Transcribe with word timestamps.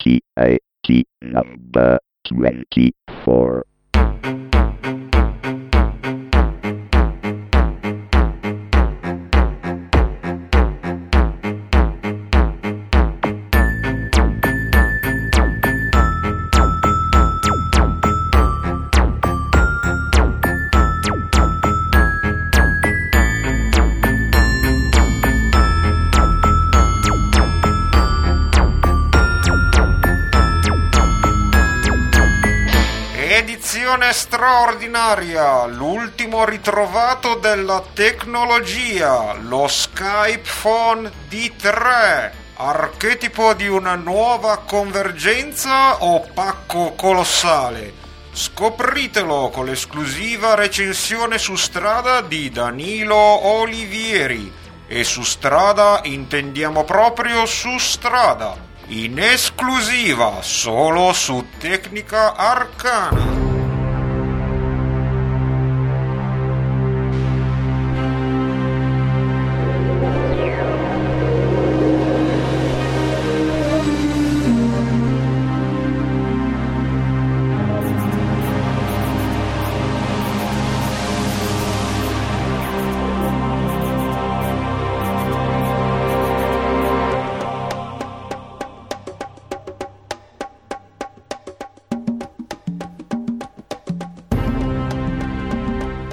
TAT 0.00 1.04
number 1.22 1.98
24. 2.26 3.64
Straordinaria, 34.30 35.66
l'ultimo 35.66 36.44
ritrovato 36.44 37.34
della 37.34 37.82
tecnologia, 37.92 39.32
lo 39.32 39.66
Skype 39.66 40.48
Phone 40.62 41.10
D3, 41.28 42.30
archetipo 42.54 43.54
di 43.54 43.66
una 43.66 43.96
nuova 43.96 44.58
convergenza 44.58 46.04
o 46.04 46.20
pacco 46.32 46.92
colossale. 46.96 47.92
Scopritelo 48.32 49.50
con 49.52 49.64
l'esclusiva 49.64 50.54
recensione 50.54 51.36
su 51.36 51.56
strada 51.56 52.20
di 52.20 52.50
Danilo 52.50 53.16
Olivieri. 53.16 54.52
E 54.86 55.02
su 55.02 55.22
strada 55.22 56.02
intendiamo 56.04 56.84
proprio 56.84 57.46
su 57.46 57.76
strada 57.78 58.56
in 58.88 59.18
esclusiva 59.18 60.38
solo 60.40 61.12
su 61.12 61.44
Tecnica 61.58 62.36
Arcana. 62.36 63.49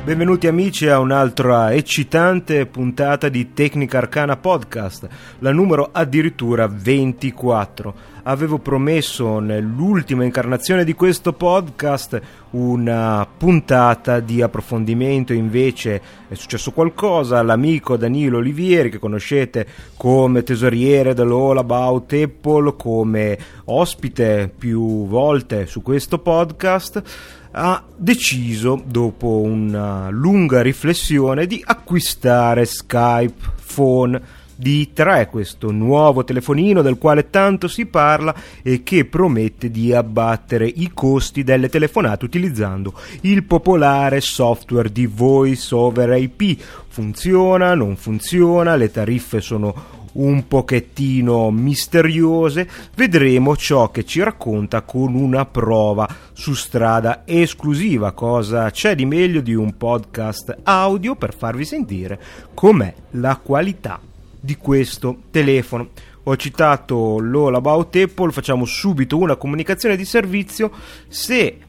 Benvenuti 0.08 0.47
amici 0.47 0.88
a 0.88 1.00
un'altra 1.00 1.73
eccitante 1.73 2.66
puntata 2.66 3.27
di 3.27 3.52
Tecnica 3.52 3.97
Arcana 3.97 4.38
Podcast, 4.38 5.05
la 5.39 5.52
numero 5.52 5.89
addirittura 5.91 6.66
24. 6.66 8.16
Avevo 8.23 8.58
promesso 8.59 9.39
nell'ultima 9.39 10.23
incarnazione 10.23 10.85
di 10.85 10.94
questo 10.94 11.33
podcast 11.33 12.22
una 12.52 13.28
puntata 13.38 14.22
di 14.22 14.41
approfondimento, 14.41 15.33
invece 15.33 16.02
è 16.30 16.35
successo 16.35 16.72
qualcosa, 16.72 17.41
l'amico 17.41 17.97
Danilo 17.97 18.38
Olivieri 18.38 18.89
che 18.89 19.00
conoscete 19.00 19.67
come 19.97 20.44
tesoriere 20.44 21.13
dell'All 21.13 21.58
About 21.58 22.13
Apple, 22.13 22.75
come 22.78 23.38
ospite 23.66 24.50
più 24.58 25.05
volte 25.05 25.66
su 25.66 25.81
questo 25.81 26.19
podcast 26.19 27.03
ha 27.58 27.83
deciso, 27.95 28.81
dopo 28.86 29.41
una 29.41 30.09
lunga 30.09 30.62
riflessione, 30.62 31.47
di 31.47 31.62
acquistare 31.66 32.66
Skype 32.66 33.51
Phone 33.73 34.22
D3, 34.59 35.28
questo 35.28 35.72
nuovo 35.72 36.23
telefonino 36.23 36.81
del 36.81 36.97
quale 36.97 37.29
tanto 37.29 37.67
si 37.67 37.85
parla 37.88 38.34
e 38.62 38.84
che 38.84 39.06
promette 39.06 39.72
di 39.72 39.94
abbattere 39.94 40.67
i 40.67 40.91
costi 40.94 41.44
delle 41.44 41.69
telefonate 41.69 42.25
utilizzando 42.25 42.94
il 43.22 43.44
popolare 43.44 44.22
software 44.22 44.91
di 44.91 45.06
voice 45.06 45.73
over 45.73 46.16
IP. 46.16 46.59
Funziona, 46.88 47.75
non 47.75 47.96
funziona, 47.96 48.75
le 48.75 48.91
tariffe 48.91 49.41
sono 49.41 49.96
un 50.17 50.47
pochettino 50.47 51.51
misteriose, 51.51 52.67
vedremo 52.95 53.55
ciò 53.55 53.89
che 53.89 54.05
ci 54.05 54.22
racconta 54.22 54.81
con 54.81 55.16
una 55.16 55.45
prova 55.45 56.07
su 56.33 56.53
strada 56.53 57.23
esclusiva. 57.25 58.11
Cosa 58.11 58.69
c'è 58.72 58.95
di 58.95 59.05
meglio 59.05 59.41
di 59.41 59.53
un 59.53 59.75
podcast 59.78 60.57
audio 60.63 61.16
per 61.16 61.35
farvi 61.35 61.66
sentire 61.66 62.19
com'è 62.53 62.94
la 63.11 63.39
qualità 63.41 64.00
di 64.39 64.55
questo 64.57 65.23
telefono. 65.31 65.89
Ho 66.23 66.35
citato 66.35 67.19
l'All 67.19 67.55
About 67.55 67.95
Apple, 67.95 68.31
facciamo 68.31 68.66
subito 68.66 69.17
una 69.17 69.35
comunicazione 69.35 69.95
di 69.95 70.03
servizio. 70.03 70.72
Se 71.07 71.59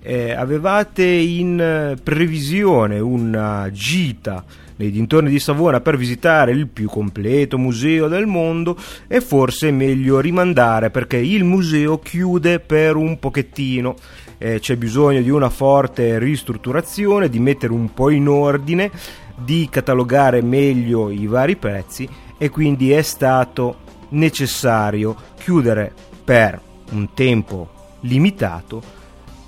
eh, 0.00 0.32
avevate 0.32 1.04
in 1.04 1.98
previsione 2.02 2.98
una 2.98 3.68
gita 3.72 4.44
nei 4.76 4.90
dintorni 4.90 5.30
di 5.30 5.38
Savona 5.38 5.80
per 5.80 5.96
visitare 5.96 6.52
il 6.52 6.68
più 6.68 6.88
completo 6.88 7.58
museo 7.58 8.08
del 8.08 8.26
mondo 8.26 8.76
è 9.06 9.20
forse 9.20 9.70
meglio 9.70 10.20
rimandare 10.20 10.90
perché 10.90 11.16
il 11.16 11.44
museo 11.44 11.98
chiude 11.98 12.60
per 12.60 12.96
un 12.96 13.18
pochettino. 13.18 13.94
Eh, 14.38 14.60
c'è 14.60 14.76
bisogno 14.76 15.22
di 15.22 15.30
una 15.30 15.48
forte 15.48 16.18
ristrutturazione, 16.18 17.30
di 17.30 17.38
mettere 17.38 17.72
un 17.72 17.92
po' 17.94 18.10
in 18.10 18.28
ordine, 18.28 18.90
di 19.34 19.68
catalogare 19.70 20.42
meglio 20.42 21.10
i 21.10 21.26
vari 21.26 21.56
prezzi 21.56 22.08
e 22.36 22.50
quindi 22.50 22.92
è 22.92 23.02
stato 23.02 23.78
necessario 24.10 25.16
chiudere 25.38 25.92
per 26.22 26.60
un 26.90 27.14
tempo 27.14 27.70
limitato 28.00 28.94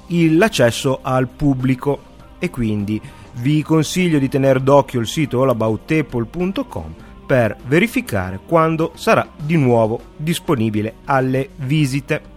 l'accesso 0.08 1.00
al 1.02 1.28
pubblico 1.28 2.02
e 2.38 2.50
quindi 2.50 3.00
vi 3.40 3.62
consiglio 3.62 4.18
di 4.18 4.28
tenere 4.28 4.62
d'occhio 4.62 5.00
il 5.00 5.06
sito 5.06 5.42
allaboutapple.com 5.42 6.94
per 7.26 7.56
verificare 7.66 8.40
quando 8.46 8.92
sarà 8.94 9.28
di 9.36 9.56
nuovo 9.56 10.00
disponibile 10.16 10.94
alle 11.04 11.50
visite. 11.56 12.36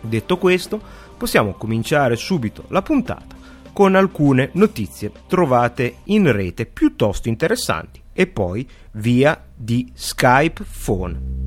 Detto 0.00 0.38
questo, 0.38 0.80
possiamo 1.16 1.52
cominciare 1.52 2.16
subito 2.16 2.64
la 2.68 2.82
puntata 2.82 3.34
con 3.72 3.94
alcune 3.96 4.50
notizie 4.52 5.10
trovate 5.26 5.96
in 6.04 6.30
rete 6.30 6.66
piuttosto 6.66 7.28
interessanti 7.28 8.00
e 8.12 8.26
poi 8.26 8.68
via 8.92 9.42
di 9.54 9.90
Skype 9.92 10.64
Phone. 10.84 11.43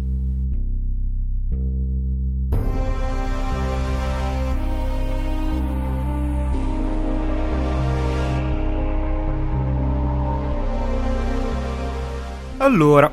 Allora, 12.60 13.12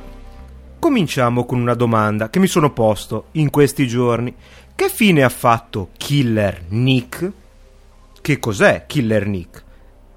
cominciamo 0.79 1.45
con 1.45 1.61
una 1.61 1.75
domanda 1.75 2.31
che 2.31 2.39
mi 2.39 2.47
sono 2.47 2.73
posto 2.73 3.27
in 3.33 3.51
questi 3.51 3.87
giorni. 3.87 4.35
Che 4.75 4.89
fine 4.89 5.23
ha 5.23 5.29
fatto 5.29 5.91
Killer 5.99 6.65
Nick? 6.69 7.31
Che 8.23 8.39
cos'è 8.39 8.87
Killer 8.87 9.27
Nick? 9.27 9.65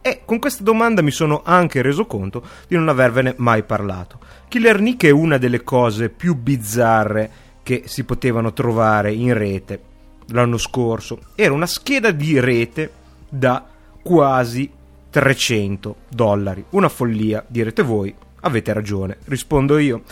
E 0.02 0.22
con 0.24 0.40
questa 0.40 0.64
domanda 0.64 1.02
mi 1.02 1.12
sono 1.12 1.42
anche 1.44 1.82
reso 1.82 2.06
conto 2.06 2.42
di 2.70 2.78
non 2.78 2.88
avervene 2.88 3.34
mai 3.38 3.64
parlato. 3.64 4.18
Killer 4.48 4.80
Nick 4.80 5.04
è 5.06 5.10
una 5.10 5.38
delle 5.38 5.62
cose 5.62 6.08
più 6.08 6.34
bizzarre 6.34 7.30
che 7.64 7.84
si 7.86 8.06
potevano 8.06 8.54
trovare 8.54 9.12
in 9.12 9.34
rete 9.34 9.82
l'anno 10.28 10.58
scorso. 10.58 11.20
Era 11.36 11.52
una 11.52 11.68
scheda 11.68 12.12
di 12.12 12.40
rete 12.40 12.92
da 13.28 13.68
quasi 14.02 14.72
300 15.10 15.96
dollari. 16.08 16.64
Una 16.70 16.88
follia, 16.88 17.44
direte 17.46 17.84
voi, 17.84 18.16
Avete 18.42 18.74
ragione, 18.74 19.18
rispondo 19.26 19.78
io. 19.78 20.04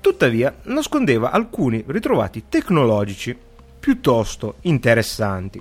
Tuttavia 0.00 0.54
nascondeva 0.64 1.30
alcuni 1.30 1.82
ritrovati 1.86 2.44
tecnologici 2.48 3.36
piuttosto 3.80 4.56
interessanti 4.62 5.60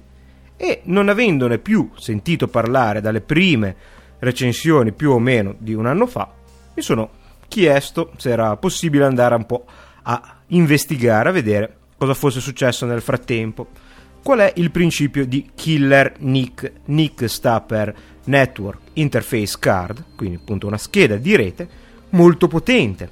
e 0.56 0.82
non 0.86 1.10
avendone 1.10 1.58
più 1.58 1.92
sentito 1.98 2.48
parlare 2.48 3.02
dalle 3.02 3.22
prime 3.22 3.76
recensioni 4.20 4.94
più 4.94 5.12
o 5.12 5.20
meno 5.20 5.56
di 5.58 5.74
un 5.74 5.86
anno 5.86 6.08
fa, 6.08 6.32
mi 6.76 6.82
sono 6.82 7.10
chiesto 7.48 8.12
se 8.18 8.30
era 8.30 8.56
possibile 8.56 9.06
andare 9.06 9.36
un 9.36 9.46
po' 9.46 9.66
a 10.04 10.38
investigare, 10.48 11.30
a 11.30 11.34
vedere 11.34 11.78
cosa 11.98 12.14
fosse 12.14 12.40
successo 12.40 12.86
nel 12.86 13.02
frattempo. 13.02 13.68
Qual 14.24 14.40
è 14.40 14.54
il 14.56 14.72
principio 14.72 15.26
di 15.26 15.52
Killer 15.54 16.14
NIC? 16.20 16.72
NIC 16.86 17.28
sta 17.28 17.60
per 17.60 17.94
Network 18.26 18.80
Interface 18.94 19.58
Card, 19.60 20.04
quindi 20.16 20.38
appunto 20.38 20.66
una 20.66 20.78
scheda 20.78 21.18
di 21.18 21.36
rete 21.36 21.68
molto 22.14 22.48
potente, 22.48 23.10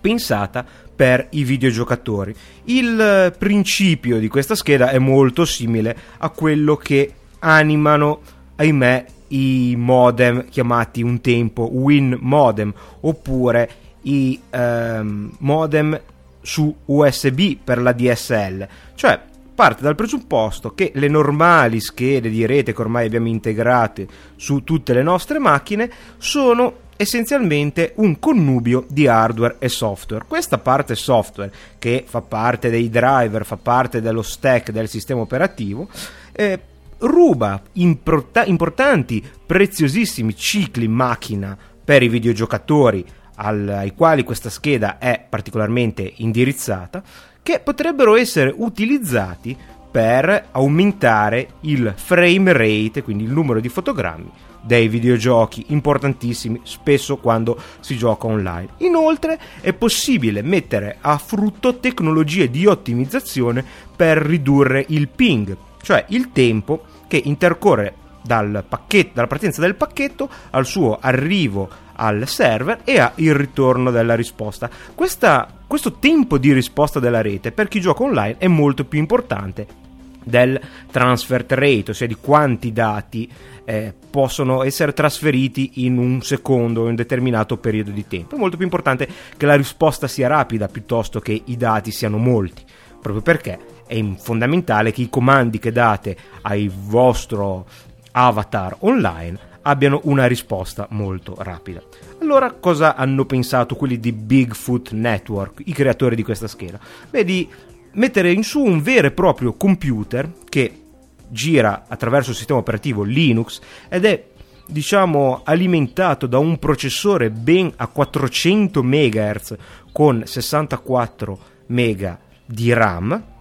pensata 0.00 0.64
per 0.94 1.28
i 1.30 1.44
videogiocatori. 1.44 2.34
Il 2.64 3.34
principio 3.38 4.18
di 4.18 4.28
questa 4.28 4.54
scheda 4.54 4.90
è 4.90 4.98
molto 4.98 5.44
simile 5.44 5.96
a 6.18 6.28
quello 6.30 6.76
che 6.76 7.12
animano, 7.40 8.20
ahimè, 8.56 9.06
i 9.28 9.74
modem 9.76 10.48
chiamati 10.48 11.02
un 11.02 11.20
tempo 11.20 11.68
Win 11.72 12.16
modem 12.20 12.72
oppure 13.00 13.70
i 14.02 14.38
ehm, 14.50 15.36
modem 15.38 16.00
su 16.40 16.74
USB 16.84 17.56
per 17.62 17.80
la 17.80 17.92
DSL. 17.92 18.68
Cioè, 18.94 19.20
parte 19.54 19.82
dal 19.82 19.94
presupposto 19.94 20.74
che 20.74 20.92
le 20.94 21.08
normali 21.08 21.80
schede 21.80 22.28
di 22.28 22.44
rete 22.44 22.74
che 22.74 22.80
ormai 22.80 23.06
abbiamo 23.06 23.28
integrate 23.28 24.06
su 24.36 24.62
tutte 24.62 24.92
le 24.92 25.02
nostre 25.02 25.38
macchine 25.38 25.90
sono 26.18 26.82
essenzialmente 26.96 27.92
un 27.96 28.18
connubio 28.18 28.84
di 28.88 29.06
hardware 29.06 29.56
e 29.58 29.68
software. 29.68 30.24
Questa 30.26 30.58
parte 30.58 30.94
software, 30.94 31.52
che 31.78 32.04
fa 32.06 32.20
parte 32.20 32.70
dei 32.70 32.88
driver, 32.90 33.44
fa 33.44 33.56
parte 33.56 34.00
dello 34.00 34.22
stack 34.22 34.70
del 34.70 34.88
sistema 34.88 35.20
operativo, 35.20 35.88
eh, 36.32 36.60
ruba 36.98 37.60
import- 37.72 38.44
importanti, 38.46 39.22
preziosissimi 39.44 40.34
cicli 40.34 40.88
macchina 40.88 41.56
per 41.84 42.02
i 42.02 42.08
videogiocatori 42.08 43.04
al- 43.36 43.68
ai 43.68 43.94
quali 43.94 44.22
questa 44.22 44.50
scheda 44.50 44.98
è 44.98 45.24
particolarmente 45.28 46.12
indirizzata, 46.16 47.02
che 47.42 47.60
potrebbero 47.60 48.16
essere 48.16 48.54
utilizzati 48.56 49.56
per 49.90 50.48
aumentare 50.52 51.48
il 51.60 51.92
frame 51.94 52.52
rate, 52.52 53.02
quindi 53.02 53.24
il 53.24 53.30
numero 53.30 53.60
di 53.60 53.68
fotogrammi 53.68 54.30
dei 54.64 54.88
videogiochi 54.88 55.66
importantissimi, 55.68 56.60
spesso 56.62 57.18
quando 57.18 57.60
si 57.80 57.96
gioca 57.96 58.26
online. 58.26 58.68
Inoltre 58.78 59.38
è 59.60 59.72
possibile 59.72 60.42
mettere 60.42 60.96
a 61.00 61.18
frutto 61.18 61.78
tecnologie 61.78 62.50
di 62.50 62.66
ottimizzazione 62.66 63.64
per 63.94 64.18
ridurre 64.18 64.84
il 64.88 65.08
ping, 65.08 65.56
cioè 65.82 66.04
il 66.08 66.32
tempo 66.32 66.82
che 67.06 67.20
intercorre 67.22 68.02
dal 68.22 68.64
pacchetto, 68.66 69.10
dalla 69.14 69.26
partenza 69.26 69.60
del 69.60 69.74
pacchetto 69.74 70.28
al 70.50 70.64
suo 70.64 70.98
arrivo 71.00 71.82
al 71.96 72.26
server 72.26 72.80
e 72.84 72.98
al 72.98 73.12
ritorno 73.16 73.90
della 73.90 74.14
risposta. 74.14 74.70
Questa, 74.94 75.46
questo 75.66 75.92
tempo 75.98 76.38
di 76.38 76.52
risposta 76.52 76.98
della 76.98 77.20
rete 77.20 77.52
per 77.52 77.68
chi 77.68 77.80
gioca 77.80 78.02
online 78.02 78.36
è 78.38 78.48
molto 78.48 78.84
più 78.84 78.98
importante 78.98 79.82
del 80.24 80.60
transfer 80.90 81.44
rate, 81.46 81.92
ossia 81.92 82.06
di 82.06 82.16
quanti 82.16 82.72
dati 82.72 83.30
eh, 83.64 83.94
possono 84.10 84.62
essere 84.62 84.92
trasferiti 84.92 85.84
in 85.84 85.98
un 85.98 86.22
secondo 86.22 86.82
in 86.82 86.88
un 86.88 86.94
determinato 86.94 87.56
periodo 87.56 87.90
di 87.90 88.06
tempo. 88.06 88.36
È 88.36 88.38
molto 88.38 88.56
più 88.56 88.64
importante 88.64 89.08
che 89.36 89.46
la 89.46 89.54
risposta 89.56 90.08
sia 90.08 90.28
rapida 90.28 90.68
piuttosto 90.68 91.20
che 91.20 91.40
i 91.44 91.56
dati 91.56 91.90
siano 91.90 92.18
molti, 92.18 92.62
proprio 93.00 93.22
perché 93.22 93.58
è 93.86 94.02
fondamentale 94.16 94.92
che 94.92 95.02
i 95.02 95.10
comandi 95.10 95.58
che 95.58 95.72
date 95.72 96.16
ai 96.42 96.70
vostro 96.72 97.66
avatar 98.12 98.76
online 98.80 99.52
abbiano 99.66 100.00
una 100.04 100.26
risposta 100.26 100.86
molto 100.90 101.34
rapida. 101.38 101.82
Allora, 102.20 102.52
cosa 102.52 102.96
hanno 102.96 103.24
pensato 103.24 103.76
quelli 103.76 103.98
di 103.98 104.12
Bigfoot 104.12 104.92
Network, 104.92 105.62
i 105.64 105.72
creatori 105.72 106.16
di 106.16 106.22
questa 106.22 106.46
scheda? 106.46 106.78
Beh, 107.10 107.24
di 107.24 107.48
mettere 107.94 108.32
in 108.32 108.44
su 108.44 108.60
un 108.60 108.82
vero 108.82 109.06
e 109.06 109.12
proprio 109.12 109.54
computer 109.54 110.30
che 110.48 110.82
gira 111.28 111.84
attraverso 111.88 112.30
il 112.30 112.36
sistema 112.36 112.58
operativo 112.58 113.02
Linux 113.02 113.60
ed 113.88 114.04
è 114.04 114.24
diciamo 114.66 115.42
alimentato 115.44 116.26
da 116.26 116.38
un 116.38 116.58
processore 116.58 117.30
ben 117.30 117.72
a 117.76 117.86
400 117.86 118.82
MHz 118.82 119.56
con 119.92 120.22
64 120.24 121.38
MB 121.66 122.18
di 122.46 122.72
RAM 122.72 123.32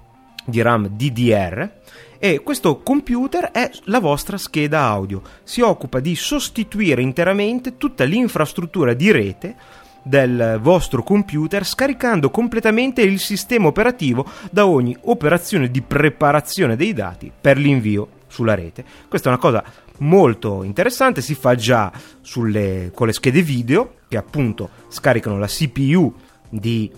di 0.46 0.62
RAM 0.62 0.88
DDR 0.88 1.72
e 2.20 2.40
questo 2.40 2.80
computer 2.80 3.52
è 3.52 3.70
la 3.86 4.00
vostra 4.00 4.38
scheda 4.38 4.82
audio. 4.84 5.22
Si 5.44 5.60
occupa 5.62 6.00
di 6.00 6.16
sostituire 6.16 7.02
interamente 7.02 7.78
tutta 7.78 8.06
l'infrastruttura 8.06 8.94
di 8.94 9.12
rete 9.12 9.56
del 10.04 10.60
vostro 10.62 11.02
computer 11.02 11.66
scaricando 11.66 12.30
completamente 12.30 13.02
il 13.02 13.20
sistema 13.20 13.68
operativo 13.68 14.26
da 14.52 14.68
ogni 14.68 14.96
operazione 15.04 15.72
di 15.72 15.82
preparazione 15.82 16.76
dei 16.76 16.94
dati 16.94 17.32
per 17.40 17.58
l'invio 17.58 18.22
sulla 18.28 18.54
rete. 18.54 18.84
Questa 19.08 19.30
è 19.30 19.32
una 19.32 19.42
cosa 19.42 19.64
molto 20.00 20.64
interessante, 20.64 21.22
si 21.22 21.36
fa 21.36 21.56
già 21.56 21.92
sulle, 22.22 22.92
con 22.94 23.08
le 23.08 23.14
schede 23.14 23.42
video 23.42 23.96
che 24.08 24.18
appunto 24.18 24.70
scaricano 24.90 25.38
la 25.38 25.48
CPU 25.48 26.14
di, 26.50 26.92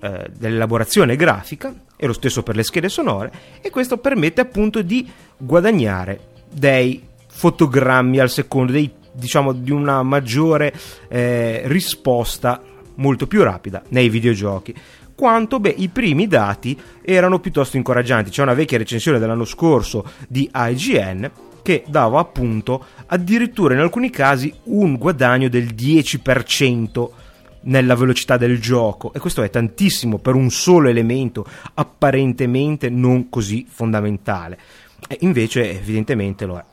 eh, 0.00 0.30
dell'elaborazione 0.36 1.16
grafica 1.16 1.72
e 1.96 2.06
lo 2.06 2.12
stesso 2.12 2.42
per 2.42 2.56
le 2.56 2.62
schede 2.62 2.88
sonore 2.88 3.32
e 3.60 3.70
questo 3.70 3.98
permette 3.98 4.40
appunto 4.40 4.82
di 4.82 5.08
guadagnare 5.36 6.28
dei 6.50 7.06
fotogrammi 7.28 8.18
al 8.18 8.30
secondo, 8.30 8.72
dei 8.72 8.90
diciamo 9.20 9.52
di 9.52 9.70
una 9.70 10.02
maggiore 10.02 10.72
eh, 11.08 11.62
risposta 11.66 12.60
molto 12.96 13.26
più 13.26 13.42
rapida 13.42 13.82
nei 13.90 14.08
videogiochi 14.08 14.74
quanto 15.20 15.60
beh, 15.60 15.74
i 15.76 15.88
primi 15.88 16.26
dati 16.26 16.80
erano 17.02 17.40
piuttosto 17.40 17.76
incoraggianti. 17.76 18.30
C'è 18.30 18.40
una 18.40 18.54
vecchia 18.54 18.78
recensione 18.78 19.18
dell'anno 19.18 19.44
scorso 19.44 20.12
di 20.26 20.50
IGN 20.50 21.30
che 21.62 21.84
dava 21.86 22.20
appunto 22.20 22.86
addirittura 23.04 23.74
in 23.74 23.80
alcuni 23.80 24.08
casi 24.08 24.50
un 24.64 24.96
guadagno 24.96 25.50
del 25.50 25.74
10% 25.74 27.08
nella 27.64 27.94
velocità 27.94 28.38
del 28.38 28.58
gioco 28.58 29.12
e 29.12 29.18
questo 29.18 29.42
è 29.42 29.50
tantissimo 29.50 30.16
per 30.16 30.34
un 30.34 30.48
solo 30.48 30.88
elemento 30.88 31.44
apparentemente 31.74 32.88
non 32.88 33.28
così 33.28 33.66
fondamentale. 33.68 34.58
E 35.06 35.18
invece 35.20 35.78
evidentemente 35.78 36.46
lo 36.46 36.56
è. 36.56 36.64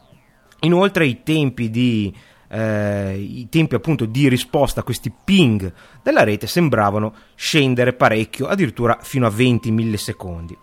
Inoltre 0.62 1.06
i 1.06 1.22
tempi 1.22 1.70
di 1.70 2.16
eh, 2.50 3.18
i 3.18 3.48
tempi 3.50 3.76
appunto 3.76 4.06
di 4.06 4.30
risposta 4.30 4.80
a 4.80 4.84
questi 4.84 5.12
ping 5.12 5.72
della 6.02 6.24
rete 6.24 6.48
sembravano 6.48 7.14
scendere 7.36 7.94
parecchio, 7.94 8.48
addirittura 8.48 8.98
fino 9.02 9.26
a 9.26 9.30
20 9.30 9.72
millisecondi. 9.72 10.58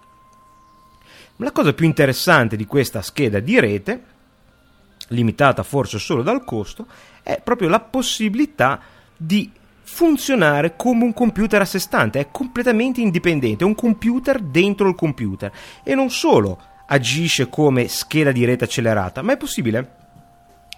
La 1.39 1.53
cosa 1.53 1.73
più 1.73 1.87
interessante 1.87 2.57
di 2.57 2.65
questa 2.65 3.03
scheda 3.03 3.41
di 3.41 3.59
rete, 3.59 4.03
limitata 5.09 5.63
forse 5.63 5.99
solo 5.99 6.23
dal 6.23 6.45
costo, 6.45 6.87
è 7.23 7.41
proprio 7.43 7.69
la 7.69 7.81
possibilità 7.81 8.81
di 9.17 9.51
funzionare 9.83 10.77
come 10.77 11.05
un 11.05 11.13
computer 11.13 11.61
a 11.61 11.65
sé 11.65 11.79
stante, 11.79 12.21
è 12.21 12.29
completamente 12.31 13.01
indipendente, 13.01 13.65
è 13.65 13.67
un 13.67 13.75
computer 13.75 14.41
dentro 14.41 14.89
il 14.89 14.95
computer 14.95 15.53
e 15.83 15.95
non 15.95 16.11
solo 16.11 16.59
agisce 16.87 17.49
come 17.49 17.89
scheda 17.89 18.33
di 18.33 18.45
rete 18.45 18.65
accelerata, 18.65 19.23
ma 19.23 19.33
è 19.33 19.37
possibile 19.37 20.04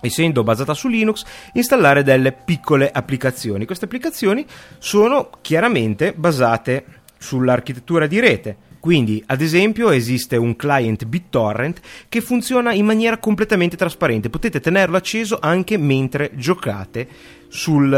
essendo 0.00 0.42
basata 0.42 0.74
su 0.74 0.88
Linux, 0.88 1.24
installare 1.54 2.02
delle 2.02 2.32
piccole 2.32 2.90
applicazioni. 2.90 3.64
Queste 3.64 3.86
applicazioni 3.86 4.46
sono 4.78 5.30
chiaramente 5.40 6.12
basate 6.12 6.84
sull'architettura 7.18 8.06
di 8.06 8.20
rete. 8.20 8.56
Quindi, 8.78 9.20
ad 9.26 9.40
esempio, 9.40 9.90
esiste 9.90 10.36
un 10.36 10.54
client 10.54 11.06
BitTorrent 11.06 11.80
che 12.08 12.20
funziona 12.20 12.72
in 12.72 12.84
maniera 12.84 13.18
completamente 13.18 13.76
trasparente. 13.76 14.30
Potete 14.30 14.60
tenerlo 14.60 14.96
acceso 14.96 15.38
anche 15.40 15.76
mentre 15.76 16.30
giocate 16.34 17.08
sul, 17.48 17.92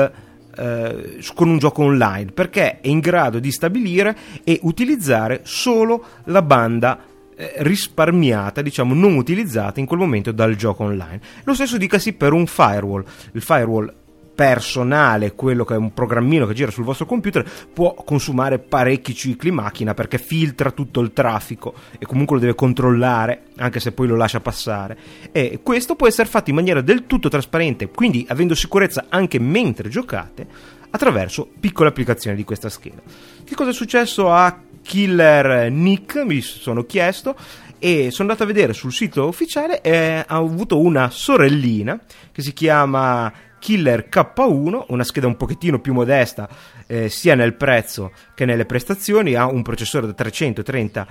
eh, 0.56 1.18
con 1.34 1.48
un 1.48 1.58
gioco 1.58 1.82
online 1.82 2.32
perché 2.32 2.80
è 2.80 2.88
in 2.88 3.00
grado 3.00 3.38
di 3.38 3.52
stabilire 3.52 4.16
e 4.44 4.60
utilizzare 4.62 5.40
solo 5.42 6.02
la 6.24 6.40
banda 6.40 6.98
eh, 7.40 7.52
risparmiata, 7.58 8.62
diciamo 8.62 8.94
non 8.94 9.14
utilizzata 9.14 9.78
in 9.78 9.86
quel 9.86 10.00
momento 10.00 10.32
dal 10.32 10.56
gioco 10.56 10.82
online. 10.82 11.20
Lo 11.44 11.54
stesso 11.54 11.76
dicasi 11.76 12.14
per 12.14 12.32
un 12.32 12.46
firewall. 12.46 13.04
Il 13.30 13.42
firewall 13.42 13.94
personale, 14.34 15.34
quello 15.36 15.64
che 15.64 15.74
è 15.74 15.76
un 15.76 15.94
programmino 15.94 16.46
che 16.46 16.54
gira 16.54 16.72
sul 16.72 16.82
vostro 16.82 17.06
computer, 17.06 17.48
può 17.72 17.94
consumare 17.94 18.58
parecchi 18.58 19.14
cicli 19.14 19.52
macchina 19.52 19.94
perché 19.94 20.18
filtra 20.18 20.72
tutto 20.72 20.98
il 20.98 21.12
traffico 21.12 21.74
e 21.98 22.06
comunque 22.06 22.34
lo 22.34 22.42
deve 22.42 22.56
controllare, 22.56 23.44
anche 23.58 23.78
se 23.78 23.92
poi 23.92 24.08
lo 24.08 24.16
lascia 24.16 24.40
passare. 24.40 24.98
E 25.30 25.60
questo 25.62 25.94
può 25.94 26.08
essere 26.08 26.28
fatto 26.28 26.50
in 26.50 26.56
maniera 26.56 26.80
del 26.80 27.06
tutto 27.06 27.28
trasparente, 27.28 27.88
quindi 27.88 28.26
avendo 28.28 28.56
sicurezza 28.56 29.06
anche 29.08 29.38
mentre 29.38 29.88
giocate, 29.88 30.46
attraverso 30.90 31.48
piccole 31.60 31.88
applicazioni 31.88 32.36
di 32.36 32.44
questa 32.44 32.68
scheda. 32.68 33.02
Che 33.44 33.54
cosa 33.54 33.70
è 33.70 33.74
successo 33.74 34.32
a 34.32 34.66
Killer 34.88 35.70
Nick, 35.70 36.16
mi 36.24 36.40
sono 36.40 36.86
chiesto, 36.86 37.36
e 37.78 38.10
sono 38.10 38.30
andato 38.30 38.44
a 38.44 38.46
vedere 38.46 38.72
sul 38.72 38.90
sito 38.90 39.26
ufficiale 39.26 39.82
e 39.82 40.24
ha 40.26 40.34
avuto 40.34 40.80
una 40.80 41.10
sorellina 41.10 42.00
che 42.32 42.40
si 42.40 42.54
chiama 42.54 43.30
Killer 43.58 44.08
K1, 44.10 44.86
una 44.88 45.04
scheda 45.04 45.26
un 45.26 45.36
pochettino 45.36 45.78
più 45.78 45.92
modesta 45.92 46.48
eh, 46.86 47.10
sia 47.10 47.34
nel 47.34 47.52
prezzo 47.52 48.12
che 48.34 48.46
nelle 48.46 48.64
prestazioni, 48.64 49.34
ha 49.34 49.44
un 49.44 49.60
processore 49.60 50.06
da 50.06 50.14
330 50.14 51.06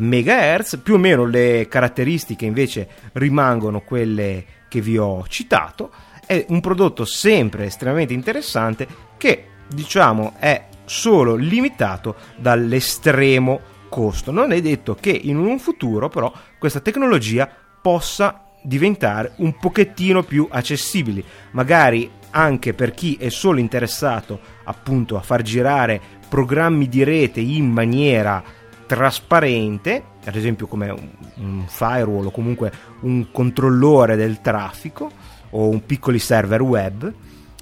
MHz, 0.00 0.80
più 0.82 0.94
o 0.94 0.98
meno 0.98 1.24
le 1.24 1.68
caratteristiche 1.68 2.46
invece 2.46 2.88
rimangono 3.12 3.82
quelle 3.82 4.44
che 4.66 4.80
vi 4.80 4.98
ho 4.98 5.24
citato, 5.28 5.92
è 6.26 6.46
un 6.48 6.60
prodotto 6.60 7.04
sempre 7.04 7.66
estremamente 7.66 8.12
interessante 8.12 8.88
che 9.16 9.44
diciamo 9.68 10.34
è 10.40 10.69
solo 10.90 11.36
limitato 11.36 12.16
dall'estremo 12.36 13.60
costo. 13.88 14.32
Non 14.32 14.50
è 14.50 14.60
detto 14.60 14.96
che 14.96 15.10
in 15.10 15.38
un 15.38 15.60
futuro 15.60 16.08
però 16.08 16.32
questa 16.58 16.80
tecnologia 16.80 17.48
possa 17.80 18.46
diventare 18.62 19.34
un 19.36 19.56
pochettino 19.56 20.24
più 20.24 20.48
accessibili, 20.50 21.24
magari 21.52 22.10
anche 22.30 22.74
per 22.74 22.90
chi 22.90 23.16
è 23.18 23.28
solo 23.28 23.60
interessato 23.60 24.40
appunto 24.64 25.16
a 25.16 25.22
far 25.22 25.42
girare 25.42 26.00
programmi 26.28 26.88
di 26.88 27.04
rete 27.04 27.38
in 27.40 27.70
maniera 27.70 28.42
trasparente, 28.86 30.02
ad 30.24 30.34
esempio 30.34 30.66
come 30.66 30.90
un 31.36 31.64
firewall 31.68 32.26
o 32.26 32.30
comunque 32.32 32.72
un 33.02 33.30
controllore 33.30 34.16
del 34.16 34.40
traffico 34.40 35.08
o 35.50 35.68
un 35.68 35.84
piccoli 35.86 36.18
server 36.18 36.62
web, 36.62 37.12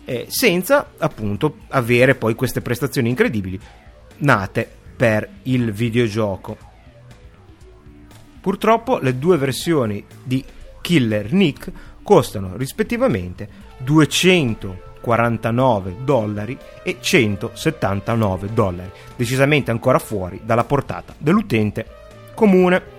eh, 0.08 0.26
senza 0.30 0.92
appunto 0.96 1.58
avere 1.68 2.14
poi 2.14 2.34
queste 2.34 2.62
prestazioni 2.62 3.10
incredibili 3.10 3.60
nate 4.18 4.66
per 4.96 5.28
il 5.42 5.70
videogioco. 5.70 6.56
Purtroppo 8.40 8.98
le 9.00 9.18
due 9.18 9.36
versioni 9.36 10.02
di 10.22 10.42
Killer 10.80 11.30
Nick 11.34 11.70
costano 12.02 12.56
rispettivamente 12.56 13.46
249 13.76 15.96
dollari 16.04 16.56
e 16.82 16.96
179 17.00 18.54
dollari, 18.54 18.90
decisamente 19.14 19.70
ancora 19.70 19.98
fuori 19.98 20.40
dalla 20.42 20.64
portata 20.64 21.14
dell'utente 21.18 21.86
comune. 22.32 22.96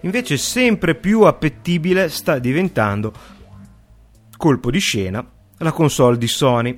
Invece 0.00 0.36
sempre 0.36 0.94
più 0.96 1.22
appetibile 1.22 2.10
sta 2.10 2.38
diventando 2.38 3.31
colpo 4.42 4.72
di 4.72 4.80
scena 4.80 5.24
la 5.58 5.70
console 5.70 6.18
di 6.18 6.26
Sony. 6.26 6.76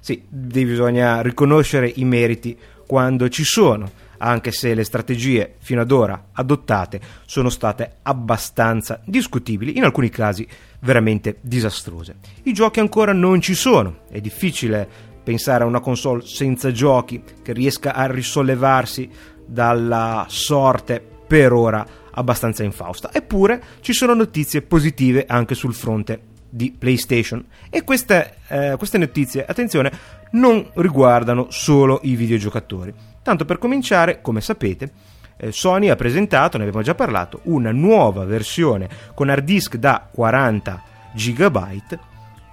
Sì, 0.00 0.20
bisogna 0.28 1.22
riconoscere 1.22 1.92
i 1.94 2.04
meriti 2.04 2.58
quando 2.88 3.28
ci 3.28 3.44
sono, 3.44 3.88
anche 4.18 4.50
se 4.50 4.74
le 4.74 4.82
strategie 4.82 5.54
fino 5.60 5.80
ad 5.80 5.92
ora 5.92 6.30
adottate 6.32 7.00
sono 7.24 7.50
state 7.50 7.98
abbastanza 8.02 9.00
discutibili, 9.04 9.76
in 9.76 9.84
alcuni 9.84 10.10
casi 10.10 10.44
veramente 10.80 11.36
disastrose. 11.40 12.16
I 12.42 12.52
giochi 12.52 12.80
ancora 12.80 13.12
non 13.12 13.40
ci 13.40 13.54
sono, 13.54 13.98
è 14.10 14.20
difficile 14.20 14.88
pensare 15.22 15.62
a 15.62 15.68
una 15.68 15.78
console 15.78 16.26
senza 16.26 16.72
giochi 16.72 17.22
che 17.44 17.52
riesca 17.52 17.94
a 17.94 18.10
risollevarsi 18.10 19.08
dalla 19.46 20.26
sorte 20.28 21.00
per 21.28 21.52
ora 21.52 21.86
abbastanza 22.10 22.64
infausta. 22.64 23.12
Eppure 23.12 23.62
ci 23.82 23.92
sono 23.92 24.14
notizie 24.14 24.62
positive 24.62 25.26
anche 25.28 25.54
sul 25.54 25.74
fronte 25.74 26.32
di 26.54 26.70
PlayStation. 26.70 27.44
E 27.68 27.82
queste, 27.82 28.36
eh, 28.46 28.74
queste 28.78 28.98
notizie, 28.98 29.44
attenzione, 29.44 29.90
non 30.32 30.64
riguardano 30.74 31.48
solo 31.50 31.98
i 32.04 32.14
videogiocatori. 32.14 32.94
Tanto 33.22 33.44
per 33.44 33.58
cominciare, 33.58 34.20
come 34.20 34.40
sapete, 34.40 34.92
eh, 35.36 35.50
Sony 35.50 35.88
ha 35.88 35.96
presentato, 35.96 36.56
ne 36.56 36.64
abbiamo 36.64 36.84
già 36.84 36.94
parlato, 36.94 37.40
una 37.44 37.72
nuova 37.72 38.24
versione 38.24 38.88
con 39.14 39.30
hard 39.30 39.44
disk 39.44 39.76
da 39.76 40.08
40 40.12 40.82
GB 41.12 41.58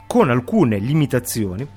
con 0.08 0.32
alcune 0.32 0.80
limitazioni, 0.80 1.68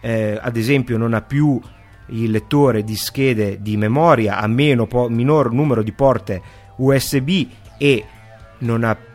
eh, 0.00 0.38
ad 0.40 0.56
esempio 0.56 0.96
non 0.96 1.14
ha 1.14 1.20
più 1.20 1.60
il 2.06 2.30
lettore 2.30 2.84
di 2.84 2.96
schede 2.96 3.60
di 3.60 3.76
memoria 3.76 4.38
a 4.38 4.46
meno 4.46 4.86
po- 4.86 5.08
minor 5.08 5.52
numero 5.52 5.82
di 5.82 5.92
porte 5.92 6.40
USB 6.76 7.46
e 7.76 8.04
non 8.58 8.84
ha 8.84 8.94
più 8.94 9.11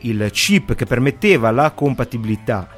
il 0.00 0.30
chip 0.32 0.74
che 0.74 0.86
permetteva 0.86 1.50
la 1.50 1.70
compatibilità 1.70 2.68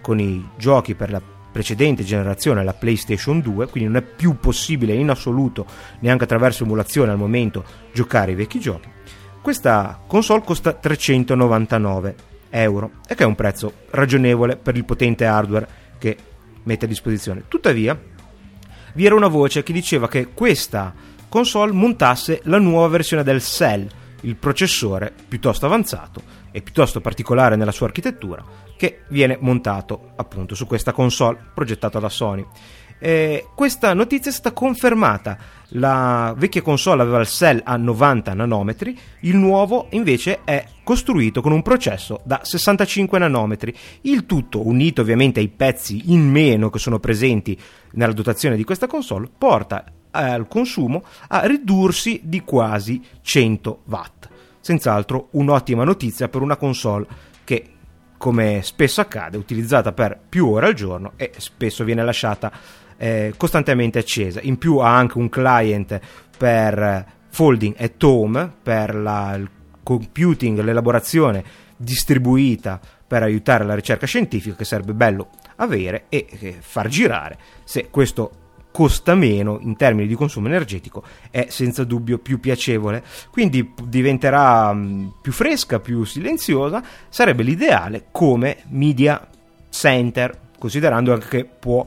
con 0.00 0.20
i 0.20 0.46
giochi 0.56 0.94
per 0.94 1.10
la 1.10 1.22
precedente 1.50 2.04
generazione, 2.04 2.62
la 2.62 2.74
PlayStation 2.74 3.40
2, 3.40 3.68
quindi 3.68 3.90
non 3.90 4.02
è 4.02 4.04
più 4.04 4.38
possibile 4.38 4.92
in 4.92 5.08
assoluto, 5.08 5.64
neanche 6.00 6.24
attraverso 6.24 6.64
emulazione 6.64 7.12
al 7.12 7.18
momento, 7.18 7.64
giocare 7.92 8.32
i 8.32 8.34
vecchi 8.34 8.60
giochi. 8.60 8.88
Questa 9.40 10.02
console 10.06 10.42
costa 10.44 10.72
399 10.74 12.14
euro 12.50 12.90
e 13.08 13.14
che 13.14 13.22
è 13.22 13.26
un 13.26 13.34
prezzo 13.34 13.72
ragionevole 13.90 14.56
per 14.56 14.76
il 14.76 14.84
potente 14.84 15.24
hardware 15.24 15.68
che 15.98 16.16
mette 16.64 16.84
a 16.84 16.88
disposizione. 16.88 17.44
Tuttavia, 17.48 17.98
vi 18.92 19.06
era 19.06 19.14
una 19.14 19.28
voce 19.28 19.62
che 19.62 19.72
diceva 19.72 20.08
che 20.08 20.28
questa 20.34 20.92
console 21.28 21.72
montasse 21.72 22.40
la 22.44 22.58
nuova 22.58 22.88
versione 22.88 23.22
del 23.22 23.42
Cell, 23.42 23.88
il 24.22 24.36
processore 24.36 25.12
piuttosto 25.28 25.66
avanzato 25.66 26.22
e 26.50 26.62
piuttosto 26.62 27.00
particolare 27.00 27.56
nella 27.56 27.72
sua 27.72 27.86
architettura 27.86 28.44
che 28.76 29.02
viene 29.08 29.36
montato 29.40 30.12
appunto 30.16 30.54
su 30.54 30.66
questa 30.66 30.92
console 30.92 31.38
progettata 31.54 31.98
da 31.98 32.08
Sony. 32.08 32.46
Eh, 32.98 33.48
questa 33.54 33.92
notizia 33.92 34.30
è 34.30 34.34
stata 34.34 34.54
confermata. 34.54 35.36
La 35.70 36.34
vecchia 36.36 36.62
console 36.62 37.02
aveva 37.02 37.20
il 37.20 37.26
cell 37.26 37.60
a 37.64 37.76
90 37.76 38.34
nanometri, 38.34 38.96
il 39.20 39.36
nuovo 39.36 39.88
invece 39.90 40.40
è 40.44 40.64
costruito 40.82 41.40
con 41.42 41.52
un 41.52 41.62
processo 41.62 42.20
da 42.24 42.40
65 42.42 43.18
nanometri. 43.18 43.74
Il 44.02 44.24
tutto, 44.26 44.66
unito 44.66 45.00
ovviamente 45.00 45.40
ai 45.40 45.48
pezzi 45.48 46.12
in 46.12 46.28
meno 46.30 46.70
che 46.70 46.78
sono 46.78 46.98
presenti 46.98 47.58
nella 47.92 48.12
dotazione 48.12 48.56
di 48.56 48.64
questa 48.64 48.86
console, 48.86 49.28
porta 49.36 49.84
al 50.16 50.48
consumo 50.48 51.04
a 51.28 51.46
ridursi 51.46 52.20
di 52.24 52.42
quasi 52.42 53.02
100 53.20 53.82
watt. 53.84 54.28
Senz'altro 54.60 55.28
un'ottima 55.32 55.84
notizia 55.84 56.28
per 56.28 56.42
una 56.42 56.56
console 56.56 57.06
che, 57.44 57.64
come 58.16 58.60
spesso 58.62 59.00
accade, 59.00 59.36
è 59.36 59.40
utilizzata 59.40 59.92
per 59.92 60.18
più 60.28 60.48
ore 60.48 60.66
al 60.66 60.74
giorno 60.74 61.12
e 61.16 61.32
spesso 61.36 61.84
viene 61.84 62.04
lasciata 62.04 62.50
eh, 62.96 63.34
costantemente 63.36 64.00
accesa. 64.00 64.40
In 64.42 64.58
più 64.58 64.78
ha 64.78 64.96
anche 64.96 65.18
un 65.18 65.28
client 65.28 66.00
per 66.36 67.14
folding 67.28 67.74
at 67.78 68.02
home, 68.02 68.52
per 68.62 68.94
la, 68.94 69.34
il 69.34 69.48
computing, 69.82 70.60
l'elaborazione 70.60 71.44
distribuita 71.76 72.80
per 73.06 73.22
aiutare 73.22 73.64
la 73.64 73.74
ricerca 73.74 74.06
scientifica 74.06 74.56
che 74.56 74.64
sarebbe 74.64 74.94
bello 74.94 75.30
avere 75.56 76.06
e 76.08 76.26
eh, 76.28 76.56
far 76.58 76.88
girare 76.88 77.38
se 77.64 77.88
questo 77.90 78.45
costa 78.76 79.14
meno 79.14 79.58
in 79.62 79.74
termini 79.74 80.06
di 80.06 80.14
consumo 80.14 80.48
energetico 80.48 81.02
è 81.30 81.46
senza 81.48 81.82
dubbio 81.82 82.18
più 82.18 82.38
piacevole. 82.38 83.02
Quindi 83.30 83.72
diventerà 83.84 84.70
mm, 84.74 85.06
più 85.22 85.32
fresca 85.32 85.80
più 85.80 86.04
silenziosa 86.04 86.82
sarebbe 87.08 87.42
l'ideale 87.42 88.08
come 88.10 88.58
media 88.68 89.26
center 89.70 90.38
considerando 90.58 91.14
anche 91.14 91.26
che 91.26 91.44
può 91.46 91.86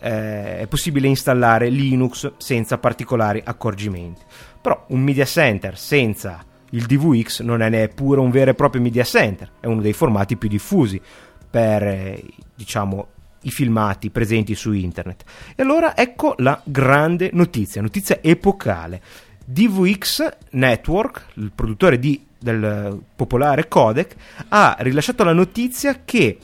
eh, 0.00 0.58
è 0.58 0.66
possibile 0.66 1.06
installare 1.06 1.68
Linux 1.68 2.32
senza 2.38 2.78
particolari 2.78 3.40
accorgimenti. 3.44 4.22
Però 4.60 4.86
un 4.88 5.02
media 5.02 5.26
center 5.26 5.78
senza 5.78 6.44
il 6.70 6.86
DVX 6.86 7.42
non 7.42 7.62
è 7.62 7.68
neppure 7.68 8.18
un 8.18 8.32
vero 8.32 8.50
e 8.50 8.54
proprio 8.54 8.82
media 8.82 9.04
center 9.04 9.52
è 9.60 9.66
uno 9.66 9.82
dei 9.82 9.92
formati 9.92 10.36
più 10.36 10.48
diffusi 10.48 11.00
per 11.48 11.84
eh, 11.84 12.24
diciamo 12.56 13.06
i 13.44 13.50
filmati 13.50 14.10
presenti 14.10 14.54
su 14.54 14.72
internet. 14.72 15.24
E 15.54 15.62
allora 15.62 15.96
ecco 15.96 16.34
la 16.38 16.60
grande 16.64 17.30
notizia, 17.32 17.80
notizia 17.80 18.18
epocale. 18.20 19.00
DVX 19.44 20.36
Network, 20.50 21.26
il 21.34 21.52
produttore 21.54 21.98
di, 21.98 22.24
del 22.38 23.00
popolare 23.14 23.68
codec, 23.68 24.14
ha 24.48 24.76
rilasciato 24.80 25.24
la 25.24 25.32
notizia 25.32 26.02
che 26.04 26.38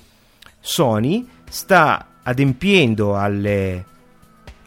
Sony 0.60 1.26
sta 1.48 2.18
adempiendo 2.22 3.16
alle 3.16 3.84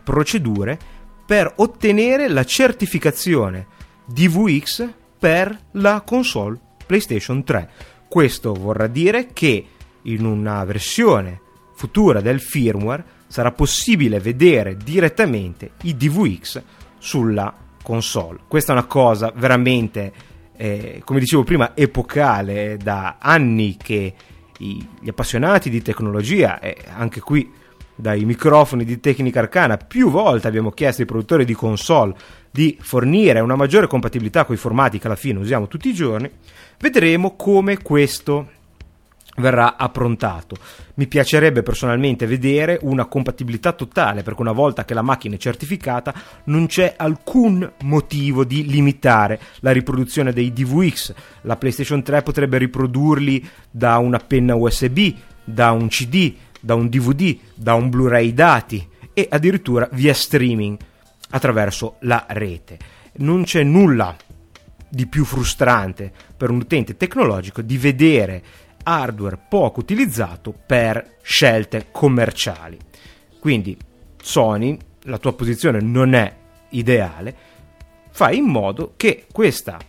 procedure 0.03 0.77
per 1.25 1.51
ottenere 1.57 2.27
la 2.27 2.43
certificazione 2.43 3.67
DVX 4.05 4.87
per 5.17 5.57
la 5.71 6.01
console 6.01 6.59
PlayStation 6.85 7.43
3. 7.43 7.69
Questo 8.07 8.53
vorrà 8.53 8.87
dire 8.87 9.31
che 9.31 9.65
in 10.03 10.25
una 10.25 10.63
versione 10.65 11.39
futura 11.83 12.21
del 12.21 12.39
firmware 12.39 13.03
sarà 13.27 13.51
possibile 13.51 14.21
vedere 14.21 14.77
direttamente 14.77 15.71
i 15.81 15.97
DVX 15.97 16.61
sulla 16.97 17.53
console. 17.83 18.39
Questa 18.47 18.71
è 18.71 18.77
una 18.77 18.85
cosa 18.85 19.33
veramente, 19.35 20.13
eh, 20.55 21.01
come 21.03 21.19
dicevo 21.19 21.43
prima, 21.43 21.75
epocale, 21.75 22.77
da 22.81 23.17
anni 23.19 23.75
che 23.75 24.13
i, 24.59 24.87
gli 25.01 25.09
appassionati 25.09 25.69
di 25.69 25.81
tecnologia 25.81 26.61
e 26.61 26.77
anche 26.87 27.19
qui 27.19 27.51
dai 27.95 28.23
microfoni 28.23 28.85
di 28.85 29.01
Tecnica 29.01 29.41
Arcana 29.41 29.75
più 29.75 30.09
volte 30.09 30.47
abbiamo 30.47 30.71
chiesto 30.71 31.01
ai 31.01 31.07
produttori 31.07 31.43
di 31.43 31.53
console 31.53 32.15
di 32.49 32.77
fornire 32.79 33.41
una 33.41 33.57
maggiore 33.57 33.87
compatibilità 33.87 34.45
con 34.45 34.55
i 34.55 34.57
formati 34.57 34.99
che 34.99 35.07
alla 35.07 35.17
fine 35.17 35.39
usiamo 35.39 35.67
tutti 35.67 35.89
i 35.89 35.93
giorni, 35.93 36.31
vedremo 36.79 37.35
come 37.35 37.81
questo 37.81 38.61
verrà 39.37 39.77
approntato. 39.77 40.55
Mi 40.95 41.07
piacerebbe 41.07 41.63
personalmente 41.63 42.25
vedere 42.25 42.79
una 42.81 43.05
compatibilità 43.05 43.71
totale, 43.71 44.23
perché 44.23 44.41
una 44.41 44.51
volta 44.51 44.85
che 44.85 44.93
la 44.93 45.01
macchina 45.01 45.35
è 45.35 45.39
certificata 45.39 46.13
non 46.45 46.67
c'è 46.67 46.93
alcun 46.97 47.71
motivo 47.81 48.43
di 48.43 48.67
limitare 48.67 49.39
la 49.59 49.71
riproduzione 49.71 50.33
dei 50.33 50.53
DVX. 50.53 51.13
La 51.41 51.57
PlayStation 51.57 52.03
3 52.03 52.21
potrebbe 52.21 52.57
riprodurli 52.57 53.47
da 53.71 53.97
una 53.97 54.19
penna 54.19 54.55
USB, 54.55 55.13
da 55.43 55.71
un 55.71 55.87
CD, 55.87 56.35
da 56.59 56.75
un 56.75 56.89
DVD, 56.89 57.37
da 57.55 57.73
un 57.73 57.89
Blu-ray 57.89 58.33
dati 58.33 58.87
e 59.13 59.27
addirittura 59.29 59.89
via 59.91 60.13
streaming 60.13 60.77
attraverso 61.31 61.95
la 61.99 62.25
rete. 62.29 62.77
Non 63.15 63.43
c'è 63.43 63.63
nulla 63.63 64.15
di 64.89 65.07
più 65.07 65.25
frustrante 65.25 66.11
per 66.37 66.51
un 66.51 66.59
utente 66.59 66.95
tecnologico 66.95 67.61
di 67.61 67.77
vedere 67.77 68.43
hardware 68.83 69.39
poco 69.49 69.79
utilizzato 69.79 70.53
per 70.65 71.17
scelte 71.21 71.87
commerciali. 71.91 72.77
Quindi 73.39 73.77
Sony, 74.21 74.77
la 75.03 75.17
tua 75.17 75.33
posizione 75.33 75.81
non 75.81 76.13
è 76.13 76.33
ideale, 76.69 77.35
fai 78.11 78.37
in 78.37 78.45
modo 78.45 78.93
che 78.95 79.25
questa 79.31 79.79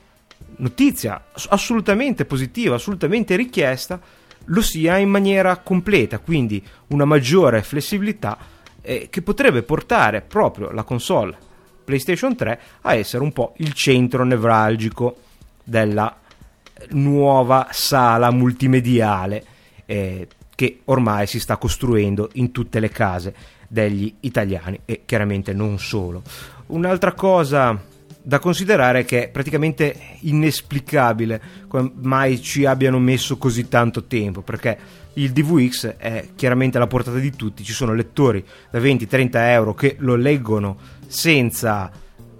notizia 0.56 1.26
assolutamente 1.48 2.24
positiva, 2.24 2.76
assolutamente 2.76 3.36
richiesta, 3.36 4.00
lo 4.46 4.60
sia 4.62 4.98
in 4.98 5.08
maniera 5.08 5.56
completa, 5.58 6.18
quindi 6.18 6.64
una 6.88 7.04
maggiore 7.04 7.62
flessibilità 7.62 8.36
eh, 8.82 9.08
che 9.10 9.22
potrebbe 9.22 9.62
portare 9.62 10.20
proprio 10.20 10.70
la 10.70 10.82
console 10.82 11.36
PlayStation 11.84 12.34
3 12.34 12.60
a 12.82 12.94
essere 12.94 13.22
un 13.22 13.32
po' 13.32 13.54
il 13.58 13.72
centro 13.72 14.24
nevralgico 14.24 15.16
della 15.62 16.18
nuova 16.90 17.69
sala 17.71 18.31
multimediale 18.31 19.45
eh, 19.87 20.28
che 20.54 20.81
ormai 20.85 21.26
si 21.26 21.40
sta 21.40 21.57
costruendo 21.57 22.31
in 22.35 22.52
tutte 22.52 22.81
le 22.81 22.88
case 22.88 23.35
degli 23.69 24.12
italiani 24.21 24.81
e 24.85 25.02
chiaramente 25.04 25.52
non 25.52 25.78
solo. 25.78 26.23
Un'altra 26.66 27.12
cosa 27.12 27.78
da 28.26 28.38
considerare 28.38 29.00
è 29.00 29.04
che 29.04 29.25
è 29.25 29.28
praticamente 29.28 29.95
inesplicabile 30.21 31.40
come 31.69 31.93
mai 32.00 32.40
ci 32.40 32.64
abbiano 32.64 32.99
messo 32.99 33.37
così 33.37 33.69
tanto 33.69 34.04
tempo 34.04 34.40
perché 34.40 35.02
il 35.14 35.31
DVX 35.31 35.97
è 35.97 36.28
chiaramente 36.35 36.76
alla 36.76 36.87
portata 36.87 37.19
di 37.19 37.35
tutti, 37.37 37.62
ci 37.62 37.73
sono 37.73 37.93
lettori 37.93 38.45
da 38.71 38.78
20-30 38.78 39.31
euro 39.35 39.75
che 39.75 39.97
lo 39.99 40.16
leggono 40.16 40.78
senza 41.07 41.90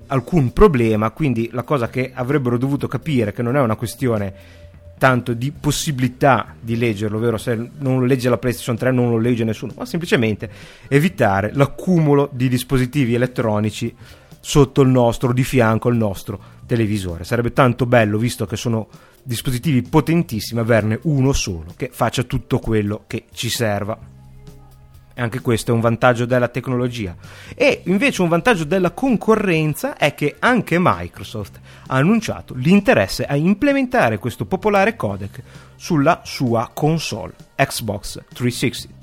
alcun 0.09 0.53
problema, 0.53 1.11
quindi 1.11 1.49
la 1.53 1.63
cosa 1.63 1.89
che 1.89 2.13
avrebbero 2.15 2.59
dovuto 2.59 2.87
capire 2.89 3.33
che 3.33 3.43
non 3.43 3.57
è 3.57 3.61
una 3.61 3.77
questione 3.77 4.63
tanto 4.99 5.35
di 5.35 5.53
possibilità 5.53 6.55
di 6.59 6.77
leggerlo, 6.77 7.19
ovvero 7.19 7.37
se 7.37 7.55
non 7.79 7.99
lo 7.99 8.07
legge 8.07 8.29
la 8.29 8.39
PlayStation 8.39 8.77
3 8.77 8.93
non 8.93 9.11
lo 9.11 9.19
legge 9.19 9.45
nessuno, 9.45 9.73
ma 9.77 9.85
semplicemente 9.85 10.49
evitare 10.89 11.51
l'accumulo 11.53 12.29
di 12.33 12.49
dispositivi 12.49 13.15
elettronici 13.15 13.95
sotto 14.41 14.83
il 14.83 14.89
nostro, 14.89 15.33
di 15.33 15.43
fianco 15.43 15.89
al 15.89 15.97
nostro 15.97 16.39
televisore. 16.67 17.25
Sarebbe 17.25 17.53
tanto 17.53 17.87
bello, 17.87 18.19
visto 18.19 18.47
che 18.47 18.57
sono 18.57 18.89
dispositivi 19.23 19.83
potentissimi, 19.83 20.61
averne 20.61 20.99
uno 21.03 21.33
solo 21.33 21.73
che 21.77 21.91
faccia 21.93 22.23
tutto 22.23 22.59
quello 22.59 23.05
che 23.07 23.25
ci 23.33 23.49
serva. 23.49 24.13
E 25.15 25.23
anche 25.23 25.41
questo 25.41 25.71
è 25.71 25.75
un 25.75 25.81
vantaggio 25.81 26.25
della 26.25 26.49
tecnologia. 26.49 27.15
E 27.55 27.83
invece 27.85 28.23
un 28.23 28.29
vantaggio 28.29 28.65
della 28.65 28.91
concorrenza 28.91 29.97
è 29.97 30.13
che 30.15 30.35
anche 30.41 30.77
Microsoft 30.81 31.61
ha 31.87 31.95
annunciato 31.97 32.55
l'interesse 32.55 33.25
a 33.25 33.37
implementare 33.37 34.19
questo 34.19 34.45
popolare 34.45 34.97
codec 34.97 35.43
sulla 35.77 36.23
sua 36.25 36.71
console 36.75 37.33
Xbox 37.55 38.23
360. 38.33 39.03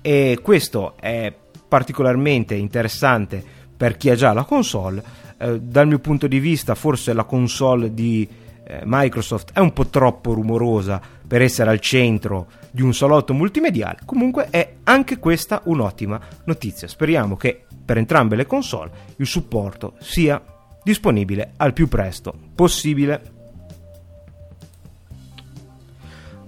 E 0.00 0.38
questo 0.42 0.94
è 0.98 1.32
particolarmente 1.68 2.54
interessante 2.54 3.44
per 3.76 3.96
chi 3.96 4.10
ha 4.10 4.14
già 4.14 4.32
la 4.32 4.44
console. 4.44 5.02
Eh, 5.38 5.60
dal 5.60 5.86
mio 5.86 5.98
punto 5.98 6.26
di 6.26 6.38
vista, 6.38 6.74
forse 6.74 7.12
la 7.12 7.24
console 7.24 7.92
di 7.92 8.26
eh, 8.64 8.80
Microsoft 8.84 9.52
è 9.52 9.58
un 9.58 9.72
po' 9.72 9.86
troppo 9.86 10.32
rumorosa 10.32 11.00
per 11.26 11.42
essere 11.42 11.70
al 11.70 11.80
centro 11.80 12.46
di 12.70 12.82
un 12.82 12.94
salotto 12.94 13.32
multimediale. 13.34 14.00
Comunque 14.04 14.48
è 14.50 14.76
anche 14.84 15.18
questa 15.18 15.62
un'ottima 15.64 16.20
notizia. 16.44 16.88
Speriamo 16.88 17.36
che 17.36 17.64
per 17.84 17.98
entrambe 17.98 18.36
le 18.36 18.46
console 18.46 18.90
il 19.16 19.26
supporto 19.26 19.94
sia 20.00 20.42
disponibile 20.82 21.52
al 21.56 21.72
più 21.72 21.88
presto 21.88 22.34
possibile. 22.54 23.38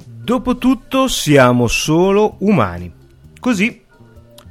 Dopotutto 0.05 1.09
siamo 1.09 1.67
solo 1.67 2.37
umani. 2.39 2.93
Così 3.41 3.83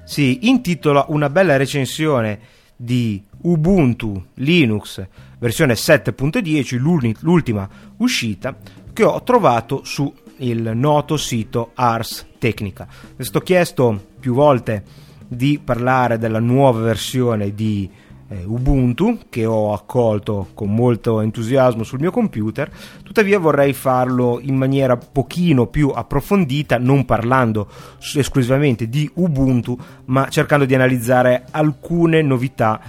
si 0.03 0.49
intitola 0.49 1.05
una 1.07 1.29
bella 1.29 1.55
recensione 1.55 2.39
di 2.75 3.23
Ubuntu 3.43 4.25
Linux 4.35 5.07
versione 5.41 5.73
7.10, 5.73 6.77
l'ultima 7.21 7.67
uscita, 7.97 8.55
che 8.93 9.03
ho 9.03 9.23
trovato 9.23 9.83
su 9.83 10.13
il 10.41 10.71
noto 10.75 11.17
sito 11.17 11.71
Ars 11.73 12.27
Technica. 12.37 12.87
Mi 12.89 13.15
è 13.17 13.23
stato 13.23 13.39
chiesto 13.39 14.07
più 14.19 14.33
volte 14.33 14.83
di 15.27 15.59
parlare 15.63 16.17
della 16.17 16.39
nuova 16.39 16.81
versione 16.81 17.53
di 17.53 17.89
eh, 18.27 18.43
Ubuntu 18.45 19.19
che 19.29 19.45
ho 19.45 19.73
accolto 19.73 20.49
con 20.53 20.73
molto 20.73 21.21
entusiasmo 21.21 21.83
sul 21.83 21.99
mio 21.99 22.11
computer, 22.11 22.71
tuttavia 23.03 23.39
vorrei 23.39 23.73
farlo 23.73 24.39
in 24.41 24.55
maniera 24.55 24.97
pochino 24.97 25.67
più 25.67 25.89
approfondita, 25.89 26.77
non 26.77 27.05
parlando 27.05 27.69
esclusivamente 28.15 28.87
di 28.87 29.09
Ubuntu, 29.15 29.77
ma 30.05 30.27
cercando 30.29 30.65
di 30.65 30.75
analizzare 30.75 31.45
alcune 31.51 32.21
novità 32.21 32.79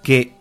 che 0.00 0.32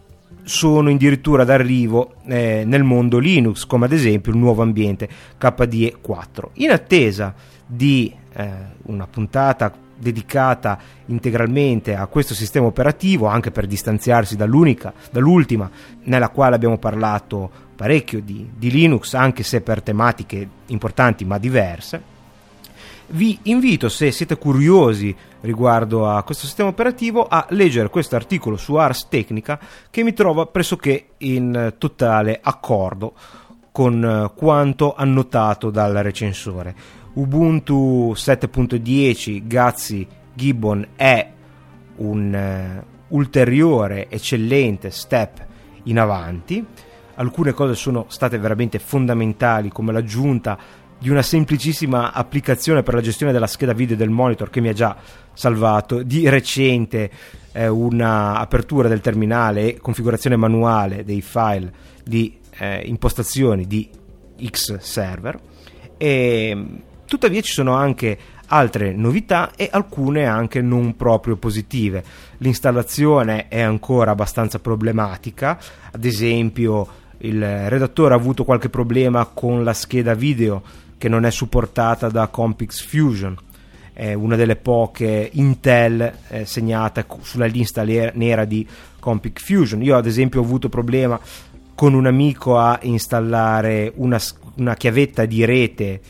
sono 0.43 0.89
addirittura 0.89 1.43
d'arrivo 1.43 2.15
eh, 2.25 2.63
nel 2.65 2.83
mondo 2.83 3.19
Linux, 3.19 3.65
come 3.65 3.85
ad 3.85 3.91
esempio 3.91 4.31
il 4.31 4.37
nuovo 4.37 4.61
ambiente 4.61 5.07
KDE 5.37 5.97
4. 6.01 6.51
In 6.55 6.71
attesa 6.71 7.33
di 7.65 8.13
eh, 8.33 8.49
una 8.83 9.07
puntata 9.07 9.71
dedicata 9.97 10.79
integralmente 11.05 11.95
a 11.95 12.07
questo 12.07 12.33
sistema 12.33 12.65
operativo, 12.65 13.27
anche 13.27 13.51
per 13.51 13.67
distanziarsi 13.67 14.35
dall'ultima, 14.35 15.69
nella 16.03 16.29
quale 16.29 16.55
abbiamo 16.55 16.77
parlato 16.77 17.49
parecchio 17.75 18.21
di, 18.21 18.49
di 18.55 18.71
Linux, 18.71 19.13
anche 19.13 19.43
se 19.43 19.61
per 19.61 19.81
tematiche 19.81 20.47
importanti 20.67 21.23
ma 21.23 21.37
diverse, 21.37 22.10
vi 23.13 23.37
invito, 23.43 23.89
se 23.89 24.11
siete 24.11 24.37
curiosi 24.37 25.15
riguardo 25.41 26.09
a 26.09 26.23
questo 26.23 26.45
sistema 26.45 26.69
operativo, 26.69 27.27
a 27.27 27.45
leggere 27.49 27.89
questo 27.89 28.15
articolo 28.15 28.57
su 28.57 28.75
Ars 28.75 29.07
Technica 29.07 29.59
che 29.89 30.03
mi 30.03 30.13
trova 30.13 30.45
pressoché 30.45 31.09
in 31.17 31.75
totale 31.77 32.39
accordo 32.41 33.13
con 33.71 34.03
eh, 34.03 34.31
quanto 34.35 34.93
annotato 34.95 35.69
dal 35.69 35.93
recensore. 35.93 36.75
Ubuntu 37.13 38.13
7.10 38.15 39.41
Gazzi 39.45 40.07
Gibbon 40.33 40.87
è 40.95 41.29
un 41.97 42.81
uh, 42.81 43.15
ulteriore 43.15 44.09
eccellente 44.09 44.89
step 44.91 45.45
in 45.83 45.99
avanti. 45.99 46.65
Alcune 47.15 47.51
cose 47.51 47.75
sono 47.75 48.05
state 48.07 48.37
veramente 48.37 48.79
fondamentali, 48.79 49.69
come 49.69 49.91
l'aggiunta 49.91 50.57
di 51.01 51.09
una 51.09 51.23
semplicissima 51.23 52.13
applicazione 52.13 52.83
per 52.83 52.93
la 52.93 53.01
gestione 53.01 53.31
della 53.31 53.47
scheda 53.47 53.73
video 53.73 53.95
del 53.95 54.11
monitor 54.11 54.51
che 54.51 54.61
mi 54.61 54.69
ha 54.69 54.73
già 54.73 54.95
salvato, 55.33 56.03
di 56.03 56.29
recente 56.29 57.09
eh, 57.53 57.67
una 57.67 58.37
apertura 58.37 58.87
del 58.87 59.01
terminale 59.01 59.73
e 59.73 59.79
configurazione 59.79 60.35
manuale 60.35 61.03
dei 61.03 61.23
file 61.23 61.73
di 62.03 62.37
eh, 62.59 62.83
impostazioni 62.85 63.65
di 63.65 63.89
X 64.45 64.77
server. 64.77 65.39
E 65.97 66.65
tuttavia 67.07 67.41
ci 67.41 67.51
sono 67.51 67.73
anche 67.73 68.15
altre 68.45 68.93
novità 68.93 69.53
e 69.55 69.69
alcune 69.71 70.27
anche 70.27 70.61
non 70.61 70.95
proprio 70.95 71.35
positive. 71.35 72.03
L'installazione 72.37 73.47
è 73.47 73.61
ancora 73.61 74.11
abbastanza 74.11 74.59
problematica, 74.59 75.59
ad 75.91 76.05
esempio 76.05 76.99
il 77.23 77.69
redattore 77.69 78.13
ha 78.13 78.17
avuto 78.17 78.43
qualche 78.43 78.69
problema 78.69 79.25
con 79.25 79.63
la 79.63 79.73
scheda 79.73 80.13
video 80.13 80.61
che 81.01 81.09
non 81.09 81.25
è 81.25 81.31
supportata 81.31 82.09
da 82.09 82.27
Compix 82.27 82.85
Fusion. 82.85 83.35
È 83.91 84.13
una 84.13 84.35
delle 84.35 84.55
poche 84.55 85.31
Intel 85.33 86.13
eh, 86.27 86.45
segnata 86.45 87.03
sulla 87.21 87.47
lista 87.47 87.83
nera 87.83 88.45
di 88.45 88.67
Compix 88.99 89.43
Fusion. 89.43 89.81
Io 89.81 89.97
ad 89.97 90.05
esempio 90.05 90.41
ho 90.41 90.43
avuto 90.43 90.69
problema 90.69 91.19
con 91.73 91.95
un 91.95 92.05
amico 92.05 92.59
a 92.59 92.77
installare 92.83 93.91
una, 93.95 94.19
una 94.57 94.75
chiavetta 94.75 95.25
di 95.25 95.43
rete 95.43 96.01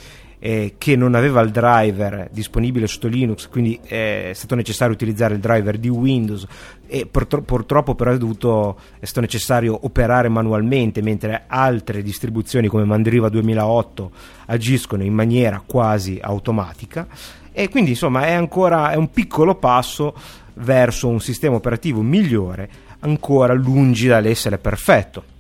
eh, 0.44 0.74
che 0.80 0.96
non 0.96 1.14
aveva 1.14 1.42
il 1.42 1.52
driver 1.52 2.28
disponibile 2.32 2.88
sotto 2.88 3.08
Linux, 3.08 3.48
quindi 3.48 3.80
è 3.84 4.32
stato 4.34 4.56
necessario 4.56 4.92
utilizzare 4.92 5.36
il 5.36 5.40
driver 5.40 5.78
di 5.78 5.88
Windows 5.88 6.48
e 6.88 7.06
purtro- 7.06 7.44
purtroppo 7.44 7.94
però 7.94 8.12
è, 8.12 8.18
dovuto, 8.18 8.80
è 8.98 9.06
stato 9.06 9.22
necessario 9.22 9.78
operare 9.84 10.30
manualmente, 10.30 11.04
mentre 11.04 11.44
altre 11.46 12.02
distribuzioni 12.02 12.68
come 12.68 12.86
Mandriva 12.86 13.30
2008 13.30 14.12
agiscono 14.48 15.04
in 15.04 15.14
maniera 15.14 15.62
quasi 15.64 16.18
automatica. 16.20 17.08
E 17.52 17.70
quindi 17.70 17.92
insomma 17.92 18.26
è 18.26 18.32
ancora 18.32 18.92
è 18.92 18.96
un 18.96 19.12
piccolo 19.12 19.56
passo 19.56 20.16
verso 20.56 21.08
un 21.08 21.20
sistema 21.20 21.56
operativo 21.56 22.02
migliore, 22.02 22.68
ancora 23.02 23.54
lungi 23.54 24.08
dall'essere 24.08 24.58
perfetto 24.58 25.40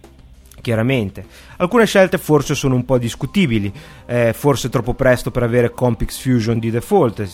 chiaramente. 0.61 1.25
Alcune 1.57 1.85
scelte 1.85 2.17
forse 2.17 2.55
sono 2.55 2.75
un 2.75 2.85
po' 2.85 2.97
discutibili, 2.97 3.71
eh, 4.05 4.33
forse 4.33 4.69
troppo 4.69 4.93
presto 4.93 5.31
per 5.31 5.43
avere 5.43 5.71
Compix 5.71 6.19
Fusion 6.19 6.59
di 6.59 6.71
default, 6.71 7.27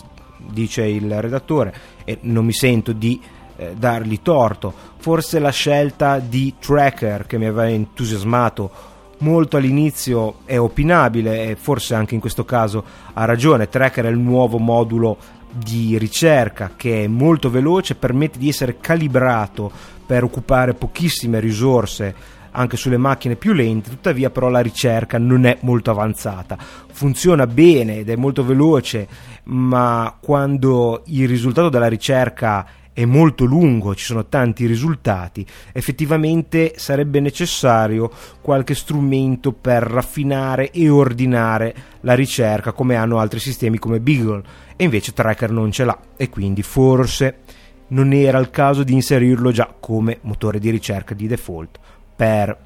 dice 0.49 0.85
il 0.85 1.21
redattore, 1.21 1.73
e 2.05 2.17
non 2.21 2.45
mi 2.45 2.53
sento 2.53 2.93
di 2.93 3.19
eh, 3.57 3.73
dargli 3.77 4.19
torto. 4.21 4.73
Forse 4.97 5.39
la 5.39 5.51
scelta 5.51 6.19
di 6.19 6.55
Tracker 6.59 7.25
che 7.25 7.37
mi 7.37 7.45
aveva 7.45 7.69
entusiasmato 7.69 8.95
molto 9.19 9.57
all'inizio 9.57 10.39
è 10.45 10.59
opinabile 10.59 11.49
e 11.49 11.55
forse 11.55 11.95
anche 11.95 12.13
in 12.13 12.19
questo 12.19 12.45
caso 12.45 12.83
ha 13.13 13.25
ragione. 13.25 13.69
Tracker 13.69 14.05
è 14.05 14.09
il 14.09 14.17
nuovo 14.17 14.57
modulo 14.57 15.17
di 15.49 15.97
ricerca 15.97 16.73
che 16.75 17.05
è 17.05 17.07
molto 17.07 17.49
veloce, 17.49 17.95
permette 17.95 18.37
di 18.37 18.49
essere 18.49 18.77
calibrato 18.79 19.71
per 20.05 20.23
occupare 20.23 20.73
pochissime 20.73 21.39
risorse 21.39 22.15
anche 22.57 22.75
sulle 22.75 22.97
macchine 22.97 23.35
più 23.35 23.53
lente, 23.53 23.89
tuttavia 23.89 24.29
però 24.29 24.49
la 24.49 24.59
ricerca 24.59 25.17
non 25.17 25.45
è 25.45 25.57
molto 25.61 25.91
avanzata. 25.91 26.57
Funziona 26.91 27.45
bene 27.45 27.99
ed 27.99 28.09
è 28.09 28.15
molto 28.15 28.43
veloce, 28.43 29.07
ma 29.45 30.17
quando 30.19 31.03
il 31.05 31.27
risultato 31.27 31.69
della 31.69 31.87
ricerca 31.87 32.67
è 32.91 33.05
molto 33.05 33.45
lungo, 33.45 33.93
ci 33.93 34.05
sono 34.05 34.25
tanti 34.25 34.65
risultati, 34.65 35.45
effettivamente 35.71 36.73
sarebbe 36.77 37.19
necessario 37.19 38.09
qualche 38.41 38.73
strumento 38.73 39.51
per 39.51 39.83
raffinare 39.83 40.71
e 40.71 40.89
ordinare 40.89 41.75
la 42.01 42.15
ricerca 42.15 42.71
come 42.71 42.95
hanno 42.95 43.19
altri 43.19 43.39
sistemi 43.39 43.77
come 43.77 43.99
Beagle 43.99 44.41
e 44.75 44.83
invece 44.85 45.13
Tracker 45.13 45.51
non 45.51 45.71
ce 45.71 45.85
l'ha 45.85 45.99
e 46.17 46.29
quindi 46.29 46.63
forse 46.63 47.41
non 47.89 48.13
era 48.13 48.39
il 48.39 48.49
caso 48.49 48.81
di 48.81 48.93
inserirlo 48.93 49.51
già 49.51 49.71
come 49.79 50.17
motore 50.21 50.57
di 50.57 50.71
ricerca 50.71 51.13
di 51.13 51.27
default 51.27 51.79
per 52.17 52.57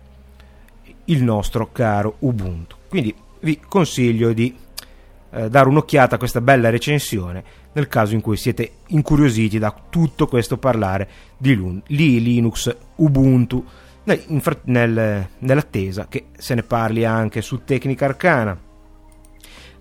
il 1.06 1.24
nostro 1.24 1.72
caro 1.72 2.16
Ubuntu. 2.20 2.76
Quindi 2.90 3.14
vi 3.42 3.60
consiglio 3.68 4.34
di 4.34 4.58
eh, 5.32 5.50
dare 5.50 5.70
un'occhiata 5.70 6.16
a 6.16 6.18
questa 6.18 6.42
bella 6.42 6.70
recensione 6.70 7.44
nel 7.74 7.88
caso 7.88 8.16
in 8.16 8.22
cui 8.22 8.38
siete 8.38 8.72
incuriositi 8.88 9.60
da 9.60 9.74
tutto 9.90 10.28
questo 10.28 10.58
parlare 10.58 11.08
di, 11.38 11.54
Lun- 11.54 11.82
Linux, 11.88 12.76
Ubuntu, 12.96 13.64
nel, 14.04 14.24
nel, 14.64 15.28
nell'attesa 15.38 16.08
che 16.10 16.28
se 16.38 16.56
ne 16.56 16.64
parli 16.64 17.06
anche 17.06 17.42
su 17.42 17.64
Tecnica 17.64 18.06
Arcana. 18.06 18.58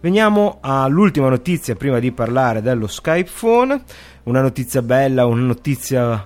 Veniamo 0.01 0.59
all'ultima 0.61 1.29
notizia 1.29 1.75
prima 1.75 1.99
di 1.99 2.11
parlare 2.13 2.63
dello 2.63 2.87
Skype 2.87 3.31
Phone, 3.39 3.83
una 4.25 4.41
notizia 4.41 4.83
bella, 4.83 5.27
una 5.27 5.43
notizia 5.43 6.25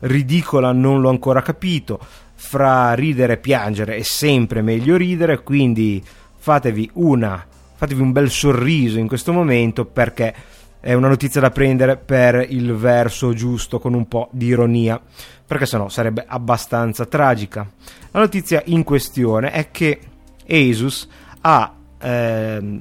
ridicola, 0.00 0.72
non 0.72 1.00
l'ho 1.00 1.08
ancora 1.08 1.42
capito. 1.42 1.98
Fra 2.46 2.94
ridere 2.94 3.34
e 3.34 3.38
piangere 3.38 3.96
è 3.96 4.02
sempre 4.02 4.62
meglio 4.62 4.96
ridere, 4.96 5.42
quindi 5.42 6.02
fatevi 6.36 6.90
una 6.94 7.44
fatevi 7.76 8.00
un 8.00 8.12
bel 8.12 8.30
sorriso 8.30 8.98
in 8.98 9.06
questo 9.06 9.32
momento 9.32 9.84
perché 9.84 10.34
è 10.80 10.94
una 10.94 11.08
notizia 11.08 11.40
da 11.40 11.50
prendere 11.50 11.96
per 11.96 12.46
il 12.48 12.74
verso 12.74 13.34
giusto 13.34 13.78
con 13.78 13.92
un 13.92 14.06
po' 14.08 14.28
di 14.30 14.46
ironia, 14.46 15.00
perché 15.46 15.66
sennò 15.66 15.88
sarebbe 15.88 16.24
abbastanza 16.26 17.06
tragica. 17.06 17.68
La 18.12 18.20
notizia 18.20 18.62
in 18.66 18.82
questione 18.84 19.50
è 19.50 19.70
che 19.70 19.98
Asus 20.48 21.08
ha 21.40 21.74
eh, 22.00 22.80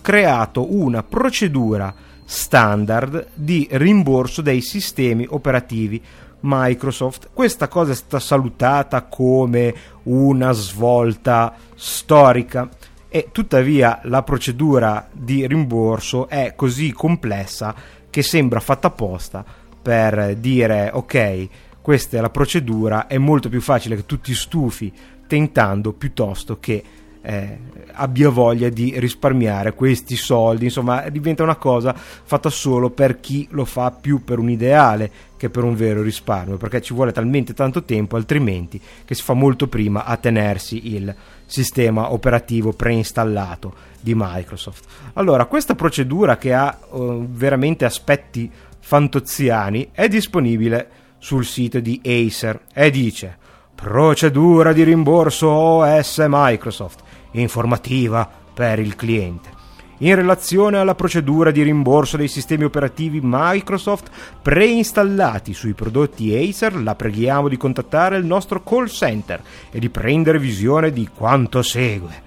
creato 0.00 0.74
una 0.74 1.02
procedura 1.02 1.94
standard 2.24 3.28
di 3.34 3.66
rimborso 3.70 4.42
dei 4.42 4.60
sistemi 4.60 5.26
operativi 5.28 6.02
Microsoft. 6.46 7.30
Questa 7.32 7.68
cosa 7.68 7.92
è 7.92 7.94
stata 7.94 8.20
salutata 8.20 9.02
come 9.02 9.74
una 10.04 10.52
svolta 10.52 11.54
storica 11.74 12.68
e 13.08 13.28
tuttavia 13.32 14.00
la 14.04 14.22
procedura 14.22 15.08
di 15.12 15.46
rimborso 15.46 16.28
è 16.28 16.54
così 16.54 16.92
complessa 16.92 17.74
che 18.08 18.22
sembra 18.22 18.60
fatta 18.60 18.88
apposta 18.88 19.44
per 19.82 20.36
dire 20.36 20.90
ok, 20.92 21.48
questa 21.82 22.18
è 22.18 22.20
la 22.20 22.30
procedura, 22.30 23.06
è 23.06 23.18
molto 23.18 23.48
più 23.48 23.60
facile 23.60 23.96
che 23.96 24.06
tu 24.06 24.20
ti 24.20 24.34
stufi 24.34 24.92
tentando 25.26 25.92
piuttosto 25.92 26.58
che 26.58 26.82
eh, 27.28 27.58
abbia 27.94 28.28
voglia 28.28 28.68
di 28.68 28.94
risparmiare 29.00 29.74
questi 29.74 30.14
soldi, 30.14 30.66
insomma 30.66 31.08
diventa 31.08 31.42
una 31.42 31.56
cosa 31.56 31.92
fatta 31.96 32.50
solo 32.50 32.90
per 32.90 33.18
chi 33.18 33.48
lo 33.50 33.64
fa 33.64 33.90
più 33.90 34.22
per 34.22 34.38
un 34.38 34.48
ideale 34.48 35.10
che 35.36 35.50
per 35.50 35.64
un 35.64 35.74
vero 35.74 36.02
risparmio, 36.02 36.56
perché 36.56 36.80
ci 36.80 36.94
vuole 36.94 37.10
talmente 37.10 37.52
tanto 37.52 37.82
tempo 37.82 38.14
altrimenti 38.14 38.80
che 39.04 39.14
si 39.16 39.22
fa 39.22 39.32
molto 39.32 39.66
prima 39.66 40.04
a 40.04 40.16
tenersi 40.16 40.94
il 40.94 41.12
sistema 41.46 42.12
operativo 42.12 42.72
preinstallato 42.72 43.74
di 44.00 44.12
Microsoft. 44.14 44.84
Allora, 45.14 45.46
questa 45.46 45.74
procedura 45.74 46.36
che 46.36 46.54
ha 46.54 46.78
uh, 46.90 47.26
veramente 47.28 47.84
aspetti 47.84 48.48
fantoziani 48.78 49.88
è 49.90 50.06
disponibile 50.06 50.88
sul 51.18 51.44
sito 51.44 51.80
di 51.80 52.00
Acer 52.04 52.60
e 52.72 52.90
dice 52.90 53.36
procedura 53.74 54.72
di 54.72 54.84
rimborso 54.84 55.48
OS 55.50 56.24
Microsoft 56.28 57.04
informativa 57.40 58.28
per 58.52 58.78
il 58.78 58.96
cliente. 58.96 59.56
In 60.00 60.14
relazione 60.14 60.76
alla 60.76 60.94
procedura 60.94 61.50
di 61.50 61.62
rimborso 61.62 62.18
dei 62.18 62.28
sistemi 62.28 62.64
operativi 62.64 63.20
Microsoft 63.22 64.10
preinstallati 64.42 65.54
sui 65.54 65.72
prodotti 65.72 66.36
Acer, 66.36 66.76
la 66.76 66.94
preghiamo 66.94 67.48
di 67.48 67.56
contattare 67.56 68.18
il 68.18 68.26
nostro 68.26 68.62
call 68.62 68.88
center 68.88 69.40
e 69.70 69.78
di 69.78 69.88
prendere 69.88 70.38
visione 70.38 70.92
di 70.92 71.08
quanto 71.14 71.62
segue. 71.62 72.24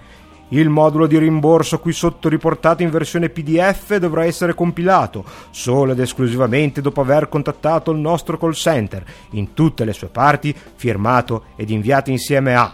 Il 0.48 0.68
modulo 0.68 1.06
di 1.06 1.16
rimborso 1.16 1.78
qui 1.78 1.92
sotto 1.92 2.28
riportato 2.28 2.82
in 2.82 2.90
versione 2.90 3.28
PDF 3.28 3.94
dovrà 3.98 4.24
essere 4.24 4.52
compilato 4.52 5.24
solo 5.50 5.92
ed 5.92 6.00
esclusivamente 6.00 6.80
dopo 6.80 7.00
aver 7.00 7.28
contattato 7.28 7.92
il 7.92 8.00
nostro 8.00 8.36
call 8.36 8.50
center 8.50 9.04
in 9.30 9.54
tutte 9.54 9.84
le 9.84 9.92
sue 9.92 10.08
parti, 10.08 10.52
firmato 10.74 11.44
ed 11.54 11.70
inviato 11.70 12.10
insieme 12.10 12.56
a 12.56 12.72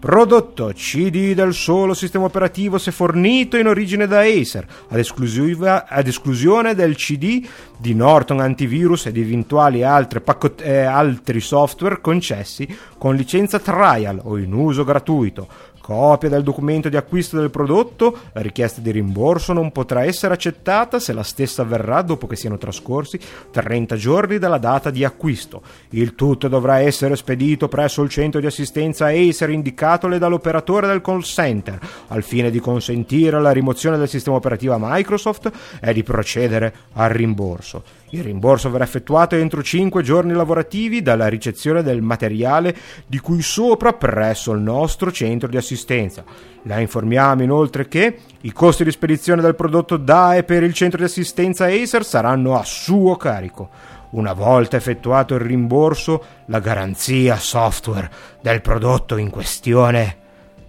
Prodotto 0.00 0.70
CD 0.74 1.34
del 1.34 1.52
solo 1.52 1.92
sistema 1.92 2.26
operativo 2.26 2.78
se 2.78 2.92
fornito 2.92 3.56
in 3.56 3.66
origine 3.66 4.06
da 4.06 4.20
Acer, 4.20 4.64
ad, 4.90 5.86
ad 5.88 6.06
esclusione 6.06 6.76
del 6.76 6.94
CD 6.94 7.44
di 7.76 7.94
Norton 7.94 8.38
Antivirus 8.38 9.06
ed 9.06 9.16
eventuali 9.16 9.82
paccot- 10.20 10.60
eh, 10.60 10.82
altri 10.82 11.40
software 11.40 12.00
concessi 12.00 12.78
con 12.96 13.16
licenza 13.16 13.58
trial 13.58 14.20
o 14.22 14.38
in 14.38 14.52
uso 14.52 14.84
gratuito 14.84 15.48
Copia 15.88 16.28
del 16.28 16.42
documento 16.42 16.90
di 16.90 16.98
acquisto 16.98 17.40
del 17.40 17.48
prodotto, 17.48 18.14
la 18.34 18.42
richiesta 18.42 18.82
di 18.82 18.90
rimborso 18.90 19.54
non 19.54 19.72
potrà 19.72 20.04
essere 20.04 20.34
accettata 20.34 20.98
se 20.98 21.14
la 21.14 21.22
stessa 21.22 21.62
avverrà 21.62 22.02
dopo 22.02 22.26
che 22.26 22.36
siano 22.36 22.58
trascorsi 22.58 23.18
30 23.50 23.96
giorni 23.96 24.36
dalla 24.36 24.58
data 24.58 24.90
di 24.90 25.02
acquisto. 25.02 25.62
Il 25.92 26.14
tutto 26.14 26.46
dovrà 26.48 26.80
essere 26.80 27.16
spedito 27.16 27.68
presso 27.68 28.02
il 28.02 28.10
centro 28.10 28.38
di 28.38 28.44
assistenza 28.44 29.06
Acer 29.06 29.48
indicatole 29.48 30.18
dall'operatore 30.18 30.86
del 30.86 31.00
call 31.00 31.22
center, 31.22 31.78
al 32.08 32.22
fine 32.22 32.50
di 32.50 32.60
consentire 32.60 33.40
la 33.40 33.52
rimozione 33.52 33.96
del 33.96 34.10
sistema 34.10 34.36
operativo 34.36 34.74
a 34.74 34.78
Microsoft 34.78 35.50
e 35.80 35.94
di 35.94 36.02
procedere 36.02 36.74
al 36.92 37.08
rimborso. 37.08 37.82
Il 38.10 38.22
rimborso 38.22 38.70
verrà 38.70 38.84
effettuato 38.84 39.36
entro 39.36 39.62
5 39.62 40.02
giorni 40.02 40.32
lavorativi 40.32 41.02
dalla 41.02 41.28
ricezione 41.28 41.82
del 41.82 42.00
materiale 42.00 42.74
di 43.06 43.18
cui 43.18 43.42
sopra 43.42 43.92
presso 43.92 44.52
il 44.52 44.60
nostro 44.60 45.12
centro 45.12 45.46
di 45.46 45.58
assistenza. 45.58 46.24
La 46.62 46.78
informiamo 46.78 47.42
inoltre 47.42 47.86
che 47.86 48.18
i 48.40 48.52
costi 48.52 48.84
di 48.84 48.90
spedizione 48.90 49.42
del 49.42 49.54
prodotto 49.54 49.98
da 49.98 50.36
e 50.36 50.42
per 50.42 50.62
il 50.62 50.72
centro 50.72 50.98
di 50.98 51.04
assistenza 51.04 51.66
Acer 51.66 52.02
saranno 52.02 52.56
a 52.56 52.64
suo 52.64 53.16
carico. 53.16 53.68
Una 54.10 54.32
volta 54.32 54.78
effettuato 54.78 55.34
il 55.34 55.40
rimborso, 55.40 56.24
la 56.46 56.60
garanzia 56.60 57.36
software 57.36 58.10
del 58.40 58.62
prodotto 58.62 59.18
in 59.18 59.28
questione 59.28 60.16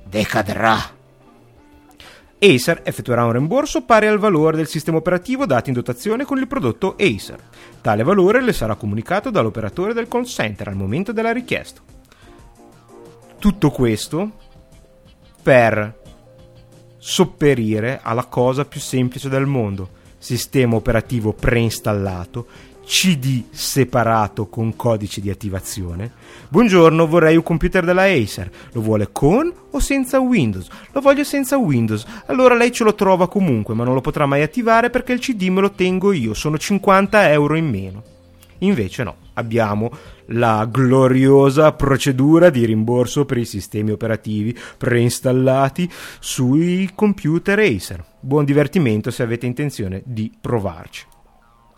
decadrà. 0.03 0.97
Acer 2.41 2.81
effettuerà 2.85 3.25
un 3.25 3.33
rimborso 3.33 3.83
pari 3.83 4.07
al 4.07 4.17
valore 4.17 4.55
del 4.55 4.67
sistema 4.67 4.97
operativo 4.97 5.45
dato 5.45 5.67
in 5.69 5.75
dotazione 5.75 6.23
con 6.23 6.37
il 6.37 6.47
prodotto 6.47 6.95
Acer. 6.97 7.39
Tale 7.81 8.03
valore 8.03 8.41
le 8.41 8.53
sarà 8.53 8.75
comunicato 8.75 9.29
dall'operatore 9.29 9.93
del 9.93 10.07
call 10.07 10.23
center 10.23 10.69
al 10.69 10.75
momento 10.75 11.11
della 11.11 11.33
richiesta. 11.33 11.81
Tutto 13.37 13.69
questo 13.71 14.31
per 15.43 15.99
sopperire 16.97 17.99
alla 18.01 18.25
cosa 18.25 18.65
più 18.65 18.79
semplice 18.79 19.27
del 19.27 19.45
mondo, 19.45 19.89
sistema 20.17 20.75
operativo 20.75 21.33
preinstallato 21.33 22.47
CD 22.89 23.43
separato 23.51 24.47
con 24.47 24.75
codice 24.75 25.21
di 25.21 25.29
attivazione. 25.29 26.11
Buongiorno, 26.49 27.05
vorrei 27.05 27.35
un 27.35 27.43
computer 27.43 27.85
della 27.85 28.05
Acer. 28.05 28.49
Lo 28.71 28.81
vuole 28.81 29.09
con 29.11 29.53
o 29.69 29.79
senza 29.79 30.19
Windows? 30.19 30.67
Lo 30.91 30.99
voglio 30.99 31.23
senza 31.23 31.55
Windows. 31.55 32.03
Allora 32.25 32.55
lei 32.55 32.71
ce 32.71 32.83
lo 32.83 32.95
trova 32.95 33.29
comunque, 33.29 33.75
ma 33.75 33.83
non 33.83 33.93
lo 33.93 34.01
potrà 34.01 34.25
mai 34.25 34.41
attivare 34.41 34.89
perché 34.89 35.13
il 35.13 35.19
CD 35.19 35.49
me 35.49 35.61
lo 35.61 35.69
tengo 35.69 36.11
io. 36.11 36.33
Sono 36.33 36.57
50 36.57 37.29
euro 37.31 37.55
in 37.55 37.69
meno. 37.69 38.03
Invece 38.61 39.03
no, 39.03 39.17
abbiamo 39.35 39.91
la 40.29 40.67
gloriosa 40.69 41.71
procedura 41.73 42.49
di 42.49 42.65
rimborso 42.65 43.23
per 43.23 43.37
i 43.37 43.45
sistemi 43.45 43.91
operativi 43.91 44.57
preinstallati 44.77 45.87
sui 46.19 46.89
computer 46.95 47.59
Acer. 47.59 48.03
Buon 48.19 48.45
divertimento 48.45 49.11
se 49.11 49.21
avete 49.21 49.45
intenzione 49.45 50.01
di 50.05 50.31
provarci. 50.41 51.05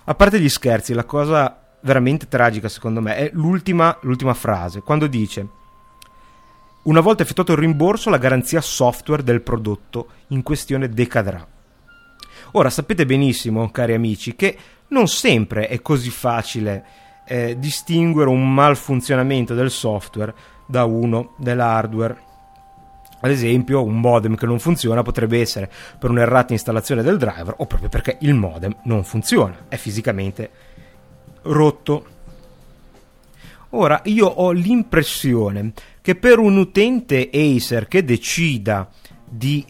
A 0.06 0.16
parte 0.16 0.40
gli 0.40 0.50
scherzi, 0.50 0.94
la 0.94 1.06
cosa 1.06 1.62
veramente 1.82 2.28
tragica 2.28 2.70
secondo 2.70 3.02
me 3.02 3.16
è 3.16 3.30
l'ultima, 3.34 3.98
l'ultima 4.02 4.34
frase, 4.34 4.82
quando 4.82 5.08
dice 5.08 5.48
una 6.84 7.00
volta 7.00 7.22
effettuato 7.22 7.52
il 7.52 7.60
rimborso 7.60 8.10
la 8.10 8.18
garanzia 8.18 8.60
software 8.60 9.24
del 9.24 9.42
prodotto 9.42 10.08
in 10.30 10.42
questione 10.42 10.90
decadrà. 10.90 11.46
Ora 12.54 12.72
sapete 12.72 13.06
benissimo, 13.06 13.70
cari 13.70 13.94
amici, 13.94 14.36
che 14.36 14.58
non 14.88 15.08
sempre 15.08 15.68
è 15.68 15.80
così 15.82 16.10
facile 16.10 16.84
eh, 17.28 17.56
distinguere 17.60 18.30
un 18.30 18.52
malfunzionamento 18.52 19.54
del 19.54 19.70
software 19.70 20.34
da 20.66 20.86
uno 20.86 21.36
dell'hardware. 21.38 22.30
Ad 23.22 23.32
esempio, 23.32 23.84
un 23.84 24.00
modem 24.00 24.36
che 24.36 24.46
non 24.46 24.60
funziona 24.60 25.04
potrebbe 25.04 25.40
essere 25.40 25.70
per 25.98 26.10
un'errata 26.10 26.54
installazione 26.54 27.04
del 27.04 27.18
driver 27.18 27.54
o 27.58 27.66
proprio 27.66 27.90
perché 27.90 28.18
il 28.22 28.34
modem 28.34 28.76
non 28.84 29.04
funziona, 29.04 29.66
è 29.68 29.76
fisicamente 29.78 30.50
rotto. 31.44 32.06
Ora, 33.70 34.02
io 34.06 34.28
ho 34.28 34.52
l'impressione 34.52 35.72
che 36.02 36.16
per 36.16 36.40
un 36.40 36.58
utente 36.58 37.30
Acer 37.32 37.88
che 37.88 38.04
decida 38.04 38.90
di 39.24 39.64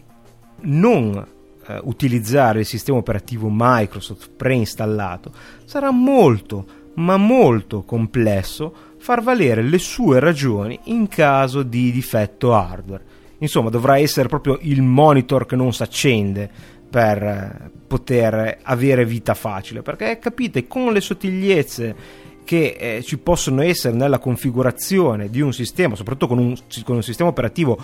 non 0.62 1.26
eh, 1.66 1.80
utilizzare 1.84 2.60
il 2.60 2.66
sistema 2.66 2.98
operativo 2.98 3.48
Microsoft 3.50 4.30
preinstallato, 4.30 5.32
sarà 5.64 5.90
molto, 5.90 6.66
ma 6.94 7.16
molto 7.16 7.82
complesso 7.82 8.74
far 8.98 9.22
valere 9.22 9.62
le 9.62 9.78
sue 9.78 10.20
ragioni 10.20 10.78
in 10.84 11.06
caso 11.08 11.62
di 11.62 11.92
difetto 11.92 12.54
hardware. 12.54 13.11
Insomma, 13.42 13.70
dovrà 13.70 13.98
essere 13.98 14.28
proprio 14.28 14.56
il 14.62 14.82
monitor 14.82 15.46
che 15.46 15.56
non 15.56 15.72
si 15.72 15.82
accende 15.82 16.48
per 16.88 17.70
poter 17.86 18.58
avere 18.62 19.04
vita 19.04 19.34
facile, 19.34 19.82
perché 19.82 20.18
capite, 20.20 20.68
con 20.68 20.92
le 20.92 21.00
sottigliezze 21.00 21.96
che 22.44 22.76
eh, 22.78 23.02
ci 23.02 23.18
possono 23.18 23.62
essere 23.62 23.96
nella 23.96 24.18
configurazione 24.18 25.28
di 25.28 25.40
un 25.40 25.52
sistema, 25.52 25.96
soprattutto 25.96 26.28
con 26.28 26.38
un, 26.38 26.56
con 26.84 26.96
un 26.96 27.02
sistema 27.02 27.30
operativo 27.30 27.78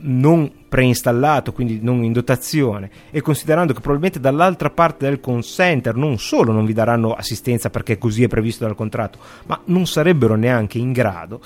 non 0.00 0.50
preinstallato, 0.68 1.52
quindi 1.52 1.80
non 1.82 2.02
in 2.04 2.12
dotazione, 2.12 2.90
e 3.10 3.20
considerando 3.20 3.72
che 3.72 3.80
probabilmente 3.80 4.20
dall'altra 4.20 4.70
parte 4.70 5.06
del 5.06 5.20
call 5.20 5.40
center 5.40 5.94
non 5.94 6.18
solo 6.18 6.52
non 6.52 6.64
vi 6.64 6.72
daranno 6.72 7.12
assistenza 7.12 7.70
perché 7.70 7.98
così 7.98 8.24
è 8.24 8.28
previsto 8.28 8.64
dal 8.64 8.74
contratto, 8.74 9.18
ma 9.46 9.60
non 9.66 9.86
sarebbero 9.86 10.34
neanche 10.34 10.78
in 10.78 10.92
grado, 10.92 11.40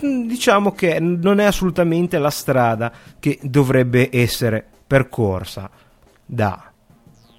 diciamo 0.00 0.72
che 0.72 1.00
non 1.00 1.40
è 1.40 1.44
assolutamente 1.44 2.18
la 2.18 2.30
strada 2.30 2.92
che 3.18 3.38
dovrebbe 3.42 4.08
essere 4.12 4.64
percorsa 4.86 5.70
da 6.24 6.70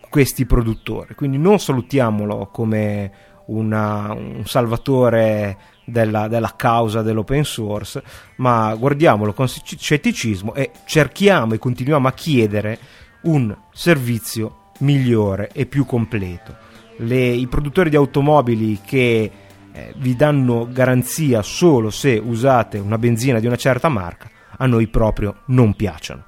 questi 0.10 0.46
produttori. 0.46 1.16
Quindi 1.16 1.38
non 1.38 1.60
salutiamolo 1.60 2.50
come 2.52 3.12
una, 3.46 4.14
un 4.14 4.44
salvatore 4.46 5.58
della, 5.84 6.28
della, 6.28 6.54
causa 6.56 7.02
dell'open 7.02 7.44
source, 7.44 8.04
ma 8.38 8.74
guardiamolo 8.76 9.34
con 9.34 9.48
scetticismo 9.48 10.54
e 10.54 10.72
cerchiamo 10.86 11.54
e 11.54 11.58
continuiamo 11.58 12.08
a 12.08 12.14
chiedere 12.14 12.80
un 13.24 13.56
servizio 13.72 14.72
migliore 14.80 15.50
e 15.54 15.66
più 15.66 15.86
completo. 15.86 16.70
Le, 16.98 17.28
I 17.28 17.48
produttori 17.48 17.90
di 17.90 17.96
automobili 17.96 18.80
che 18.86 19.32
eh, 19.74 19.94
vi 19.98 20.16
danno 20.16 20.68
garanzia 20.72 21.42
solo 21.42 21.90
se 21.90 22.22
usate 22.24 22.78
una 22.78 22.98
benzina 22.98 23.40
di 23.40 23.48
una 23.48 23.56
certa 23.56 23.90
marca, 23.90 24.30
a 24.58 24.66
noi 24.66 24.88
proprio 24.88 25.42
non 25.48 25.74
piacciono. 25.74 26.26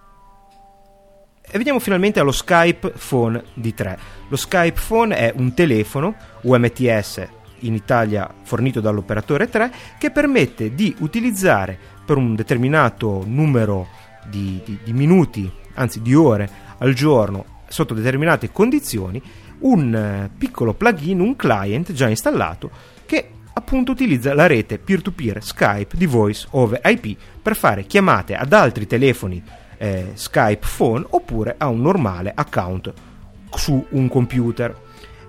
E 1.46 1.58
veniamo 1.58 1.80
finalmente 1.80 2.20
allo 2.20 2.32
Skype 2.32 2.94
Phone 3.08 3.44
D3. 3.60 3.98
Lo 4.30 4.36
Skype 4.36 4.80
Phone 4.88 5.16
è 5.16 5.34
un 5.36 5.54
telefono 5.54 6.16
UMTS 6.42 7.28
in 7.65 7.73
Italia 7.73 8.30
fornito 8.43 8.80
dall'operatore 8.80 9.49
3 9.49 9.71
che 9.97 10.12
permette 10.12 10.73
di 10.73 10.95
utilizzare 10.99 11.78
per 12.06 12.17
un 12.17 12.36
determinato 12.36 13.23
numero 13.26 13.88
di, 14.30 14.62
di, 14.63 14.78
di 14.84 14.93
minuti, 14.93 15.52
anzi 15.76 16.02
di 16.02 16.13
ore 16.13 16.49
al 16.80 16.93
giorno, 16.93 17.62
sotto 17.67 17.93
determinate 17.93 18.52
condizioni, 18.52 19.21
un 19.60 19.95
eh, 19.95 20.30
piccolo 20.38 20.73
plugin, 20.73 21.19
un 21.19 21.36
client 21.36 21.91
già 21.93 22.10
installato 22.10 22.69
che 23.06 23.30
appunto 23.54 23.91
utilizza 23.91 24.34
la 24.34 24.47
rete 24.47 24.80
peer-to-peer 24.80 25.43
Skype 25.43 25.95
di 25.95 26.06
Voice 26.06 26.47
over 26.52 26.82
IP 26.84 27.17
per 27.41 27.56
fare 27.56 27.86
chiamate 27.86 28.36
ad 28.36 28.52
altri 28.54 28.88
telefoni 28.88 29.41
eh, 29.78 30.12
Skype 30.13 30.65
Phone 30.78 31.06
oppure 31.10 31.56
a 31.58 31.67
un 31.67 31.82
normale 31.82 32.32
account 32.34 32.93
su 33.56 33.86
un 33.89 34.08
computer. 34.08 34.76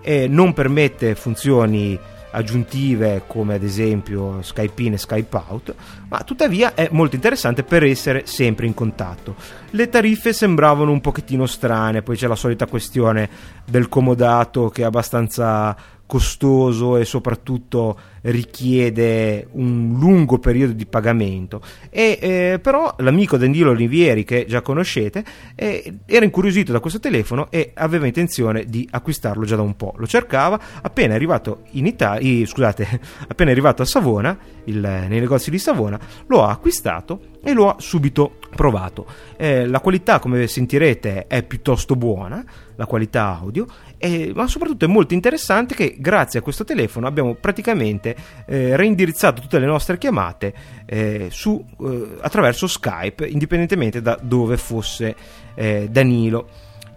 E 0.01 0.29
non 0.29 0.53
permette 0.53 1.15
funzioni 1.15 1.99
aggiuntive 2.35 3.23
come 3.27 3.55
ad 3.55 3.63
esempio 3.63 4.43
Skype 4.43 4.83
in 4.83 4.93
e 4.95 4.99
Skype 4.99 5.43
out, 5.49 5.75
ma 6.09 6.19
tuttavia 6.19 6.75
è 6.75 6.89
molto 6.91 7.15
interessante 7.15 7.63
per 7.63 7.85
essere 7.85 8.23
sempre 8.27 8.67
in 8.67 8.75
contatto. 8.75 9.37
Le 9.71 9.89
tariffe 9.89 10.33
sembravano 10.33 10.91
un 10.91 11.01
pochettino 11.01 11.47
strane, 11.47 12.03
poi 12.03 12.17
c'è 12.17 12.27
la 12.27 12.37
solita 12.37 12.67
questione 12.67 13.29
del 13.65 13.89
comodato 13.89 14.69
che 14.69 14.83
è 14.83 14.85
abbastanza 14.85 15.77
costoso 16.15 16.97
e 16.97 17.05
soprattutto 17.05 17.99
richiede 18.21 19.49
un 19.51 19.97
lungo 19.99 20.39
periodo 20.39 20.73
di 20.73 20.87
pagamento. 20.87 21.61
E, 21.91 22.19
eh, 22.21 22.59
però 22.63 22.95
l'amico 22.99 23.37
Danilo 23.37 23.71
Olivieri, 23.71 24.23
che 24.23 24.47
già 24.49 24.61
conoscete, 24.61 25.25
eh, 25.57 25.93
era 26.07 26.25
incuriosito 26.25 26.71
da 26.71 26.79
questo 26.79 27.01
telefono 27.01 27.49
e 27.51 27.73
aveva 27.75 28.07
intenzione 28.07 28.65
di 28.67 28.87
acquistarlo 28.89 29.45
già 29.45 29.57
da 29.57 29.63
un 29.63 29.75
po'. 29.75 29.93
Lo 29.97 30.07
cercava, 30.07 30.61
appena 30.83 31.17
arrivato 31.17 31.63
in 31.73 31.87
Italia, 31.87 32.47
scusate, 32.47 33.01
appena 33.27 33.51
arrivato 33.51 33.83
a 33.83 33.85
Savona, 33.85 34.39
il, 34.67 34.79
nei 34.79 35.19
negozi 35.19 35.51
di 35.51 35.59
Savona, 35.59 35.99
lo 36.29 36.45
ha 36.45 36.51
acquistato 36.51 37.33
e 37.43 37.53
lo 37.53 37.71
ha 37.71 37.77
subito 37.79 38.37
provato. 38.55 39.05
Eh, 39.37 39.67
la 39.67 39.81
qualità, 39.81 40.21
come 40.21 40.47
sentirete, 40.47 41.27
è 41.27 41.43
piuttosto 41.43 41.97
buona, 41.97 42.43
la 42.77 42.87
qualità 42.87 43.37
audio, 43.37 43.67
eh, 44.05 44.33
ma 44.35 44.47
soprattutto 44.47 44.85
è 44.85 44.89
molto 44.89 45.15
interessante 45.15 45.75
che 45.75 45.97
grazie 45.99 46.41
a 46.41 46.43
questo 46.43 46.63
telefono 46.63 47.07
abbiamo 47.07 47.33
praticamente 47.37 48.15
eh, 48.45 48.77
reindirizzato 48.77 49.41
tutte 49.41 49.59
le 49.59 49.65
nostre 49.65 49.97
chiamate 49.97 50.53
eh, 50.85 51.29
su, 51.31 51.65
eh, 51.81 52.17
attraverso 52.21 52.67
Skype, 52.67 53.27
indipendentemente 53.27 54.03
da 54.03 54.19
dove 54.21 54.59
fosse 54.59 55.17
eh, 55.55 55.89
Danilo. 55.91 56.49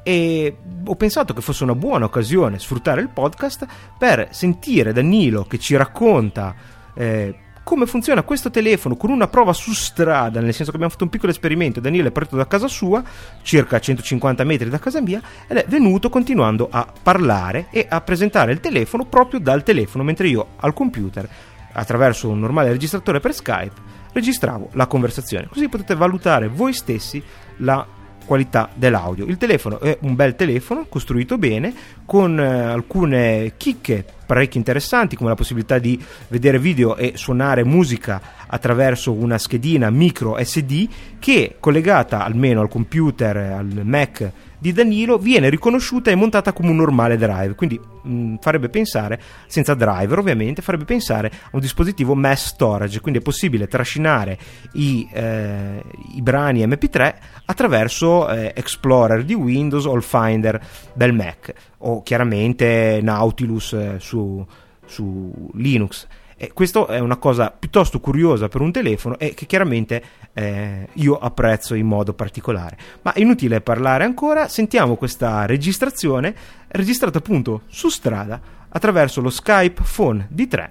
E 0.04 0.58
ho 0.86 0.96
pensato 0.96 1.34
che 1.34 1.40
fosse 1.40 1.64
una 1.64 1.76
buona 1.76 2.04
occasione 2.04 2.60
sfruttare 2.60 3.00
il 3.00 3.10
podcast 3.10 3.66
per 3.98 4.28
sentire 4.32 4.92
Danilo 4.92 5.46
che 5.46 5.60
ci 5.60 5.78
racconta 5.78 6.54
eh, 6.94 7.36
come 7.68 7.86
funziona 7.86 8.24
questo 8.24 8.50
telefono 8.50 8.96
con 8.96 9.10
una 9.10 9.28
prova 9.28 9.52
su 9.52 9.74
strada, 9.74 10.40
nel 10.40 10.54
senso 10.54 10.72
che 10.72 10.78
abbiamo 10.78 10.90
fatto 10.90 11.04
un 11.04 11.10
piccolo 11.10 11.34
esperimento, 11.34 11.82
Daniele 11.82 12.08
è 12.08 12.12
partito 12.12 12.38
da 12.38 12.48
casa 12.48 12.70
sua, 12.70 13.04
circa 13.42 13.78
150 13.78 14.46
metri 14.46 14.70
da 14.70 14.80
casa 14.80 15.02
mia, 15.02 15.22
ed 15.46 15.58
è 15.58 15.66
venuto 15.68 16.08
continuando 16.08 16.70
a 16.72 16.88
parlare 17.04 17.68
e 17.72 17.86
a 17.90 18.00
presentare 18.00 18.54
il 18.54 18.62
telefono 18.62 19.04
proprio 19.04 19.42
dal 19.42 19.64
telefono, 19.64 20.06
mentre 20.06 20.30
io 20.30 20.48
al 20.56 20.74
computer, 20.74 21.28
attraverso 21.74 22.30
un 22.30 22.40
normale 22.40 22.70
registratore 22.70 23.20
per 23.20 23.34
Skype, 23.34 23.82
registravo 24.14 24.70
la 24.72 24.88
conversazione. 24.88 25.50
Così 25.50 25.68
potete 25.68 25.94
valutare 25.94 26.48
voi 26.48 26.72
stessi 26.72 27.22
la 27.58 27.86
qualità 28.28 28.70
dell'audio. 28.76 29.26
Il 29.26 29.38
telefono 29.38 29.80
è 29.80 29.98
un 30.02 30.14
bel 30.14 30.36
telefono, 30.36 30.86
costruito 30.88 31.40
bene, 31.40 31.74
con 32.06 32.40
eh, 32.40 32.46
alcune 32.46 33.54
chicche 33.58 34.06
parecchio 34.28 34.60
interessanti 34.60 35.16
come 35.16 35.30
la 35.30 35.36
possibilità 35.36 35.80
di 35.80 36.00
vedere 36.28 36.60
video 36.60 36.98
e 36.98 37.14
suonare 37.16 37.64
musica 37.64 38.22
attraverso 38.46 39.14
una 39.14 39.38
schedina 39.38 39.90
micro 39.90 40.38
SD 40.44 40.88
che 41.18 41.56
collegata 41.60 42.24
almeno 42.24 42.62
al 42.62 42.68
computer, 42.68 43.38
al 43.38 43.82
Mac 43.84 44.32
di 44.58 44.74
Danilo 44.74 45.18
viene 45.18 45.50
riconosciuta 45.50 46.12
e 46.12 46.16
montata 46.16 46.54
come 46.54 46.70
un 46.70 46.78
normale 46.78 47.18
drive, 47.18 47.56
quindi 47.56 47.80
mh, 47.80 48.10
mm, 48.10 48.36
farebbe 48.40 48.70
pensare, 48.70 49.20
senza 49.48 49.74
driver 49.74 50.20
ovviamente, 50.20 50.62
farebbe 50.62 50.86
pensare 50.86 51.28
a 51.28 51.50
un 51.52 51.60
dispositivo 51.60 52.16
mass 52.16 52.48
storage, 52.48 53.00
quindi 53.00 53.20
è 53.20 53.24
possibile 53.24 53.68
trascinare 53.68 54.38
i, 54.74 55.08
eh, 55.12 55.84
i 56.16 56.22
brani 56.22 56.66
MP3 56.66 57.16
attraverso 57.46 58.30
eh, 58.30 58.54
Explorer 58.56 59.24
di 59.24 59.34
Windows 59.34 59.86
o 59.86 59.96
il 59.96 60.04
Finder 60.04 60.60
del 60.94 61.14
Mac 61.14 61.54
o 61.80 62.02
chiaramente 62.02 63.00
Nautilus 63.02 63.74
eh, 63.74 63.96
su, 64.00 64.46
su 64.86 65.50
Linux. 65.54 66.08
E 66.38 66.54
questo 66.54 66.88
è 66.88 67.00
una 67.00 67.18
cosa 67.18 67.50
piuttosto 67.50 68.00
curiosa 68.00 68.48
per 68.48 68.62
un 68.62 68.72
telefono 68.72 69.18
e 69.18 69.34
che 69.34 69.48
chiaramente 69.48 70.04
eh, 70.34 70.88
io 70.94 71.18
apprezzo 71.18 71.74
in 71.74 71.88
modo 71.88 72.14
particolare. 72.14 72.78
Ma 73.02 73.12
inutile 73.16 73.62
parlare 73.62 74.04
ancora, 74.04 74.48
sentiamo 74.48 74.96
questa 74.96 75.46
registrazione 75.46 76.36
registrata 76.68 77.18
appunto 77.18 77.64
su 77.68 77.90
strada 77.90 78.40
attraverso 78.70 79.22
lo 79.22 79.30
Skype 79.30 79.82
Phone 79.96 80.30
D3 80.32 80.70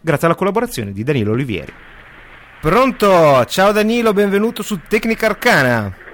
grazie 0.00 0.26
alla 0.26 0.36
collaborazione 0.36 0.92
di 0.92 1.02
Danilo 1.02 1.32
Olivieri. 1.32 1.72
Pronto? 2.60 3.44
Ciao 3.44 3.72
Danilo, 3.72 4.12
benvenuto 4.12 4.62
su 4.62 4.80
Tecnica 4.88 5.26
Arcana. 5.26 6.07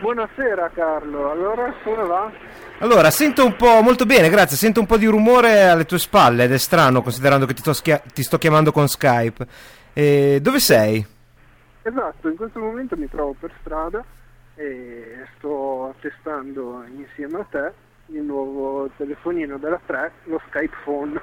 Buonasera 0.00 0.70
Carlo, 0.74 1.30
allora 1.30 1.74
come 1.82 2.04
va? 2.04 2.30
Allora, 2.78 3.10
sento 3.10 3.44
un 3.44 3.56
po', 3.56 3.82
molto 3.82 4.06
bene, 4.06 4.28
grazie, 4.28 4.56
sento 4.56 4.78
un 4.78 4.86
po' 4.86 4.96
di 4.96 5.06
rumore 5.06 5.64
alle 5.64 5.86
tue 5.86 5.98
spalle 5.98 6.44
ed 6.44 6.52
è 6.52 6.58
strano 6.58 7.02
considerando 7.02 7.46
che 7.46 7.54
ti, 7.54 7.60
sto 7.60 7.72
schia- 7.72 8.00
ti 8.14 8.22
sto 8.22 8.38
chiamando 8.38 8.70
con 8.70 8.86
Skype. 8.86 9.46
E 9.92 10.38
dove 10.40 10.60
sei? 10.60 11.04
Esatto, 11.82 12.28
in 12.28 12.36
questo 12.36 12.60
momento 12.60 12.96
mi 12.96 13.08
trovo 13.08 13.34
per 13.40 13.50
strada 13.60 14.04
e 14.54 15.26
sto 15.36 15.92
testando 16.00 16.84
insieme 16.96 17.40
a 17.40 17.46
te 17.50 17.72
il 18.06 18.22
nuovo 18.22 18.88
telefonino 18.96 19.58
della 19.58 19.80
3, 19.84 20.12
lo 20.24 20.40
Skype 20.48 20.76
Phone. 20.84 21.20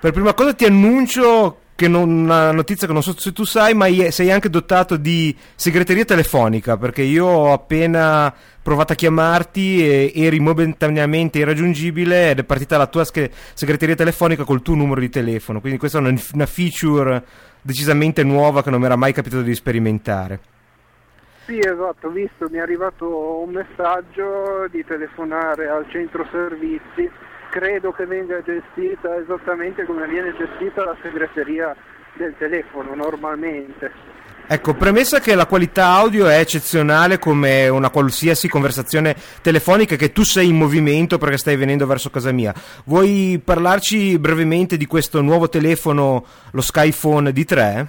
Per 0.00 0.12
prima 0.12 0.34
cosa 0.34 0.52
ti 0.52 0.64
annuncio 0.64 1.58
che 1.80 1.88
non, 1.88 2.10
una 2.10 2.52
notizia 2.52 2.86
che 2.86 2.92
non 2.92 3.02
so 3.02 3.18
se 3.18 3.32
tu 3.32 3.44
sai, 3.44 3.72
ma 3.72 3.86
sei 4.10 4.30
anche 4.30 4.50
dotato 4.50 4.98
di 4.98 5.34
segreteria 5.54 6.04
telefonica, 6.04 6.76
perché 6.76 7.00
io 7.00 7.24
ho 7.24 7.52
appena 7.54 8.30
provato 8.62 8.92
a 8.92 8.96
chiamarti 8.96 9.82
e 9.82 10.12
eri 10.14 10.40
momentaneamente 10.40 11.38
irraggiungibile 11.38 12.32
ed 12.32 12.40
è 12.40 12.44
partita 12.44 12.76
la 12.76 12.86
tua 12.86 13.06
segreteria 13.54 13.94
telefonica 13.94 14.44
col 14.44 14.60
tuo 14.60 14.74
numero 14.74 15.00
di 15.00 15.08
telefono, 15.08 15.60
quindi 15.60 15.78
questa 15.78 15.96
è 15.96 16.02
una, 16.02 16.44
feature 16.44 17.24
decisamente 17.62 18.24
nuova 18.24 18.62
che 18.62 18.68
non 18.68 18.80
mi 18.80 18.84
era 18.84 18.96
mai 18.96 19.14
capitato 19.14 19.40
di 19.40 19.54
sperimentare. 19.54 20.38
Sì, 21.46 21.60
esatto, 21.60 22.08
ho 22.08 22.10
visto, 22.10 22.46
mi 22.50 22.58
è 22.58 22.60
arrivato 22.60 23.42
un 23.42 23.54
messaggio 23.54 24.68
di 24.70 24.84
telefonare 24.84 25.66
al 25.66 25.86
centro 25.88 26.28
servizi 26.30 27.10
credo 27.50 27.92
che 27.92 28.06
venga 28.06 28.40
gestita 28.42 29.16
esattamente 29.16 29.84
come 29.84 30.06
viene 30.06 30.34
gestita 30.36 30.84
la 30.84 30.96
segreteria 31.02 31.74
del 32.14 32.34
telefono 32.38 32.94
normalmente. 32.94 34.18
Ecco, 34.52 34.74
premessa 34.74 35.20
che 35.20 35.36
la 35.36 35.46
qualità 35.46 35.86
audio 35.90 36.26
è 36.26 36.40
eccezionale 36.40 37.18
come 37.18 37.68
una 37.68 37.88
qualsiasi 37.90 38.48
conversazione 38.48 39.14
telefonica 39.42 39.94
che 39.94 40.10
tu 40.10 40.24
sei 40.24 40.48
in 40.48 40.56
movimento 40.56 41.18
perché 41.18 41.36
stai 41.36 41.54
venendo 41.54 41.86
verso 41.86 42.10
casa 42.10 42.32
mia. 42.32 42.52
Vuoi 42.84 43.40
parlarci 43.44 44.18
brevemente 44.18 44.76
di 44.76 44.86
questo 44.86 45.20
nuovo 45.20 45.48
telefono, 45.48 46.24
lo 46.50 46.60
Skyphone 46.60 47.30
D3? 47.30 47.86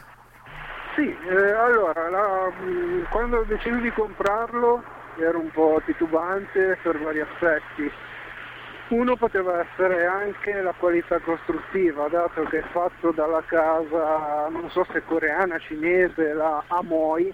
Sì, 0.95 1.07
eh, 1.07 1.51
allora, 1.51 2.09
la, 2.09 2.51
mm, 2.61 3.03
quando 3.09 3.37
ho 3.37 3.43
deciso 3.43 3.77
di 3.77 3.91
comprarlo 3.91 4.83
ero 5.17 5.39
un 5.39 5.49
po' 5.49 5.81
titubante 5.83 6.77
per 6.83 6.99
vari 7.01 7.21
aspetti 7.21 7.91
uno 8.91 9.15
poteva 9.15 9.61
essere 9.61 10.05
anche 10.05 10.61
la 10.61 10.73
qualità 10.77 11.19
costruttiva, 11.19 12.07
dato 12.09 12.43
che 12.43 12.59
è 12.59 12.63
fatto 12.71 13.11
dalla 13.11 13.41
casa, 13.45 14.49
non 14.49 14.69
so 14.69 14.85
se 14.91 15.03
coreana, 15.05 15.57
cinese, 15.59 16.33
la 16.33 16.63
Amoy, 16.67 17.33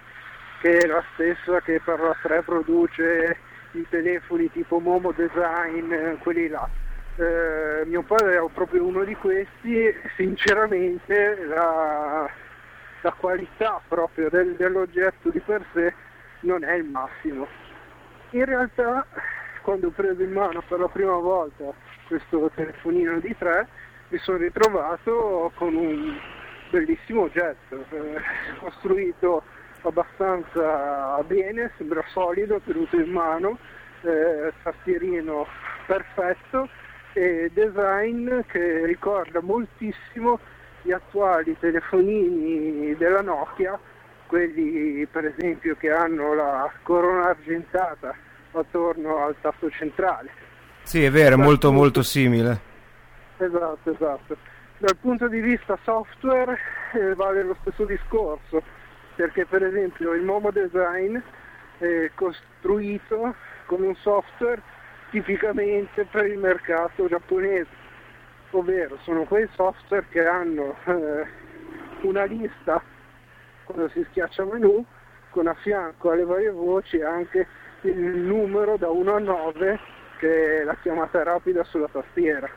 che 0.61 0.77
è 0.77 0.85
la 0.85 1.03
stessa 1.13 1.59
che 1.61 1.81
per 1.83 1.99
la 1.99 2.15
3 2.21 2.43
produce 2.43 3.37
i 3.71 3.85
telefoni 3.89 4.51
tipo 4.51 4.79
Momo 4.79 5.11
Design, 5.11 6.15
quelli 6.19 6.47
là. 6.47 6.69
Eh, 7.15 7.85
mio 7.85 8.03
padre 8.03 8.37
è 8.37 8.49
proprio 8.53 8.85
uno 8.85 9.03
di 9.03 9.15
questi, 9.15 9.91
sinceramente 10.15 11.43
la, 11.45 12.29
la 13.01 13.11
qualità 13.13 13.81
proprio 13.87 14.29
del, 14.29 14.53
dell'oggetto 14.55 15.31
di 15.31 15.39
per 15.39 15.65
sé 15.73 15.93
non 16.41 16.63
è 16.63 16.73
il 16.73 16.85
massimo. 16.85 17.47
In 18.31 18.45
realtà 18.45 19.05
quando 19.67 19.87
ho 19.87 19.91
preso 19.91 20.23
in 20.23 20.31
mano 20.31 20.63
per 20.65 20.79
la 20.79 20.87
prima 20.87 21.17
volta 21.17 21.73
questo 22.07 22.49
telefonino 22.55 23.19
di 23.19 23.35
3 23.37 23.67
mi 24.07 24.17
sono 24.19 24.37
ritrovato 24.37 25.51
con 25.55 25.75
un 25.75 26.17
bellissimo 26.69 27.23
oggetto, 27.23 27.83
eh, 27.89 28.21
costruito 28.59 29.43
abbastanza 29.81 31.21
bene, 31.27 31.73
sembra 31.75 32.01
solido, 32.13 32.61
tenuto 32.63 32.95
in 32.95 33.11
mano, 33.11 33.57
eh, 34.03 34.53
tastierino 34.63 35.45
perfetto 35.85 36.69
e 37.11 37.51
design 37.53 38.39
che 38.47 38.85
ricorda 38.85 39.41
moltissimo 39.41 40.39
gli 40.81 40.93
attuali 40.93 41.57
telefonini 41.59 42.95
della 42.95 43.21
Nokia, 43.21 43.77
quelli 44.27 45.05
per 45.07 45.25
esempio 45.25 45.75
che 45.75 45.91
hanno 45.91 46.33
la 46.33 46.71
corona 46.83 47.27
argentata 47.27 48.15
attorno 48.59 49.23
al 49.23 49.35
tasto 49.41 49.69
centrale. 49.69 50.29
Sì, 50.83 51.03
è 51.03 51.11
vero, 51.11 51.35
è 51.35 51.37
molto 51.37 51.67
punto... 51.67 51.81
molto 51.81 52.03
simile. 52.03 52.59
Esatto, 53.37 53.91
esatto. 53.91 54.37
Dal 54.77 54.95
punto 54.97 55.27
di 55.27 55.39
vista 55.39 55.77
software 55.83 56.57
eh, 56.93 57.15
vale 57.15 57.43
lo 57.43 57.55
stesso 57.61 57.85
discorso, 57.85 58.61
perché 59.15 59.45
per 59.45 59.63
esempio 59.63 60.13
il 60.13 60.21
Momo 60.21 60.51
Design 60.51 61.17
è 61.79 62.11
costruito 62.15 63.35
con 63.65 63.81
un 63.81 63.95
software 63.95 64.61
tipicamente 65.09 66.05
per 66.05 66.25
il 66.25 66.37
mercato 66.37 67.07
giapponese, 67.07 67.67
ovvero 68.51 68.97
sono 69.03 69.23
quei 69.23 69.47
software 69.55 70.05
che 70.09 70.25
hanno 70.25 70.75
eh, 70.85 71.25
una 72.01 72.23
lista 72.25 72.81
quando 73.63 73.89
si 73.89 74.05
schiaccia 74.09 74.45
menu 74.45 74.83
con 75.29 75.47
a 75.47 75.53
fianco 75.55 76.11
alle 76.11 76.23
varie 76.23 76.49
voci 76.49 77.01
anche 77.01 77.47
il 77.81 77.97
numero 77.99 78.77
da 78.77 78.89
1 78.89 79.15
a 79.15 79.19
9 79.19 79.79
che 80.17 80.61
è 80.61 80.63
la 80.63 80.75
chiamata 80.81 81.23
rapida 81.23 81.63
sulla 81.63 81.87
tastiera. 81.87 82.49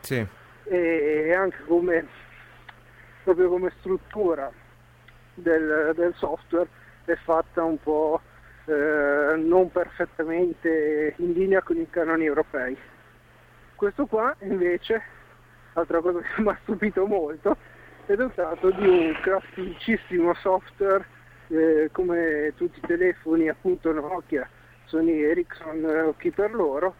Sì. 0.00 0.26
E 0.64 1.32
anche 1.32 1.62
come, 1.66 2.06
proprio 3.22 3.48
come 3.48 3.72
struttura 3.78 4.50
del, 5.34 5.92
del 5.94 6.14
software 6.16 6.68
è 7.04 7.14
fatta 7.14 7.62
un 7.62 7.78
po' 7.80 8.20
eh, 8.66 9.36
non 9.36 9.70
perfettamente 9.70 11.14
in 11.16 11.32
linea 11.32 11.62
con 11.62 11.78
i 11.78 11.88
canoni 11.88 12.24
europei. 12.24 12.76
Questo 13.74 14.06
qua 14.06 14.34
invece, 14.40 15.00
altra 15.74 16.00
cosa 16.00 16.18
che 16.18 16.42
mi 16.42 16.48
ha 16.48 16.58
stupito 16.62 17.06
molto, 17.06 17.56
è 18.06 18.14
dotato 18.14 18.70
di 18.70 18.86
un 18.86 19.18
classicissimo 19.22 20.34
software 20.34 21.04
eh, 21.48 21.88
come 21.92 22.52
tutti 22.56 22.78
i 22.78 22.86
telefoni 22.86 23.48
appunto 23.48 23.92
Nokia, 23.92 24.48
Sony 24.84 25.22
Ericsson 25.22 25.84
eh, 25.84 26.00
o 26.02 26.14
chi 26.16 26.30
per 26.30 26.54
loro, 26.54 26.94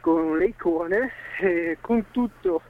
con 0.00 0.38
le 0.38 0.46
icone 0.46 1.12
e 1.40 1.78
con 1.80 2.04
tutto 2.10 2.62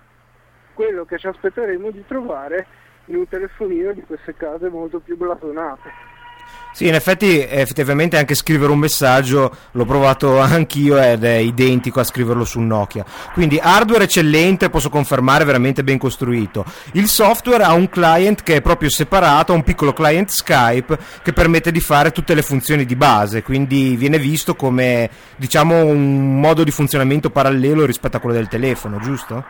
quello 0.75 1.05
che 1.05 1.19
ci 1.19 1.27
aspetteremo 1.27 1.91
di 1.91 2.05
trovare 2.07 2.67
in 3.07 3.17
un 3.17 3.29
telefonino 3.29 3.93
di 3.93 4.03
queste 4.03 4.35
case 4.35 4.69
molto 4.69 5.01
più 5.01 5.17
blasonate. 5.17 6.10
Sì, 6.73 6.87
in 6.87 6.95
effetti 6.95 7.41
effettivamente 7.41 8.17
anche 8.17 8.35
scrivere 8.35 8.71
un 8.71 8.79
messaggio 8.79 9.55
l'ho 9.73 9.85
provato 9.85 10.39
anch'io 10.41 10.99
ed 10.99 11.25
è 11.25 11.35
identico 11.35 12.01
a 12.01 12.05
scriverlo 12.05 12.45
su 12.45 12.61
Nokia. 12.61 13.05
Quindi 13.33 13.59
hardware 13.61 14.05
eccellente, 14.05 14.71
posso 14.71 14.89
confermare, 14.89 15.45
veramente 15.45 15.83
ben 15.83 15.99
costruito. 15.99 16.65
Il 16.93 17.09
software 17.09 17.65
ha 17.65 17.73
un 17.73 17.89
client 17.89 18.43
che 18.43 18.57
è 18.57 18.63
proprio 18.63 18.89
separato, 18.89 19.53
un 19.53 19.65
piccolo 19.65 19.93
client 19.93 20.31
Skype 20.31 20.99
che 21.23 21.33
permette 21.33 21.73
di 21.73 21.81
fare 21.81 22.13
tutte 22.13 22.35
le 22.35 22.43
funzioni 22.43 22.85
di 22.85 22.97
base, 22.97 23.43
quindi 23.43 23.97
viene 23.97 24.19
visto 24.19 24.55
come 24.55 25.11
diciamo 25.37 25.85
un 25.85 26.39
modo 26.41 26.65
di 26.65 26.71
funzionamento 26.71 27.31
parallelo 27.31 27.85
rispetto 27.85 28.17
a 28.17 28.21
quello 28.21 28.37
del 28.37 28.49
telefono, 28.49 28.99
giusto? 29.01 29.45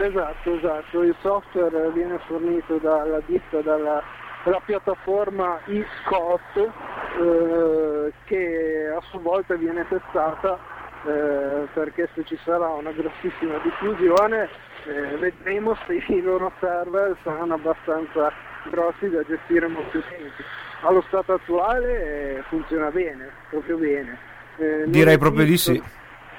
Esatto, 0.00 0.54
esatto. 0.56 1.02
Il 1.02 1.14
software 1.22 1.90
viene 1.94 2.18
fornito 2.26 2.78
dalla 2.82 3.20
ditta 3.26 3.60
dalla 3.62 4.02
la 4.48 4.60
piattaforma 4.64 5.60
eScot 5.66 6.56
eh, 6.56 8.12
che 8.24 8.92
a 8.96 9.00
sua 9.10 9.20
volta 9.20 9.54
viene 9.54 9.86
testata 9.88 10.58
eh, 11.06 11.68
perché 11.72 12.08
se 12.14 12.24
ci 12.24 12.38
sarà 12.44 12.68
una 12.68 12.92
grossissima 12.92 13.58
diffusione 13.58 14.48
eh, 14.86 15.16
vedremo 15.16 15.76
se 15.86 15.94
i 16.08 16.22
loro 16.22 16.52
server 16.60 17.16
saranno 17.22 17.54
abbastanza 17.54 18.32
grossi 18.70 19.08
da 19.08 19.22
gestire 19.24 19.66
molto 19.66 20.00
tempo. 20.00 20.42
Allo 20.82 21.02
stato 21.08 21.34
attuale 21.34 22.36
eh, 22.36 22.42
funziona 22.48 22.90
bene, 22.90 23.30
proprio 23.50 23.76
bene. 23.76 24.18
Eh, 24.56 24.84
Direi 24.86 25.18
proprio 25.18 25.44
di 25.44 25.56
sì. 25.56 25.82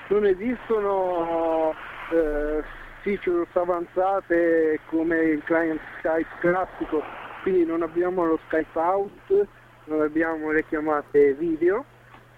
Non 0.07 0.25
esistono 0.25 1.73
eh, 2.11 2.63
features 3.01 3.55
avanzate 3.55 4.79
come 4.87 5.17
il 5.17 5.43
client 5.43 5.79
Skype 5.99 6.29
classico 6.39 7.03
quindi 7.41 7.65
non 7.65 7.81
abbiamo 7.81 8.25
lo 8.25 8.39
Skype 8.47 8.77
out, 8.79 9.47
non 9.85 10.01
abbiamo 10.01 10.51
le 10.51 10.65
chiamate 10.65 11.33
video, 11.33 11.85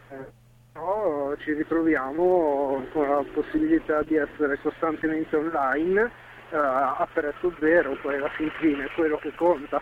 eh, 0.10 0.26
però 0.72 1.36
ci 1.38 1.54
ritroviamo 1.54 2.86
con 2.92 3.08
la 3.08 3.24
possibilità 3.34 4.04
di 4.04 4.16
essere 4.16 4.60
costantemente 4.62 5.36
online 5.36 6.12
eh, 6.50 6.58
a 6.58 7.08
prezzo 7.12 7.54
zero, 7.60 7.98
poi 8.02 8.16
alla 8.16 8.30
fine 8.30 8.86
è 8.86 8.90
quello 8.96 9.18
che 9.18 9.34
conta. 9.36 9.82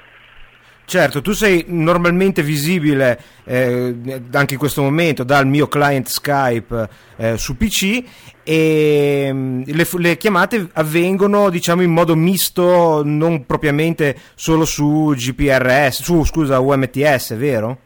Certo, 0.90 1.22
tu 1.22 1.34
sei 1.34 1.66
normalmente 1.68 2.42
visibile 2.42 3.22
eh, 3.44 4.22
anche 4.32 4.56
in 4.56 4.60
questo 4.60 4.82
momento 4.82 5.24
dal 5.24 5.46
mio 5.46 5.68
client 5.68 6.08
Skype 6.08 6.90
eh, 7.16 7.38
su 7.38 7.56
PC 7.56 8.04
e 8.42 9.30
mm, 9.32 9.62
le, 9.68 9.88
le, 9.98 10.18
chiamate 10.18 10.68
avvengono 10.74 11.52
diciamo 11.52 11.84
in 11.84 11.92
modo 11.92 12.16
misto, 12.16 13.04
non 13.06 13.46
propriamente 13.46 14.18
solo 14.34 14.66
su 14.66 15.14
GPRS, 15.16 16.02
su 16.02 16.26
scusa, 16.26 16.60
UMTS, 16.60 17.36
vero? 17.36 17.78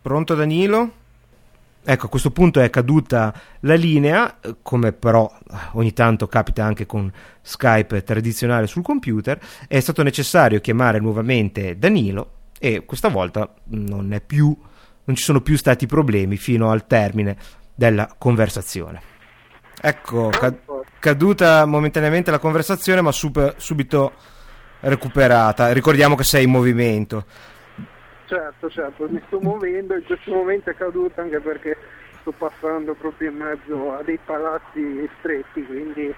Pronto 0.00 0.34
Danilo? 0.36 1.05
Ecco, 1.88 2.06
a 2.06 2.08
questo 2.08 2.32
punto 2.32 2.60
è 2.60 2.68
caduta 2.68 3.32
la 3.60 3.76
linea, 3.76 4.40
come 4.60 4.92
però 4.92 5.32
ogni 5.74 5.92
tanto 5.92 6.26
capita 6.26 6.64
anche 6.64 6.84
con 6.84 7.08
Skype 7.40 8.02
tradizionale 8.02 8.66
sul 8.66 8.82
computer, 8.82 9.38
è 9.68 9.78
stato 9.78 10.02
necessario 10.02 10.60
chiamare 10.60 10.98
nuovamente 10.98 11.78
Danilo 11.78 12.32
e 12.58 12.84
questa 12.84 13.08
volta 13.08 13.54
non, 13.66 14.20
più, 14.26 14.56
non 15.04 15.14
ci 15.14 15.22
sono 15.22 15.40
più 15.40 15.56
stati 15.56 15.86
problemi 15.86 16.36
fino 16.36 16.72
al 16.72 16.88
termine 16.88 17.36
della 17.72 18.12
conversazione. 18.18 19.00
Ecco, 19.80 20.32
caduta 20.98 21.66
momentaneamente 21.66 22.32
la 22.32 22.40
conversazione, 22.40 23.00
ma 23.00 23.12
super, 23.12 23.54
subito 23.58 24.12
recuperata. 24.80 25.70
Ricordiamo 25.70 26.16
che 26.16 26.24
sei 26.24 26.44
in 26.44 26.50
movimento. 26.50 27.26
Certo, 28.26 28.68
certo, 28.68 29.06
mi 29.08 29.22
sto 29.26 29.40
muovendo, 29.40 29.94
in 29.94 30.04
questo 30.04 30.32
momento 30.32 30.70
è 30.70 30.74
caduta 30.74 31.22
anche 31.22 31.38
perché 31.38 31.76
sto 32.20 32.32
passando 32.32 32.94
proprio 32.94 33.30
in 33.30 33.36
mezzo 33.36 33.92
a 33.92 34.02
dei 34.02 34.18
palazzi 34.24 35.08
stretti, 35.18 35.64
quindi 35.64 36.12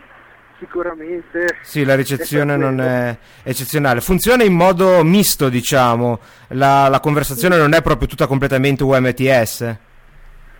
sicuramente... 0.59 1.59
Sì, 1.61 1.85
la 1.85 1.95
ricezione 1.95 2.55
è 2.55 2.57
non 2.57 2.81
è 2.81 3.17
eccezionale. 3.43 4.01
Funziona 4.01 4.43
in 4.43 4.55
modo 4.55 5.05
misto, 5.05 5.51
diciamo, 5.51 6.19
la, 6.49 6.89
la 6.89 7.01
conversazione 7.01 7.57
sì. 7.57 7.61
non 7.61 7.75
è 7.75 7.83
proprio 7.83 8.09
tutta 8.09 8.27
completamente 8.27 8.83
UMTS. 8.85 9.77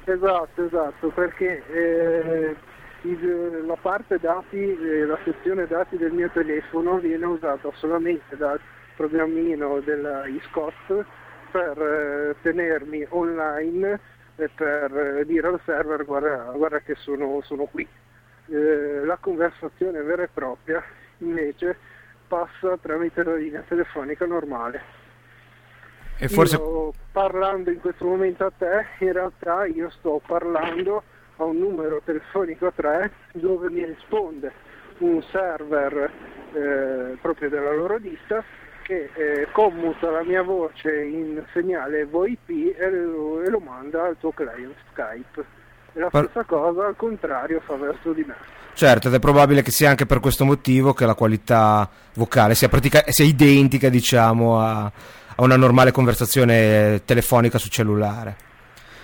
Esatto, 0.05 0.65
esatto, 0.65 1.09
perché 1.09 1.63
eh, 1.71 2.57
la 3.67 3.77
parte 3.81 4.19
dati, 4.21 4.57
eh, 4.57 5.07
la 5.07 5.19
sezione 5.25 5.67
dati 5.67 5.97
del 5.97 6.13
mio 6.13 6.31
telefono 6.31 6.99
viene 6.99 7.25
usata 7.25 7.71
solamente 7.75 8.37
dal 8.37 8.61
programmino 8.97 9.81
della 9.81 10.27
ISCOT 10.27 11.07
per 11.51 11.81
eh, 11.81 12.37
tenermi 12.43 13.07
online 13.11 14.01
e 14.37 14.49
per 14.55 14.97
eh, 14.97 15.25
dire 15.27 15.49
al 15.49 15.61
server 15.65 16.05
guarda, 16.05 16.53
guarda 16.55 16.79
che 16.81 16.95
sono, 16.97 17.41
sono 17.43 17.65
qui. 17.65 17.87
Eh, 18.51 19.05
la 19.05 19.17
conversazione 19.21 20.01
vera 20.03 20.23
e 20.23 20.29
propria 20.33 20.83
invece 21.19 21.77
passa 22.27 22.77
tramite 22.81 23.23
la 23.25 23.35
linea 23.35 23.65
telefonica 23.67 24.27
normale. 24.27 24.97
E 26.19 26.29
forse... 26.29 26.57
Io, 26.57 26.93
parlando 27.13 27.71
in 27.71 27.81
questo 27.81 28.05
momento 28.05 28.45
a 28.45 28.53
te, 28.57 28.87
in 29.01 29.13
realtà 29.13 29.67
io 29.67 29.91
sto 29.91 30.21
parlando 30.25 31.03
a 31.37 31.45
un 31.45 31.59
numero 31.59 32.01
telefonico 32.05 32.73
3 32.75 33.11
dove 33.33 33.71
mi 33.71 33.85
risponde 33.85 34.53
un 34.99 35.23
server 35.31 36.11
eh, 36.53 37.17
proprio 37.21 37.49
della 37.49 37.73
loro 37.73 37.99
ditta 37.99 38.43
che 38.89 39.11
eh, 39.13 39.49
commuta 39.53 40.09
la 40.09 40.23
mia 40.23 40.43
voce 40.43 41.05
in 41.05 41.45
segnale 41.53 42.07
VoIP 42.07 42.49
e 42.75 42.91
lo, 42.91 43.43
e 43.43 43.51
lo 43.51 43.59
manda 43.59 44.07
al 44.07 44.17
tuo 44.19 44.33
client 44.33 44.75
Skype. 44.93 45.45
E 45.93 46.01
la 46.01 46.09
stessa 46.09 46.43
cosa 46.45 46.87
al 46.87 46.97
contrario 46.97 47.61
fa 47.61 47.75
verso 47.75 48.15
di 48.15 48.25
me. 48.27 48.35
Certo, 48.73 49.09
ed 49.09 49.15
è 49.15 49.19
probabile 49.19 49.61
che 49.61 49.73
sia 49.73 49.91
anche 49.91 50.07
per 50.07 50.21
questo 50.21 50.47
motivo 50.47 50.95
che 50.95 51.05
la 51.05 51.15
qualità 51.15 51.87
vocale 52.15 52.55
sia, 52.55 52.69
pratica- 52.69 53.05
sia 53.09 53.27
identica 53.27 53.91
diciamo, 53.91 54.59
a, 54.59 54.85
a 54.85 55.43
una 55.43 55.57
normale 55.57 55.91
conversazione 55.91 57.03
telefonica 57.05 57.59
su 57.59 57.69
cellulare. 57.69 58.37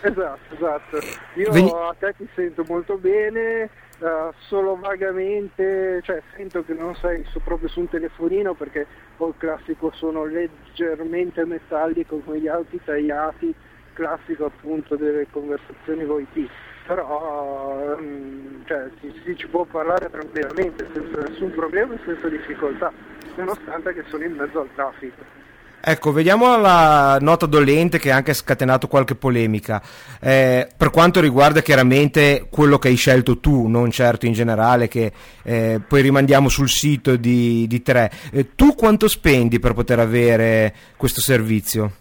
Esatto, 0.01 0.55
esatto. 0.55 0.99
Io 1.35 1.51
Veni... 1.51 1.71
a 1.71 1.95
te 1.99 2.15
ti 2.17 2.27
sento 2.35 2.65
molto 2.67 2.97
bene, 2.97 3.69
uh, 4.05 4.33
solo 4.47 4.77
vagamente, 4.77 6.01
cioè 6.03 6.23
sento 6.37 6.63
che 6.65 6.75
non 6.75 6.95
sei 6.97 7.25
su, 7.31 7.41
proprio 7.41 7.69
su 7.69 7.81
un 7.81 7.89
telefonino 7.89 8.55
perché 8.55 8.87
ho 9.17 9.29
il 9.29 9.35
classico 9.39 9.91
suono 9.95 10.25
leggermente 10.25 11.45
metallico 11.45 12.19
con 12.19 12.37
gli 12.37 12.47
alti 12.49 12.81
tagliati, 12.85 13.55
classico 13.95 14.45
appunto 14.45 14.97
delle 14.97 15.27
conversazioni 15.31 16.05
VoIP. 16.05 16.51
Però 16.87 17.97
um, 17.97 18.63
cioè, 18.67 18.91
si, 19.01 19.23
si, 19.25 19.37
ci 19.37 19.49
può 19.49 19.65
parlare 19.65 20.11
tranquillamente, 20.11 20.87
senza 20.93 21.23
nessun 21.23 21.51
problema 21.53 21.95
e 21.95 21.99
senza 22.05 22.29
difficoltà, 22.29 22.93
nonostante 23.37 23.95
che 23.95 24.05
sono 24.09 24.25
in 24.25 24.35
mezzo 24.35 24.61
al 24.61 24.69
traffico. 24.75 25.44
Ecco, 25.87 26.13
vediamo 26.13 26.59
la 26.59 27.19
nota 27.21 27.45
dolente 27.45 27.99
che 27.99 28.11
ha 28.11 28.17
anche 28.17 28.33
scatenato 28.33 28.89
qualche 28.89 29.17
polemica. 29.17 29.83
Eh, 30.19 30.67
per 30.75 30.89
quanto 30.89 31.21
riguarda 31.21 31.61
chiaramente 31.61 32.47
quello 32.49 32.79
che 32.79 32.89
hai 32.89 32.95
scelto 32.95 33.39
tu, 33.39 33.67
non 33.67 33.91
certo 33.91 34.25
in 34.25 34.33
generale, 34.33 34.89
che 34.89 35.13
eh, 35.43 35.83
poi 35.87 36.01
rimandiamo 36.01 36.49
sul 36.49 36.71
sito 36.71 37.17
di, 37.17 37.67
di 37.69 37.83
Tre. 37.83 38.11
Eh, 38.33 38.55
tu 38.55 38.75
quanto 38.75 39.09
spendi 39.09 39.59
per 39.59 39.75
poter 39.75 39.99
avere 39.99 40.75
questo 40.97 41.21
servizio? 41.21 41.93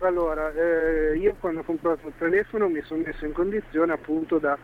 Allora, 0.00 0.52
eh, 0.52 1.16
io 1.16 1.36
quando 1.40 1.60
ho 1.60 1.64
comprato 1.64 2.06
il 2.06 2.12
telefono 2.18 2.68
mi 2.68 2.82
sono 2.84 3.02
messo 3.02 3.24
in 3.24 3.32
condizione 3.32 3.94
appunto 3.94 4.36
da, 4.36 4.58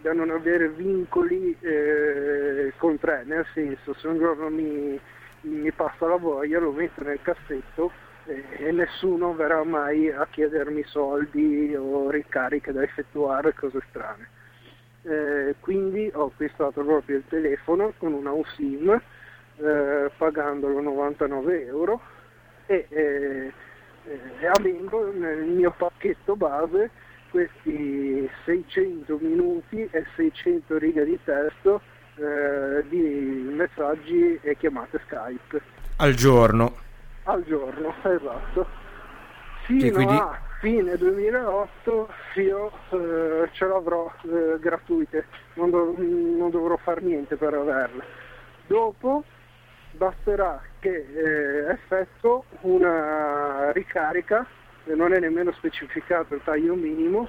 da 0.00 0.12
non 0.12 0.30
avere 0.30 0.68
vincoli 0.68 1.56
eh, 1.60 2.72
con 2.76 2.98
Tre, 2.98 3.22
nel 3.24 3.46
senso 3.54 3.94
se 4.00 4.08
un 4.08 4.18
giorno 4.18 4.48
mi 4.48 4.98
mi 5.42 5.70
passa 5.72 6.06
la 6.06 6.16
voglia, 6.16 6.58
lo 6.58 6.72
metto 6.72 7.02
nel 7.02 7.20
cassetto 7.22 7.90
e, 8.24 8.44
e 8.58 8.72
nessuno 8.72 9.34
verrà 9.34 9.62
mai 9.64 10.10
a 10.10 10.26
chiedermi 10.30 10.82
soldi 10.84 11.74
o 11.74 12.10
ricariche 12.10 12.72
da 12.72 12.82
effettuare, 12.82 13.54
cose 13.54 13.80
strane. 13.88 14.28
Eh, 15.02 15.56
quindi 15.60 16.10
ho 16.14 16.26
acquistato 16.26 16.84
proprio 16.84 17.16
il 17.16 17.24
telefono 17.28 17.92
con 17.98 18.12
una 18.12 18.30
USIM 18.30 19.00
eh, 19.56 20.10
pagandolo 20.16 20.80
99 20.80 21.66
euro 21.66 22.00
e 22.66 22.86
eh, 22.88 23.52
eh, 24.04 24.46
avendo 24.46 25.12
nel 25.12 25.44
mio 25.44 25.72
pacchetto 25.76 26.36
base 26.36 26.90
questi 27.30 28.28
600 28.44 29.18
minuti 29.20 29.88
e 29.90 30.04
600 30.14 30.78
righe 30.78 31.04
di 31.04 31.18
testo 31.24 31.80
eh, 32.16 32.84
di 32.88 33.50
messaggi 33.54 34.38
e 34.42 34.56
chiamate 34.56 35.00
Skype. 35.06 35.60
Al 35.96 36.14
giorno? 36.14 36.76
Al 37.24 37.44
giorno, 37.44 37.94
esatto. 38.02 38.66
Fino 39.64 39.90
quindi... 39.92 40.14
a 40.14 40.40
fine 40.60 40.96
2008 40.96 42.08
io 42.36 42.70
eh, 42.90 43.48
ce 43.52 43.66
l'avrò 43.66 44.10
eh, 44.22 44.58
gratuite, 44.58 45.26
non, 45.54 45.70
dov- 45.70 45.98
non, 45.98 46.50
dovrò 46.50 46.76
fare 46.76 47.00
niente 47.00 47.36
per 47.36 47.54
averle. 47.54 48.04
Dopo 48.66 49.24
basterà 49.92 50.60
che 50.78 50.88
eh, 50.88 51.70
effettuo 51.72 52.44
una 52.62 53.70
ricarica, 53.72 54.46
non 54.84 55.12
è 55.12 55.18
nemmeno 55.18 55.52
specificato 55.52 56.34
il 56.34 56.42
taglio 56.44 56.74
minimo, 56.74 57.28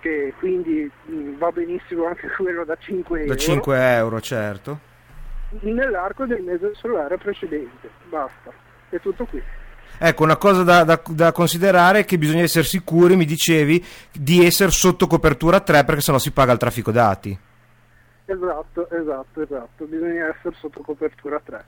che 0.00 0.32
quindi 0.38 0.90
mh, 1.04 1.38
va 1.38 1.50
benissimo 1.50 2.06
anche 2.06 2.28
quello 2.36 2.64
da 2.64 2.76
5 2.76 3.20
euro. 3.20 3.34
Da 3.34 3.38
5 3.38 3.94
euro, 3.94 4.20
certo. 4.20 4.78
Nell'arco 5.60 6.26
del 6.26 6.42
mese 6.42 6.72
solare 6.74 7.16
precedente, 7.16 7.88
basta, 8.08 8.50
è 8.90 9.00
tutto 9.00 9.24
qui. 9.24 9.42
Ecco, 10.00 10.22
una 10.22 10.36
cosa 10.36 10.62
da, 10.62 10.84
da, 10.84 11.00
da, 11.08 11.32
considerare 11.32 12.00
è 12.00 12.04
che 12.04 12.18
bisogna 12.18 12.42
essere 12.42 12.64
sicuri, 12.64 13.16
mi 13.16 13.24
dicevi, 13.24 13.84
di 14.12 14.44
essere 14.44 14.70
sotto 14.70 15.06
copertura 15.06 15.60
3 15.60 15.84
perché 15.84 16.02
sennò 16.02 16.18
si 16.18 16.30
paga 16.30 16.52
il 16.52 16.58
traffico 16.58 16.92
dati. 16.92 17.36
Esatto, 18.26 18.90
esatto, 18.90 19.42
esatto, 19.42 19.84
bisogna 19.86 20.28
essere 20.28 20.54
sotto 20.58 20.82
copertura 20.82 21.40
3. 21.42 21.64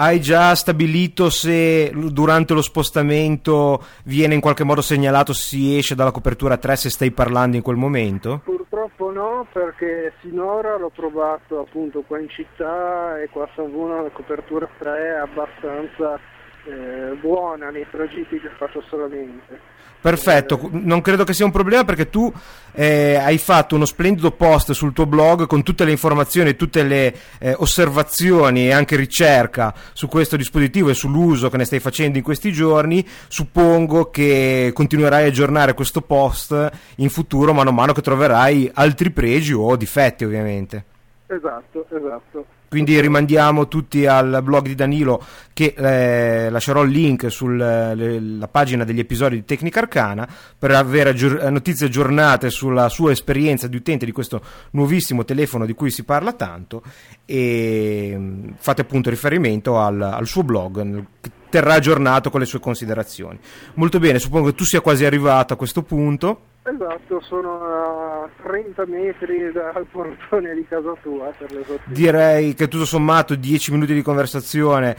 Hai 0.00 0.20
già 0.20 0.54
stabilito 0.54 1.28
se 1.28 1.90
durante 1.92 2.54
lo 2.54 2.62
spostamento 2.62 3.82
viene 4.04 4.34
in 4.34 4.40
qualche 4.40 4.62
modo 4.62 4.80
segnalato 4.80 5.32
se 5.32 5.42
si 5.48 5.76
esce 5.76 5.96
dalla 5.96 6.12
copertura 6.12 6.56
3 6.56 6.76
se 6.76 6.88
stai 6.88 7.10
parlando 7.10 7.56
in 7.56 7.62
quel 7.62 7.74
momento? 7.74 8.42
Purtroppo 8.44 9.10
no, 9.10 9.44
perché 9.52 10.12
finora 10.20 10.78
l'ho 10.78 10.92
provato 10.94 11.58
appunto 11.58 12.04
qua 12.06 12.20
in 12.20 12.28
città 12.28 13.20
e 13.20 13.28
qua 13.28 13.42
a 13.42 13.50
Savona 13.56 14.02
la 14.02 14.10
copertura 14.10 14.68
3 14.78 14.98
è 14.98 15.18
abbastanza 15.18 16.20
eh, 16.66 17.16
buona 17.20 17.70
nei 17.70 17.86
tragitti 17.90 18.38
che 18.38 18.50
faccio 18.56 18.80
solamente. 18.88 19.77
Perfetto, 20.00 20.68
non 20.70 21.00
credo 21.00 21.24
che 21.24 21.32
sia 21.32 21.44
un 21.44 21.50
problema 21.50 21.84
perché 21.84 22.08
tu 22.08 22.32
eh, 22.72 23.16
hai 23.16 23.36
fatto 23.36 23.74
uno 23.74 23.84
splendido 23.84 24.30
post 24.30 24.70
sul 24.72 24.92
tuo 24.92 25.06
blog 25.06 25.46
con 25.46 25.64
tutte 25.64 25.84
le 25.84 25.90
informazioni, 25.90 26.54
tutte 26.54 26.84
le 26.84 27.14
eh, 27.38 27.54
osservazioni 27.58 28.68
e 28.68 28.72
anche 28.72 28.94
ricerca 28.94 29.74
su 29.92 30.06
questo 30.06 30.36
dispositivo 30.36 30.88
e 30.88 30.94
sull'uso 30.94 31.50
che 31.50 31.56
ne 31.56 31.64
stai 31.64 31.80
facendo 31.80 32.16
in 32.16 32.22
questi 32.22 32.52
giorni. 32.52 33.04
Suppongo 33.26 34.10
che 34.10 34.70
continuerai 34.72 35.24
a 35.24 35.28
aggiornare 35.28 35.74
questo 35.74 36.00
post 36.00 36.70
in 36.96 37.10
futuro 37.10 37.52
mano 37.52 37.70
a 37.70 37.72
mano 37.72 37.92
che 37.92 38.02
troverai 38.02 38.70
altri 38.74 39.10
pregi 39.10 39.52
o 39.52 39.74
difetti 39.74 40.24
ovviamente. 40.24 40.84
Esatto, 41.26 41.86
esatto. 41.90 42.57
Quindi 42.68 43.00
rimandiamo 43.00 43.66
tutti 43.66 44.04
al 44.06 44.40
blog 44.42 44.66
di 44.66 44.74
Danilo 44.74 45.24
che 45.54 45.74
eh, 45.76 46.50
lascerò 46.50 46.82
il 46.82 46.90
link 46.90 47.30
sulla 47.30 48.48
pagina 48.50 48.84
degli 48.84 48.98
episodi 48.98 49.36
di 49.36 49.44
Tecnica 49.44 49.80
Arcana 49.80 50.28
per 50.58 50.72
avere 50.72 51.10
aggior- 51.10 51.42
notizie 51.48 51.86
aggiornate 51.86 52.50
sulla 52.50 52.88
sua 52.88 53.10
esperienza 53.12 53.68
di 53.68 53.76
utente 53.76 54.04
di 54.04 54.12
questo 54.12 54.42
nuovissimo 54.72 55.24
telefono 55.24 55.64
di 55.64 55.72
cui 55.72 55.90
si 55.90 56.04
parla 56.04 56.34
tanto 56.34 56.82
e 57.24 58.14
mm, 58.14 58.50
fate 58.58 58.82
appunto 58.82 59.08
riferimento 59.08 59.78
al, 59.78 60.00
al 60.00 60.26
suo 60.26 60.42
blog 60.42 61.04
terrà 61.48 61.74
aggiornato 61.74 62.30
con 62.30 62.40
le 62.40 62.46
sue 62.46 62.60
considerazioni. 62.60 63.38
Molto 63.74 63.98
bene, 63.98 64.18
suppongo 64.18 64.48
che 64.48 64.54
tu 64.54 64.64
sia 64.64 64.80
quasi 64.80 65.04
arrivato 65.04 65.54
a 65.54 65.56
questo 65.56 65.82
punto. 65.82 66.40
Esatto, 66.74 67.20
sono 67.22 68.24
a 68.24 68.28
30 68.42 68.84
metri 68.86 69.50
dal 69.52 69.86
portone 69.90 70.54
di 70.54 70.66
casa 70.68 70.92
tua 71.02 71.32
per 71.36 71.50
l'esattezza. 71.50 71.82
Direi 71.86 72.54
che 72.54 72.68
tutto 72.68 72.84
sommato 72.84 73.34
10 73.34 73.72
minuti 73.72 73.94
di 73.94 74.02
conversazione 74.02 74.96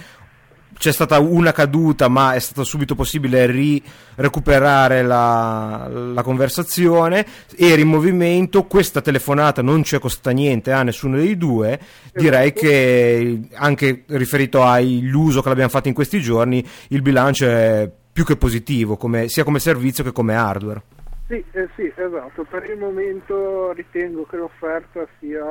c'è 0.79 0.91
stata 0.91 1.19
una 1.19 1.51
caduta, 1.51 2.07
ma 2.07 2.33
è 2.33 2.39
stato 2.39 2.63
subito 2.63 2.95
possibile 2.95 3.45
ri- 3.45 3.83
recuperare 4.15 5.03
la, 5.03 5.87
la, 5.89 6.23
conversazione. 6.23 7.25
Eri 7.57 7.81
in 7.81 7.89
movimento, 7.89 8.63
questa 8.63 9.01
telefonata 9.01 9.61
non 9.61 9.83
ci 9.83 9.95
è 9.95 9.99
costata 9.99 10.31
niente 10.31 10.71
a 10.71 10.81
nessuno 10.83 11.17
dei 11.17 11.37
due. 11.37 11.79
Direi 12.13 12.53
che 12.53 13.41
anche 13.53 14.05
riferito 14.07 14.63
all'uso 14.63 15.41
che 15.41 15.49
l'abbiamo 15.49 15.69
fatto 15.69 15.89
in 15.89 15.93
questi 15.93 16.21
giorni, 16.21 16.65
il 16.89 17.01
bilancio 17.01 17.45
è 17.45 17.91
più 18.11 18.23
che 18.23 18.37
positivo, 18.37 18.95
come, 18.95 19.27
sia 19.27 19.43
come 19.43 19.59
servizio 19.59 20.03
che 20.03 20.11
come 20.11 20.35
hardware. 20.35 20.81
Sì, 21.29 21.45
eh 21.51 21.69
sì, 21.75 21.93
esatto. 21.95 22.43
Per 22.43 22.67
il 22.67 22.79
momento 22.79 23.71
ritengo 23.73 24.25
che 24.25 24.35
l'offerta 24.35 25.05
sia 25.19 25.43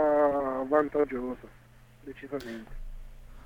vantaggiosa, 0.69 1.47
decisamente. 2.03 2.87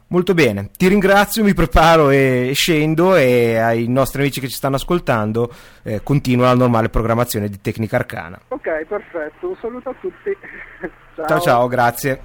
Molto 0.07 0.33
bene, 0.33 0.71
ti 0.77 0.89
ringrazio, 0.89 1.45
mi 1.45 1.53
preparo 1.53 2.09
e 2.09 2.53
scendo 2.55 3.17
e 3.17 3.59
ai 3.59 3.87
nostri 3.87 4.23
amici 4.23 4.41
che 4.41 4.49
ci 4.49 4.55
stanno 4.55 4.77
ascoltando 4.77 5.51
eh, 5.83 6.03
continua 6.03 6.47
la 6.47 6.55
normale 6.55 6.89
programmazione 6.89 7.49
di 7.49 7.61
Tecnica 7.61 7.97
Arcana. 7.97 8.41
Ok, 8.49 8.85
perfetto, 8.87 9.49
un 9.49 9.57
saluto 9.61 9.91
a 9.91 9.95
tutti. 10.01 10.37
ciao. 11.17 11.27
ciao, 11.27 11.41
ciao, 11.41 11.69
grazie. 11.69 12.21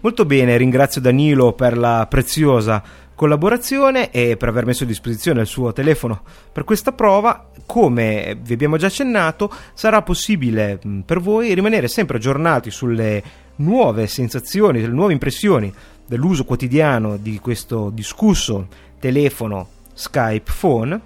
Molto 0.00 0.26
bene, 0.26 0.58
ringrazio 0.58 1.00
Danilo 1.00 1.52
per 1.54 1.78
la 1.78 2.06
preziosa 2.10 2.82
collaborazione 3.14 4.10
e 4.10 4.36
per 4.36 4.48
aver 4.48 4.66
messo 4.66 4.84
a 4.84 4.86
disposizione 4.86 5.40
il 5.40 5.46
suo 5.46 5.72
telefono 5.72 6.22
per 6.52 6.64
questa 6.64 6.92
prova. 6.92 7.48
Come 7.66 8.36
vi 8.42 8.52
abbiamo 8.52 8.76
già 8.76 8.86
accennato, 8.86 9.50
sarà 9.72 10.02
possibile 10.02 10.78
per 11.04 11.20
voi 11.20 11.54
rimanere 11.54 11.88
sempre 11.88 12.18
aggiornati 12.18 12.70
sulle 12.70 13.22
nuove 13.56 14.06
sensazioni, 14.06 14.80
delle 14.80 14.92
nuove 14.92 15.12
impressioni 15.12 15.72
dell'uso 16.06 16.44
quotidiano 16.44 17.16
di 17.16 17.38
questo 17.38 17.90
discusso 17.90 18.66
telefono 18.98 19.68
Skype 19.94 20.52
Phone 20.58 21.00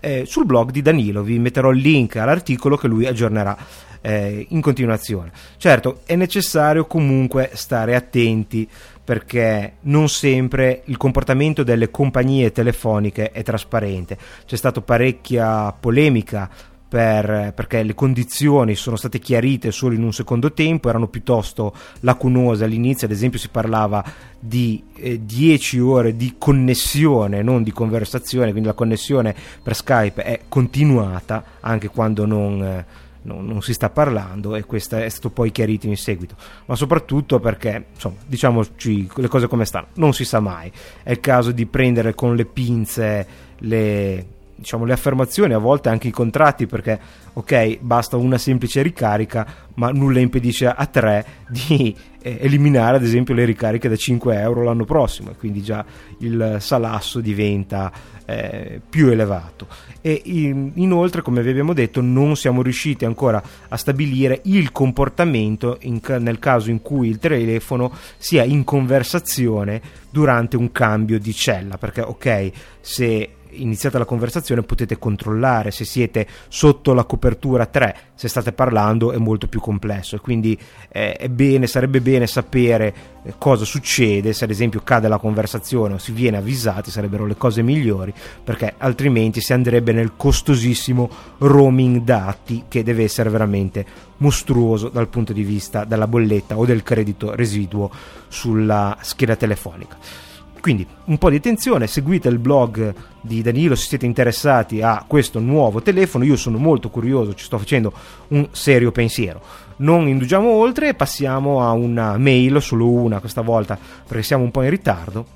eh, 0.00 0.24
sul 0.26 0.46
blog 0.46 0.70
di 0.70 0.82
Danilo. 0.82 1.22
Vi 1.22 1.38
metterò 1.38 1.70
il 1.70 1.80
link 1.80 2.16
all'articolo 2.16 2.76
che 2.76 2.88
lui 2.88 3.06
aggiornerà 3.06 3.56
eh, 4.00 4.46
in 4.48 4.60
continuazione. 4.60 5.30
Certo, 5.56 6.00
è 6.04 6.16
necessario 6.16 6.86
comunque 6.86 7.50
stare 7.54 7.94
attenti 7.94 8.68
perché 9.02 9.74
non 9.82 10.08
sempre 10.08 10.82
il 10.84 10.96
comportamento 10.96 11.62
delle 11.62 11.90
compagnie 11.90 12.52
telefoniche 12.52 13.30
è 13.30 13.42
trasparente. 13.42 14.16
C'è 14.46 14.56
stata 14.56 14.80
parecchia 14.80 15.72
polemica 15.72 16.48
per, 16.90 17.52
perché 17.54 17.84
le 17.84 17.94
condizioni 17.94 18.74
sono 18.74 18.96
state 18.96 19.20
chiarite 19.20 19.70
solo 19.70 19.94
in 19.94 20.02
un 20.02 20.12
secondo 20.12 20.52
tempo, 20.52 20.88
erano 20.88 21.06
piuttosto 21.06 21.72
lacunose. 22.00 22.64
All'inizio, 22.64 23.06
ad 23.06 23.12
esempio 23.12 23.38
si 23.38 23.48
parlava 23.48 24.04
di 24.40 24.82
eh, 24.96 25.24
10 25.24 25.78
ore 25.78 26.16
di 26.16 26.34
connessione, 26.36 27.42
non 27.42 27.62
di 27.62 27.70
conversazione, 27.70 28.50
quindi 28.50 28.66
la 28.68 28.74
connessione 28.74 29.36
per 29.62 29.76
Skype 29.76 30.20
è 30.24 30.40
continuata 30.48 31.44
anche 31.60 31.88
quando 31.88 32.26
non... 32.26 32.62
Eh, 32.62 33.08
non, 33.22 33.44
non, 33.44 33.60
si 33.60 33.74
sta 33.74 33.90
parlando 33.90 34.56
e 34.56 34.64
questo 34.64 34.96
è 34.96 35.06
stato 35.10 35.28
poi 35.28 35.52
chiarito 35.52 35.86
in 35.86 35.98
seguito, 35.98 36.36
ma 36.64 36.74
soprattutto 36.74 37.38
perché, 37.38 37.88
insomma, 37.92 38.16
diciamoci 38.24 39.10
le 39.16 39.28
cose 39.28 39.46
come 39.46 39.66
stanno, 39.66 39.88
non 39.96 40.14
si 40.14 40.24
sa 40.24 40.40
mai, 40.40 40.72
è 41.02 41.10
il 41.10 41.20
caso 41.20 41.52
di 41.52 41.66
prendere 41.66 42.14
con 42.14 42.34
le 42.34 42.46
pinze 42.46 43.26
le, 43.58 44.26
diciamo, 44.60 44.84
le 44.84 44.92
affermazioni, 44.92 45.54
a 45.54 45.58
volte 45.58 45.88
anche 45.88 46.08
i 46.08 46.12
contratti, 46.12 46.66
perché 46.66 46.98
ok, 47.32 47.78
basta 47.80 48.16
una 48.16 48.38
semplice 48.38 48.82
ricarica, 48.82 49.46
ma 49.74 49.90
nulla 49.90 50.20
impedisce 50.20 50.66
a 50.66 50.86
tre 50.86 51.24
di 51.48 51.96
eh, 52.20 52.38
eliminare 52.40 52.98
ad 52.98 53.02
esempio 53.02 53.34
le 53.34 53.46
ricariche 53.46 53.88
da 53.88 53.96
5 53.96 54.38
euro 54.38 54.62
l'anno 54.62 54.84
prossimo, 54.84 55.30
e 55.30 55.36
quindi 55.36 55.62
già 55.62 55.84
il 56.18 56.56
salasso 56.60 57.20
diventa 57.20 57.90
eh, 58.26 58.80
più 58.88 59.08
elevato. 59.08 59.66
E 60.02 60.20
in, 60.26 60.72
inoltre, 60.74 61.22
come 61.22 61.42
vi 61.42 61.50
abbiamo 61.50 61.72
detto, 61.72 62.02
non 62.02 62.36
siamo 62.36 62.60
riusciti 62.60 63.06
ancora 63.06 63.42
a 63.68 63.76
stabilire 63.76 64.40
il 64.44 64.72
comportamento 64.72 65.78
in, 65.80 66.00
nel 66.18 66.38
caso 66.38 66.70
in 66.70 66.82
cui 66.82 67.08
il 67.08 67.18
telefono 67.18 67.92
sia 68.18 68.44
in 68.44 68.64
conversazione 68.64 69.80
durante 70.10 70.56
un 70.56 70.70
cambio 70.70 71.18
di 71.18 71.32
cella, 71.32 71.78
perché 71.78 72.02
ok, 72.02 72.50
se 72.80 73.28
iniziata 73.52 73.98
la 73.98 74.04
conversazione 74.04 74.62
potete 74.62 74.98
controllare 74.98 75.70
se 75.70 75.84
siete 75.84 76.26
sotto 76.48 76.92
la 76.92 77.04
copertura 77.04 77.66
3 77.66 77.96
se 78.14 78.28
state 78.28 78.52
parlando 78.52 79.12
è 79.12 79.16
molto 79.16 79.46
più 79.46 79.60
complesso. 79.60 80.16
E 80.16 80.20
quindi 80.20 80.58
eh, 80.88 81.28
bene, 81.30 81.66
sarebbe 81.66 82.00
bene 82.00 82.26
sapere 82.26 82.94
eh, 83.22 83.34
cosa 83.38 83.64
succede 83.64 84.32
se 84.32 84.44
ad 84.44 84.50
esempio 84.50 84.80
cade 84.82 85.08
la 85.08 85.18
conversazione 85.18 85.94
o 85.94 85.98
si 85.98 86.12
viene 86.12 86.38
avvisati 86.38 86.90
sarebbero 86.90 87.26
le 87.26 87.36
cose 87.36 87.62
migliori 87.62 88.14
perché 88.42 88.74
altrimenti 88.78 89.40
si 89.40 89.52
andrebbe 89.52 89.92
nel 89.92 90.12
costosissimo 90.16 91.10
roaming 91.38 92.02
dati 92.02 92.64
che 92.68 92.82
deve 92.82 93.04
essere 93.04 93.28
veramente 93.28 93.84
mostruoso 94.18 94.88
dal 94.88 95.08
punto 95.08 95.32
di 95.32 95.42
vista 95.42 95.84
della 95.84 96.06
bolletta 96.06 96.56
o 96.56 96.64
del 96.64 96.82
credito 96.82 97.34
residuo 97.34 97.90
sulla 98.28 98.96
scheda 99.00 99.36
telefonica 99.36 100.28
quindi 100.60 100.86
un 101.06 101.18
po' 101.18 101.30
di 101.30 101.36
attenzione, 101.36 101.86
seguite 101.86 102.28
il 102.28 102.38
blog 102.38 102.94
di 103.20 103.42
Danilo 103.42 103.74
se 103.74 103.88
siete 103.88 104.06
interessati 104.06 104.82
a 104.82 105.04
questo 105.06 105.40
nuovo 105.40 105.82
telefono, 105.82 106.24
io 106.24 106.36
sono 106.36 106.58
molto 106.58 106.90
curioso, 106.90 107.34
ci 107.34 107.44
sto 107.44 107.58
facendo 107.58 107.92
un 108.28 108.48
serio 108.52 108.92
pensiero. 108.92 109.40
Non 109.76 110.08
indugiamo 110.08 110.48
oltre 110.48 110.94
passiamo 110.94 111.62
a 111.62 111.72
una 111.72 112.18
mail, 112.18 112.60
solo 112.60 112.88
una 112.90 113.20
questa 113.20 113.40
volta 113.40 113.78
perché 114.06 114.22
siamo 114.22 114.44
un 114.44 114.50
po' 114.50 114.62
in 114.62 114.70
ritardo, 114.70 115.26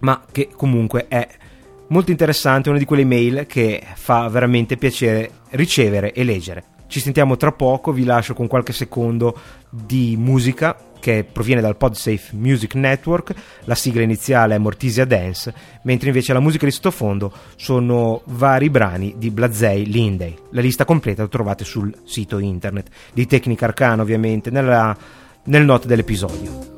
ma 0.00 0.22
che 0.30 0.50
comunque 0.54 1.06
è 1.08 1.26
molto 1.88 2.10
interessante, 2.10 2.68
una 2.68 2.78
di 2.78 2.84
quelle 2.84 3.04
mail 3.04 3.46
che 3.46 3.82
fa 3.94 4.28
veramente 4.28 4.76
piacere 4.76 5.30
ricevere 5.50 6.12
e 6.12 6.24
leggere. 6.24 6.64
Ci 6.88 7.00
sentiamo 7.00 7.36
tra 7.36 7.50
poco, 7.52 7.92
vi 7.92 8.04
lascio 8.04 8.34
con 8.34 8.46
qualche 8.46 8.72
secondo 8.72 9.36
di 9.84 10.16
musica 10.18 10.76
che 10.98 11.24
proviene 11.30 11.60
dal 11.60 11.76
PodSafe 11.76 12.34
Music 12.34 12.74
Network, 12.74 13.32
la 13.64 13.74
sigla 13.74 14.02
iniziale 14.02 14.56
è 14.56 14.58
Mortisia 14.58 15.04
Dance, 15.04 15.54
mentre 15.82 16.08
invece 16.08 16.32
la 16.32 16.40
musica 16.40 16.64
di 16.64 16.72
sottofondo 16.72 17.32
sono 17.54 18.22
vari 18.24 18.70
brani 18.70 19.14
di 19.16 19.30
Blazei 19.30 19.86
Lindey. 19.86 20.34
La 20.50 20.60
lista 20.60 20.84
completa 20.84 21.22
la 21.22 21.28
trovate 21.28 21.64
sul 21.64 21.94
sito 22.04 22.38
internet 22.38 22.88
di 23.12 23.26
Tecnica 23.26 23.66
Arcana 23.66 24.02
ovviamente 24.02 24.50
nella, 24.50 24.96
nel 25.44 25.64
note 25.64 25.86
dell'episodio. 25.86 26.75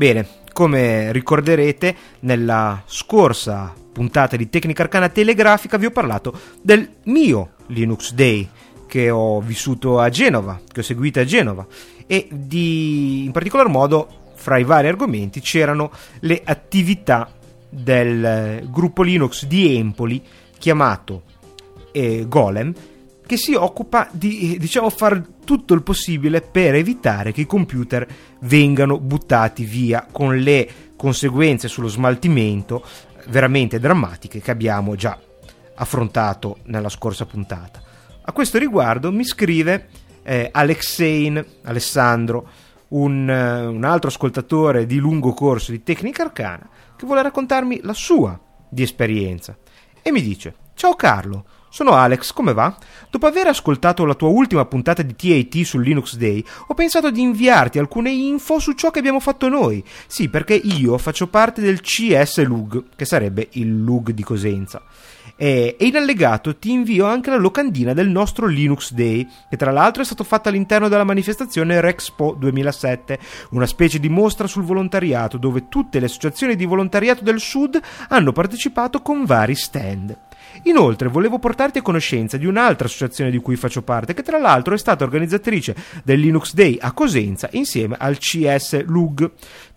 Bene, 0.00 0.26
come 0.54 1.12
ricorderete, 1.12 1.94
nella 2.20 2.82
scorsa 2.86 3.70
puntata 3.92 4.34
di 4.34 4.48
Tecnica 4.48 4.84
Arcana 4.84 5.10
Telegrafica 5.10 5.76
vi 5.76 5.84
ho 5.84 5.90
parlato 5.90 6.32
del 6.62 6.88
mio 7.04 7.50
Linux 7.66 8.14
Day 8.14 8.48
che 8.86 9.10
ho 9.10 9.42
vissuto 9.42 10.00
a 10.00 10.08
Genova, 10.08 10.58
che 10.72 10.80
ho 10.80 10.82
seguito 10.82 11.20
a 11.20 11.26
Genova. 11.26 11.66
E 12.06 12.28
di, 12.30 13.24
in 13.26 13.30
particolar 13.32 13.68
modo 13.68 14.30
fra 14.36 14.56
i 14.56 14.64
vari 14.64 14.88
argomenti 14.88 15.42
c'erano 15.42 15.92
le 16.20 16.40
attività 16.46 17.30
del 17.68 18.66
gruppo 18.70 19.02
Linux 19.02 19.44
di 19.44 19.76
Empoli 19.76 20.22
chiamato 20.56 21.24
eh, 21.92 22.24
Golem 22.26 22.72
che 23.26 23.36
si 23.36 23.52
occupa 23.52 24.08
di 24.10 24.56
diciamo, 24.58 24.88
fare 24.88 25.22
tutto 25.50 25.74
il 25.74 25.82
possibile 25.82 26.42
per 26.42 26.76
evitare 26.76 27.32
che 27.32 27.40
i 27.40 27.46
computer 27.46 28.06
vengano 28.42 29.00
buttati 29.00 29.64
via 29.64 30.06
con 30.08 30.36
le 30.36 30.92
conseguenze 30.94 31.66
sullo 31.66 31.88
smaltimento 31.88 32.84
veramente 33.30 33.80
drammatiche 33.80 34.40
che 34.40 34.52
abbiamo 34.52 34.94
già 34.94 35.18
affrontato 35.74 36.58
nella 36.66 36.88
scorsa 36.88 37.26
puntata. 37.26 37.82
A 38.22 38.30
questo 38.30 38.58
riguardo 38.58 39.10
mi 39.10 39.24
scrive 39.24 39.88
eh, 40.22 40.50
Alexein 40.52 41.44
Alessandro 41.64 42.48
un, 42.90 43.28
eh, 43.28 43.66
un 43.66 43.82
altro 43.82 44.08
ascoltatore 44.08 44.86
di 44.86 44.98
lungo 44.98 45.32
corso 45.32 45.72
di 45.72 45.82
Tecnica 45.82 46.22
Arcana 46.22 46.68
che 46.94 47.06
vuole 47.06 47.22
raccontarmi 47.22 47.80
la 47.82 47.92
sua 47.92 48.38
di 48.68 48.84
esperienza 48.84 49.56
e 50.00 50.12
mi 50.12 50.22
dice 50.22 50.54
Ciao 50.74 50.94
Carlo, 50.94 51.44
sono 51.70 51.92
Alex, 51.92 52.32
come 52.32 52.52
va? 52.52 52.76
Dopo 53.08 53.26
aver 53.26 53.46
ascoltato 53.46 54.04
la 54.04 54.14
tua 54.14 54.28
ultima 54.28 54.64
puntata 54.66 55.02
di 55.02 55.14
TAT 55.14 55.62
sul 55.62 55.84
Linux 55.84 56.16
Day, 56.16 56.44
ho 56.66 56.74
pensato 56.74 57.10
di 57.10 57.20
inviarti 57.20 57.78
alcune 57.78 58.10
info 58.10 58.58
su 58.58 58.72
ciò 58.72 58.90
che 58.90 58.98
abbiamo 58.98 59.20
fatto 59.20 59.48
noi. 59.48 59.82
Sì, 60.06 60.28
perché 60.28 60.54
io 60.54 60.98
faccio 60.98 61.28
parte 61.28 61.60
del 61.60 61.80
CS 61.80 62.44
LUG, 62.44 62.84
che 62.96 63.04
sarebbe 63.04 63.48
il 63.52 63.82
LUG 63.82 64.10
di 64.10 64.24
Cosenza. 64.24 64.82
E, 65.36 65.76
in 65.78 65.96
allegato 65.96 66.56
ti 66.56 66.72
invio 66.72 67.06
anche 67.06 67.30
la 67.30 67.36
locandina 67.36 67.94
del 67.94 68.08
nostro 68.08 68.46
Linux 68.46 68.92
Day, 68.92 69.26
che 69.48 69.56
tra 69.56 69.70
l'altro 69.70 70.02
è 70.02 70.04
stato 70.04 70.24
fatto 70.24 70.48
all'interno 70.48 70.88
della 70.88 71.04
manifestazione 71.04 71.80
Rexpo 71.80 72.36
2007, 72.36 73.18
una 73.50 73.66
specie 73.66 74.00
di 74.00 74.08
mostra 74.08 74.48
sul 74.48 74.64
volontariato 74.64 75.38
dove 75.38 75.68
tutte 75.68 76.00
le 76.00 76.06
associazioni 76.06 76.56
di 76.56 76.66
volontariato 76.66 77.22
del 77.22 77.38
Sud 77.38 77.80
hanno 78.08 78.32
partecipato 78.32 79.00
con 79.02 79.24
vari 79.24 79.54
stand. 79.54 80.18
Inoltre 80.64 81.08
volevo 81.08 81.38
portarti 81.38 81.78
a 81.78 81.82
conoscenza 81.82 82.36
di 82.36 82.46
un'altra 82.46 82.86
associazione 82.86 83.30
di 83.30 83.38
cui 83.38 83.56
faccio 83.56 83.82
parte, 83.82 84.14
che 84.14 84.22
tra 84.22 84.38
l'altro 84.38 84.74
è 84.74 84.78
stata 84.78 85.04
organizzatrice 85.04 85.74
del 86.04 86.20
Linux 86.20 86.52
Day 86.52 86.76
a 86.80 86.92
Cosenza 86.92 87.48
insieme 87.52 87.96
al 87.98 88.18
CS 88.18 88.84
LUG, 88.84 89.30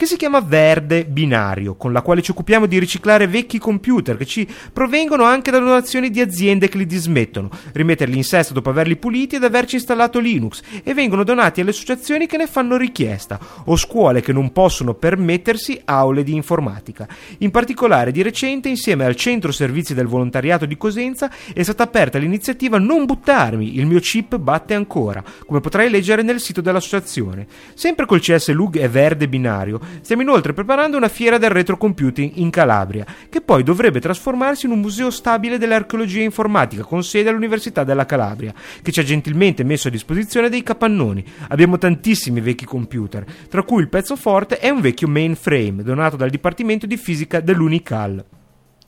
che 0.03 0.09
si 0.09 0.17
chiama 0.17 0.41
Verde 0.41 1.05
Binario, 1.05 1.75
con 1.75 1.93
la 1.93 2.01
quale 2.01 2.21
ci 2.21 2.31
occupiamo 2.31 2.65
di 2.65 2.77
riciclare 2.77 3.25
vecchi 3.25 3.57
computer 3.57 4.17
che 4.17 4.25
ci 4.25 4.45
provengono 4.73 5.23
anche 5.23 5.49
da 5.49 5.59
donazioni 5.59 6.09
di 6.09 6.19
aziende 6.19 6.67
che 6.67 6.77
li 6.77 6.85
dismettono, 6.85 7.49
rimetterli 7.71 8.17
in 8.17 8.25
sesto 8.25 8.53
dopo 8.53 8.69
averli 8.69 8.97
puliti 8.97 9.37
ed 9.37 9.45
averci 9.45 9.75
installato 9.75 10.19
Linux 10.19 10.61
e 10.83 10.93
vengono 10.93 11.23
donati 11.23 11.61
alle 11.61 11.69
associazioni 11.69 12.27
che 12.27 12.35
ne 12.35 12.47
fanno 12.47 12.75
richiesta 12.75 13.39
o 13.65 13.77
scuole 13.77 14.19
che 14.19 14.33
non 14.33 14.51
possono 14.51 14.93
permettersi 14.93 15.79
aule 15.85 16.23
di 16.23 16.33
informatica. 16.33 17.07
In 17.37 17.51
particolare 17.51 18.11
di 18.11 18.21
recente 18.21 18.67
insieme 18.67 19.05
al 19.05 19.15
Centro 19.15 19.53
Servizi 19.53 19.93
del 19.93 20.07
Volontariato 20.07 20.65
di 20.65 20.75
Cosenza 20.75 21.31
è 21.53 21.63
stata 21.63 21.83
aperta 21.83 22.17
l'iniziativa 22.17 22.77
Non 22.77 23.05
buttarmi, 23.05 23.77
il 23.77 23.85
mio 23.85 23.99
chip 23.99 24.35
batte 24.35 24.73
ancora, 24.73 25.23
come 25.45 25.61
potrai 25.61 25.89
leggere 25.89 26.23
nel 26.23 26.41
sito 26.41 26.59
dell'associazione. 26.59 27.47
Sempre 27.73 28.05
col 28.05 28.19
CS 28.19 28.51
Lug 28.51 28.75
e 28.75 28.89
Verde 28.89 29.29
Binario, 29.29 29.79
stiamo 30.01 30.21
inoltre 30.21 30.53
preparando 30.53 30.97
una 30.97 31.07
fiera 31.07 31.37
del 31.37 31.49
retrocomputing 31.49 32.33
in 32.35 32.49
Calabria, 32.49 33.05
che 33.29 33.41
poi 33.41 33.63
dovrebbe 33.63 33.99
trasformarsi 33.99 34.65
in 34.65 34.71
un 34.71 34.79
museo 34.79 35.09
stabile 35.09 35.57
dell'archeologia 35.57 36.23
informatica 36.23 36.83
con 36.83 37.03
sede 37.03 37.29
all'Università 37.29 37.83
della 37.83 38.05
Calabria, 38.05 38.53
che 38.81 38.91
ci 38.91 38.99
ha 38.99 39.03
gentilmente 39.03 39.63
messo 39.63 39.87
a 39.87 39.91
disposizione 39.91 40.49
dei 40.49 40.63
capannoni. 40.63 41.23
Abbiamo 41.49 41.77
tantissimi 41.77 42.41
vecchi 42.41 42.65
computer, 42.65 43.25
tra 43.49 43.63
cui 43.63 43.81
il 43.81 43.89
pezzo 43.89 44.15
forte 44.15 44.59
è 44.59 44.69
un 44.69 44.81
vecchio 44.81 45.07
mainframe 45.07 45.83
donato 45.83 46.15
dal 46.15 46.29
Dipartimento 46.29 46.85
di 46.85 46.97
Fisica 46.97 47.39
dell'Unical 47.39 48.23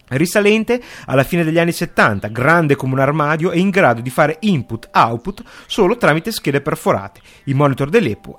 risalente 0.10 0.82
alla 1.06 1.24
fine 1.24 1.44
degli 1.44 1.60
anni 1.60 1.72
70, 1.72 2.28
grande 2.28 2.76
come 2.76 2.94
un 2.94 3.00
armadio 3.00 3.52
e 3.52 3.60
in 3.60 3.70
grado 3.70 4.02
di 4.02 4.10
fare 4.10 4.38
input-output 4.40 5.44
solo 5.66 5.98
tramite 5.98 6.32
schede 6.32 6.62
perforate. 6.62 7.22
I 7.46 7.54
monitor, 7.54 7.90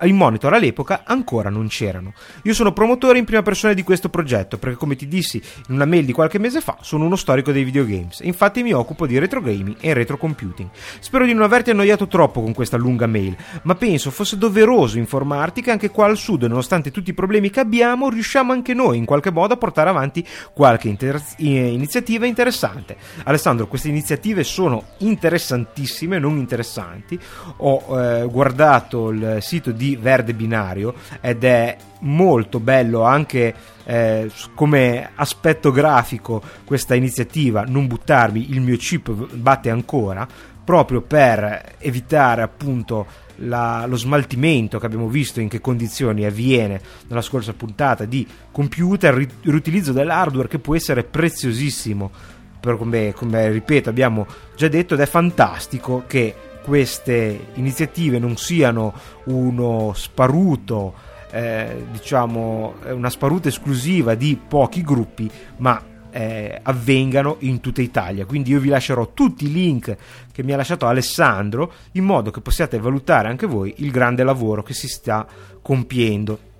I 0.02 0.12
monitor, 0.12 0.52
all'epoca 0.52 1.02
ancora 1.04 1.50
non 1.50 1.68
c'erano. 1.68 2.12
Io 2.42 2.54
sono 2.54 2.72
promotore 2.72 3.18
in 3.18 3.24
prima 3.24 3.42
persona 3.42 3.72
di 3.72 3.82
questo 3.82 4.08
progetto 4.08 4.58
perché 4.58 4.76
come 4.76 4.96
ti 4.96 5.08
dissi 5.08 5.42
in 5.68 5.74
una 5.74 5.84
mail 5.84 6.04
di 6.04 6.12
qualche 6.12 6.38
mese 6.38 6.60
fa 6.60 6.78
sono 6.80 7.04
uno 7.04 7.16
storico 7.16 7.52
dei 7.52 7.64
videogames 7.64 8.20
e 8.20 8.26
infatti 8.26 8.62
mi 8.62 8.72
occupo 8.72 9.06
di 9.06 9.18
retro 9.18 9.40
gaming 9.40 9.76
e 9.80 9.92
retro 9.94 10.16
computing. 10.16 10.68
Spero 11.00 11.24
di 11.24 11.32
non 11.32 11.42
averti 11.42 11.70
annoiato 11.70 12.06
troppo 12.06 12.42
con 12.42 12.54
questa 12.54 12.76
lunga 12.76 13.06
mail, 13.06 13.36
ma 13.62 13.74
penso 13.74 14.10
fosse 14.10 14.38
doveroso 14.38 14.98
informarti 14.98 15.62
che 15.62 15.70
anche 15.70 15.90
qua 15.90 16.06
al 16.06 16.16
sud, 16.16 16.44
nonostante 16.44 16.90
tutti 16.90 17.10
i 17.10 17.14
problemi 17.14 17.50
che 17.50 17.60
abbiamo, 17.60 18.08
riusciamo 18.08 18.52
anche 18.52 18.74
noi 18.74 18.98
in 18.98 19.04
qualche 19.04 19.30
modo 19.30 19.54
a 19.54 19.56
portare 19.56 19.90
avanti 19.90 20.26
qualche 20.52 20.88
interazione 20.88 21.54
iniziativa 21.58 22.26
interessante. 22.26 22.96
Alessandro, 23.24 23.66
queste 23.66 23.88
iniziative 23.88 24.44
sono 24.44 24.84
interessantissime, 24.98 26.18
non 26.18 26.36
interessanti. 26.38 27.18
Ho 27.58 27.98
eh, 27.98 28.26
guardato 28.26 29.10
il 29.10 29.38
sito 29.40 29.70
di 29.70 29.96
Verde 29.96 30.34
Binario 30.34 30.94
ed 31.20 31.44
è 31.44 31.76
molto 32.00 32.60
bello 32.60 33.02
anche 33.02 33.54
eh, 33.84 34.30
come 34.54 35.10
aspetto 35.14 35.70
grafico 35.70 36.42
questa 36.64 36.94
iniziativa 36.94 37.64
non 37.66 37.86
buttarmi 37.86 38.50
il 38.50 38.60
mio 38.60 38.76
chip 38.76 39.10
batte 39.34 39.70
ancora 39.70 40.26
proprio 40.66 41.00
per 41.00 41.76
evitare 41.78 42.42
appunto 42.42 43.06
la, 43.36 43.86
lo 43.86 43.96
smaltimento 43.96 44.80
che 44.80 44.86
abbiamo 44.86 45.06
visto 45.06 45.40
in 45.40 45.48
che 45.48 45.60
condizioni 45.60 46.24
avviene 46.24 46.80
nella 47.06 47.22
scorsa 47.22 47.52
puntata 47.52 48.04
di 48.04 48.26
computer, 48.50 49.14
riutilizzo 49.42 49.92
dell'hardware 49.92 50.48
che 50.48 50.58
può 50.58 50.74
essere 50.74 51.04
preziosissimo, 51.04 52.10
però 52.58 52.76
come, 52.76 53.12
come 53.14 53.48
ripeto 53.48 53.88
abbiamo 53.88 54.26
già 54.56 54.66
detto 54.66 54.94
ed 54.94 55.00
è 55.00 55.06
fantastico 55.06 56.02
che 56.08 56.34
queste 56.64 57.46
iniziative 57.54 58.18
non 58.18 58.36
siano 58.36 58.92
uno 59.26 59.92
sparuto, 59.94 60.94
eh, 61.30 61.84
diciamo 61.92 62.74
una 62.88 63.10
sparuta 63.10 63.46
esclusiva 63.46 64.16
di 64.16 64.36
pochi 64.48 64.82
gruppi, 64.82 65.30
ma 65.58 65.80
eh, 66.16 66.58
avvengano 66.62 67.36
in 67.40 67.60
tutta 67.60 67.82
Italia. 67.82 68.24
Quindi 68.24 68.50
io 68.50 68.58
vi 68.58 68.70
lascerò 68.70 69.12
tutti 69.12 69.44
i 69.44 69.52
link 69.52 69.94
che 70.32 70.42
mi 70.42 70.52
ha 70.52 70.56
lasciato 70.56 70.86
Alessandro 70.86 71.70
in 71.92 72.04
modo 72.04 72.30
che 72.30 72.40
possiate 72.40 72.78
valutare 72.78 73.28
anche 73.28 73.46
voi 73.46 73.74
il 73.78 73.90
grande 73.90 74.24
lavoro 74.24 74.62
che 74.62 74.72
si 74.72 74.88
sta 74.88 75.26
compiendo. 75.60 76.54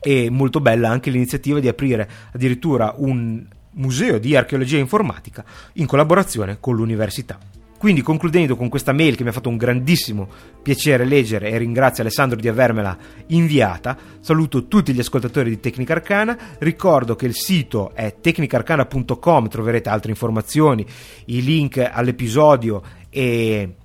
E 0.00 0.28
molto 0.30 0.60
bella 0.60 0.88
anche 0.88 1.10
l'iniziativa 1.10 1.60
di 1.60 1.68
aprire 1.68 2.08
addirittura 2.32 2.94
un 2.96 3.46
museo 3.74 4.18
di 4.18 4.34
archeologia 4.34 4.78
informatica 4.78 5.44
in 5.74 5.86
collaborazione 5.86 6.56
con 6.58 6.74
l'università. 6.74 7.38
Quindi 7.80 8.02
concludendo 8.02 8.56
con 8.56 8.68
questa 8.68 8.92
mail 8.92 9.16
che 9.16 9.22
mi 9.22 9.30
ha 9.30 9.32
fatto 9.32 9.48
un 9.48 9.56
grandissimo 9.56 10.28
piacere 10.60 11.06
leggere 11.06 11.48
e 11.48 11.56
ringrazio 11.56 12.02
Alessandro 12.02 12.38
di 12.38 12.46
avermela 12.46 12.94
inviata, 13.28 13.96
saluto 14.20 14.68
tutti 14.68 14.92
gli 14.92 14.98
ascoltatori 14.98 15.48
di 15.48 15.60
Tecnica 15.60 15.94
Arcana, 15.94 16.36
ricordo 16.58 17.16
che 17.16 17.24
il 17.24 17.34
sito 17.34 17.92
è 17.94 18.16
tecnicarcana.com, 18.20 19.48
troverete 19.48 19.88
altre 19.88 20.10
informazioni, 20.10 20.84
i 21.24 21.42
link 21.42 21.78
all'episodio 21.90 22.82
e 23.08 23.76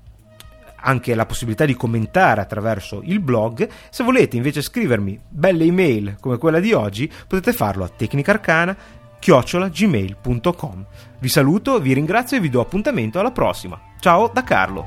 anche 0.86 1.16
la 1.16 1.26
possibilità 1.26 1.64
di 1.66 1.76
commentare 1.76 2.42
attraverso 2.42 3.02
il 3.04 3.22
blog. 3.22 3.68
Se 3.90 4.04
volete 4.04 4.36
invece 4.36 4.62
scrivermi 4.62 5.18
belle 5.30 5.64
email 5.64 6.18
come 6.20 6.38
quella 6.38 6.60
di 6.60 6.74
oggi, 6.74 7.10
potete 7.28 7.54
farlo 7.54 7.86
a 7.86 7.90
tecnicarcana 7.90 8.78
chiocciolagmail.com. 9.26 10.86
Vi 11.18 11.30
saluto, 11.30 11.80
vi 11.80 11.94
ringrazio 11.94 12.38
e 12.38 12.40
vi 12.40 12.50
do 12.50 12.62
appuntamento 12.62 13.18
alla 13.20 13.32
prossima. 13.32 13.82
Ciao 14.00 14.30
da 14.32 14.44
Carlo! 14.44 14.86